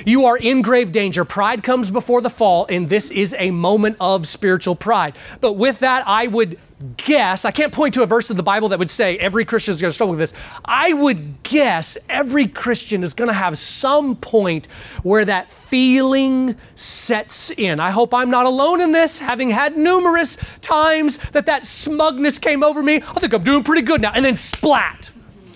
You 0.05 0.27
are 0.27 0.37
in 0.37 0.63
grave 0.63 0.93
danger. 0.93 1.25
Pride 1.25 1.63
comes 1.63 1.91
before 1.91 2.21
the 2.21 2.31
fall, 2.31 2.67
and 2.69 2.89
this 2.89 3.11
is 3.11 3.35
a 3.39 3.51
moment 3.51 3.97
of 4.01 4.27
spiritual 4.27 4.75
pride. 4.75 5.17
But 5.41 5.55
with 5.55 5.81
that, 5.81 6.05
I 6.07 6.27
would 6.27 6.59
guess, 6.97 7.45
I 7.45 7.51
can't 7.51 7.73
point 7.73 7.95
to 7.95 8.03
a 8.03 8.07
verse 8.07 8.31
in 8.31 8.37
the 8.37 8.43
Bible 8.43 8.69
that 8.71 8.79
would 8.79 8.91
say 8.91 9.17
every 9.19 9.45
Christian 9.45 9.73
is 9.73 9.81
going 9.81 9.91
to 9.91 9.95
struggle 9.95 10.11
with 10.11 10.19
this. 10.19 10.35
I 10.65 10.93
would 10.93 11.43
guess 11.43 11.97
every 12.09 12.49
Christian 12.49 13.05
is 13.05 13.15
going 13.15 13.29
to 13.29 13.35
have 13.35 13.57
some 13.57 14.17
point 14.17 14.67
where 15.03 15.25
that 15.25 15.51
feeling 15.51 16.57
sets 16.75 17.51
in. 17.51 17.81
I 17.81 17.91
hope 17.91 18.13
I'm 18.13 18.31
not 18.31 18.47
alone 18.47 18.81
in 18.81 18.93
this, 18.93 19.21
having 19.21 19.51
had 19.51 19.77
numerous 19.77 20.39
times 20.61 21.19
that 21.31 21.47
that 21.47 21.65
smugness 21.65 22.39
came 22.39 22.63
over 22.63 22.83
me. 22.83 22.97
I 22.97 23.21
think 23.21 23.33
I'm 23.33 23.45
doing 23.45 23.63
pretty 23.63 23.83
good 23.83 24.01
now. 24.01 24.13
And 24.13 24.25
then 24.25 24.35
splat 24.35 25.13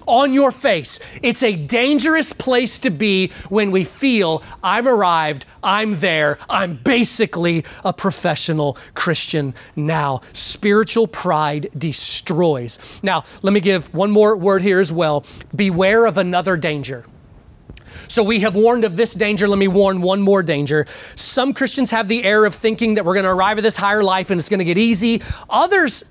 on 0.07 0.33
your 0.33 0.53
face. 0.53 1.01
It's 1.23 1.43
a 1.43 1.55
dangerous 1.55 2.33
place 2.33 2.79
to 2.81 2.91
be 2.91 3.33
when 3.49 3.71
we 3.71 3.85
feel 3.85 4.43
I'm 4.63 4.87
arrived, 4.89 5.47
I'm 5.63 5.99
there, 6.01 6.39
I'm 6.49 6.77
basically 6.77 7.65
a 7.85 7.93
professional 7.93 8.79
Christian 8.95 9.55
now. 9.75 10.23
Spiritual 10.33 11.07
pride 11.07 11.71
destroys. 11.77 13.01
Now, 13.03 13.25
let 13.43 13.53
me 13.53 13.61
give 13.61 13.93
one 13.93 14.11
more 14.11 14.37
word 14.37 14.63
here 14.63 14.81
as 14.81 14.93
well. 14.93 15.25
Beware 15.55 16.07
of 16.07 16.19
another 16.19 16.57
danger. 16.57 17.05
So 18.09 18.23
we 18.23 18.41
have 18.41 18.55
warned 18.55 18.85
of 18.85 18.97
this 18.97 19.15
danger. 19.15 19.49
Let 19.49 19.59
me 19.59 19.69
warn 19.69 20.01
one 20.01 20.23
more 20.23 20.43
danger. 20.43 20.87
Some 21.17 21.53
Christians 21.53 21.91
have 21.91 22.09
the 22.09 22.25
air 22.25 22.45
of 22.45 22.55
thinking 22.55 22.95
that 22.95 23.05
we're 23.05 23.15
going 23.15 23.25
to 23.25 23.31
arrive 23.31 23.59
at 23.59 23.63
this 23.63 23.77
higher 23.77 24.03
life 24.03 24.31
and 24.31 24.39
it's 24.39 24.49
going 24.49 24.59
to 24.59 24.65
get 24.65 24.79
easy. 24.79 25.23
Others, 25.51 26.05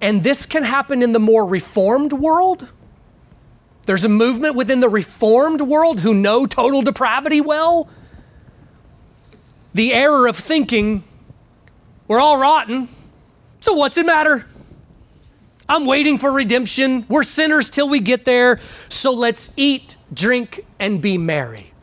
and 0.00 0.22
this 0.22 0.46
can 0.46 0.64
happen 0.64 1.02
in 1.02 1.12
the 1.12 1.18
more 1.18 1.46
reformed 1.46 2.12
world, 2.12 2.68
there's 3.92 4.04
a 4.04 4.08
movement 4.08 4.54
within 4.54 4.80
the 4.80 4.88
reformed 4.88 5.60
world 5.60 6.00
who 6.00 6.14
know 6.14 6.46
total 6.46 6.80
depravity 6.80 7.42
well. 7.42 7.90
The 9.74 9.92
error 9.92 10.26
of 10.26 10.34
thinking, 10.34 11.04
we're 12.08 12.18
all 12.18 12.40
rotten, 12.40 12.88
so 13.60 13.74
what's 13.74 13.98
it 13.98 14.06
matter? 14.06 14.46
I'm 15.68 15.84
waiting 15.84 16.16
for 16.16 16.32
redemption. 16.32 17.04
We're 17.06 17.22
sinners 17.22 17.68
till 17.68 17.86
we 17.86 18.00
get 18.00 18.24
there, 18.24 18.60
so 18.88 19.10
let's 19.12 19.50
eat, 19.58 19.98
drink, 20.10 20.64
and 20.78 21.02
be 21.02 21.18
merry. 21.18 21.74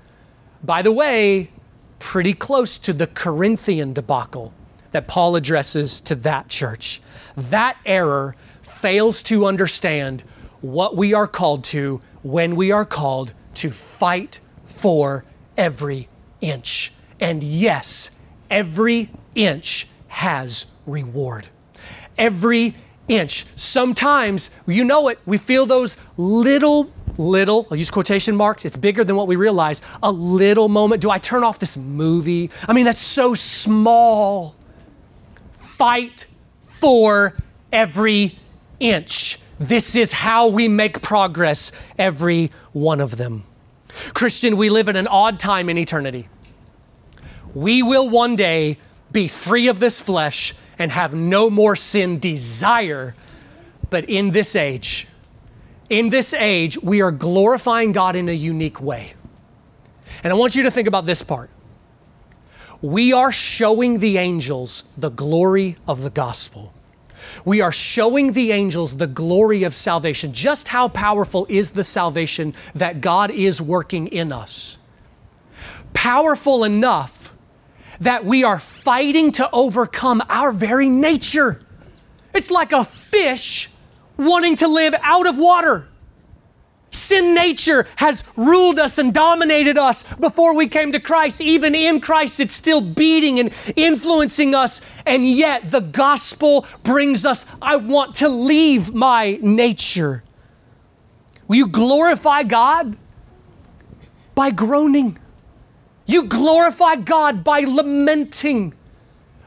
By 0.64 0.82
the 0.82 0.92
way, 0.92 1.52
pretty 2.00 2.34
close 2.34 2.80
to 2.80 2.92
the 2.92 3.06
Corinthian 3.06 3.94
debacle 3.94 4.52
that 4.90 5.08
Paul 5.08 5.36
addresses 5.36 6.02
to 6.02 6.16
that 6.16 6.48
church. 6.50 7.04
That 7.38 7.78
error 7.86 8.36
fails 8.64 9.22
to 9.22 9.46
understand 9.46 10.24
what 10.62 10.96
we 10.96 11.14
are 11.14 11.28
called 11.28 11.64
to 11.66 12.02
when 12.24 12.56
we 12.56 12.72
are 12.72 12.86
called 12.86 13.34
to 13.56 13.70
fight 13.72 14.40
for 14.66 15.26
every 15.58 16.08
inch. 16.42 16.94
And 17.20 17.44
yes, 17.44 18.20
every 18.50 19.10
inch 19.36 19.88
has 20.08 20.68
reward. 20.86 21.48
Every 22.18 22.76
inch. 23.08 23.46
Sometimes, 23.56 24.52
you 24.68 24.86
know 24.86 25.08
it, 25.10 25.20
we 25.26 25.38
feel 25.38 25.66
those 25.66 25.98
little, 26.18 26.92
little, 27.18 27.68
I'll 27.70 27.78
use 27.78 27.90
quotation 27.90 28.36
marks, 28.36 28.66
it's 28.66 28.78
bigger 28.78 29.04
than 29.04 29.16
what 29.16 29.28
we 29.28 29.36
realize. 29.36 29.82
A 30.04 30.12
little 30.12 30.70
moment. 30.70 31.02
Do 31.02 31.10
I 31.10 31.18
turn 31.18 31.44
off 31.44 31.60
this 31.60 31.76
movie? 31.76 32.50
I 32.68 32.74
mean, 32.74 32.86
that's 32.86 33.00
so 33.00 33.34
small. 33.34 34.56
Fight 35.52 36.28
for 36.62 37.36
every 37.72 38.38
inch. 38.80 39.40
This 39.60 39.96
is 39.98 40.14
how 40.14 40.48
we 40.48 40.70
make 40.70 41.02
progress, 41.02 41.74
every 41.98 42.50
one 42.72 43.02
of 43.02 43.18
them. 43.18 43.44
Christian, 44.14 44.56
we 44.56 44.70
live 44.70 44.88
in 44.88 44.96
an 44.96 45.08
odd 45.08 45.38
time 45.38 45.70
in 45.70 45.78
eternity. 45.78 46.30
We 47.54 47.84
will 47.84 48.10
one 48.10 48.38
day 48.38 48.78
be 49.12 49.28
free 49.28 49.68
of 49.68 49.80
this 49.80 50.02
flesh 50.02 50.54
and 50.78 50.92
have 50.92 51.14
no 51.14 51.50
more 51.50 51.76
sin 51.76 52.20
desire. 52.20 53.16
But 53.90 54.10
in 54.10 54.32
this 54.32 54.56
age, 54.56 55.08
in 55.90 56.10
this 56.10 56.34
age, 56.34 56.82
we 56.82 57.02
are 57.02 57.12
glorifying 57.12 57.92
God 57.92 58.16
in 58.16 58.30
a 58.30 58.34
unique 58.34 58.80
way. 58.80 59.14
And 60.24 60.32
I 60.32 60.36
want 60.36 60.56
you 60.56 60.64
to 60.64 60.72
think 60.72 60.88
about 60.88 61.06
this 61.06 61.22
part. 61.22 61.50
We 62.82 63.12
are 63.12 63.32
showing 63.32 64.00
the 64.00 64.18
angels 64.18 64.84
the 64.98 65.10
glory 65.10 65.76
of 65.86 66.02
the 66.02 66.10
gospel 66.10 66.74
we 67.46 67.62
are 67.62 67.72
showing 67.72 68.34
the 68.34 68.52
angels 68.52 68.98
the 68.98 69.08
glory 69.08 69.64
of 69.64 69.74
salvation. 69.74 70.34
Just 70.34 70.68
how 70.70 70.88
powerful 70.88 71.46
is 71.50 71.72
the 71.72 71.84
salvation 71.84 72.54
that 72.76 73.02
God 73.02 73.32
is 73.32 73.62
working 73.62 74.08
in 74.08 74.32
us? 74.32 74.78
Powerful 75.94 76.64
enough 76.64 77.34
that 78.00 78.24
we 78.26 78.44
are 78.44 78.60
fighting 78.60 79.32
to 79.34 79.50
overcome 79.52 80.24
our 80.30 80.52
very 80.52 80.90
nature. 80.90 81.62
It's 82.34 82.52
like 82.52 82.72
a 82.72 82.86
fish 82.86 83.70
wanting 84.18 84.56
to 84.58 84.68
live 84.68 84.96
out 85.02 85.28
of 85.28 85.38
water. 85.38 85.88
Sin 86.92 87.36
nature 87.36 87.88
has 87.98 88.24
ruled 88.36 88.80
us 88.80 88.98
and 88.98 89.14
dominated 89.14 89.78
us 89.78 90.04
before 90.20 90.56
we 90.56 90.68
came 90.68 90.92
to 90.92 91.00
Christ. 91.00 91.40
Even 91.40 91.76
in 91.76 92.02
Christ, 92.02 92.40
it's 92.40 92.54
still 92.54 92.82
beating 92.82 93.40
and 93.40 93.52
influencing 93.76 94.56
us. 94.56 94.82
And 95.06 95.30
yet, 95.30 95.70
the 95.70 95.82
gospel 95.82 96.66
brings 96.84 97.26
us 97.26 97.46
I 97.62 97.76
want 97.76 98.16
to 98.16 98.30
leave 98.30 98.94
my 98.94 99.38
nature. 99.42 100.24
Will 101.48 101.58
you 101.58 101.68
glorify 101.68 102.44
God? 102.44 102.98
By 104.34 104.52
groaning. 104.52 105.20
You 106.06 106.24
glorify 106.24 106.96
God 106.96 107.44
by 107.44 107.62
lamenting 107.62 108.74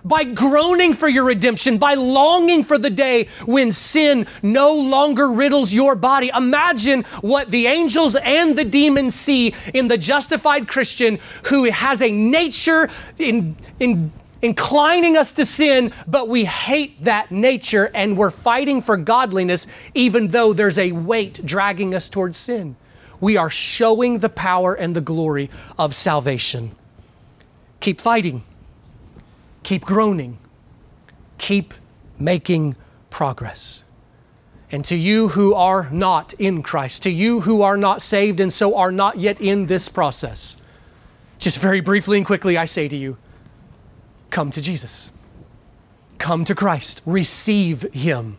by 0.05 0.25
groaning 0.25 0.95
for 0.95 1.09
your 1.09 1.25
redemption, 1.25 1.79
by 1.79 1.95
longing 1.95 2.65
for 2.65 2.79
the 2.79 2.91
day 2.91 3.29
when 3.45 3.73
sin 3.73 4.27
no 4.43 4.75
longer 4.75 5.31
riddles 5.31 5.73
your 5.73 5.95
body. 5.95 6.31
Imagine 6.35 7.03
what 7.21 7.51
the 7.51 7.67
angels 7.67 8.17
and 8.17 8.57
the 8.57 8.65
demons 8.65 9.15
see 9.15 9.55
in 9.73 9.89
the 9.89 9.99
justified 9.99 10.69
Christian 10.69 11.19
who 11.45 11.71
has 11.71 12.03
a 12.03 12.11
nature 12.11 12.89
in, 13.19 13.57
in 13.79 14.13
inclining 14.41 15.17
us 15.17 15.33
to 15.33 15.45
sin, 15.45 15.93
but 16.07 16.29
we 16.29 16.45
hate 16.45 17.05
that 17.05 17.31
nature 17.31 17.91
and 17.95 18.17
we're 18.17 18.31
fighting 18.31 18.83
for 18.83 18.97
godliness 18.97 19.69
even 19.95 20.29
though 20.29 20.53
there's 20.53 20.79
a 20.79 20.91
weight 20.93 21.41
dragging 21.45 21.95
us 21.95 22.09
towards 22.09 22.37
sin. 22.37 22.75
We 23.21 23.37
are 23.37 23.51
showing 23.51 24.19
the 24.19 24.29
power 24.29 24.75
and 24.75 24.97
the 24.97 25.01
glory 25.01 25.49
of 25.79 25.95
salvation. 25.95 26.73
Keep 27.79 28.01
fighting 28.01 28.43
keep 29.63 29.85
groaning, 29.85 30.39
keep 31.39 31.75
making 32.19 32.77
progress. 33.11 33.85
And 34.71 34.85
to 34.87 34.97
you 34.97 35.29
who 35.29 35.55
are 35.55 35.91
not 35.91 36.33
in 36.35 36.63
Christ, 36.63 37.03
to 37.03 37.11
you 37.11 37.43
who 37.43 37.61
are 37.61 37.77
not 37.77 38.01
saved 38.01 38.41
and 38.41 38.53
so 38.53 38.77
are 38.77 38.91
not 38.93 39.19
yet 39.19 39.41
in 39.41 39.67
this 39.67 39.89
process, 39.89 40.57
just 41.39 41.59
very 41.59 41.81
briefly 41.81 42.17
and 42.17 42.25
quickly, 42.25 42.57
I 42.57 42.65
say 42.65 42.89
to 42.89 42.97
you 42.97 43.19
come 44.31 44.51
to 44.53 44.63
Jesus. 44.63 45.13
Come 46.19 46.45
to 46.47 46.55
Christ. 46.55 47.03
Receive 47.05 47.83
Him. 47.93 48.39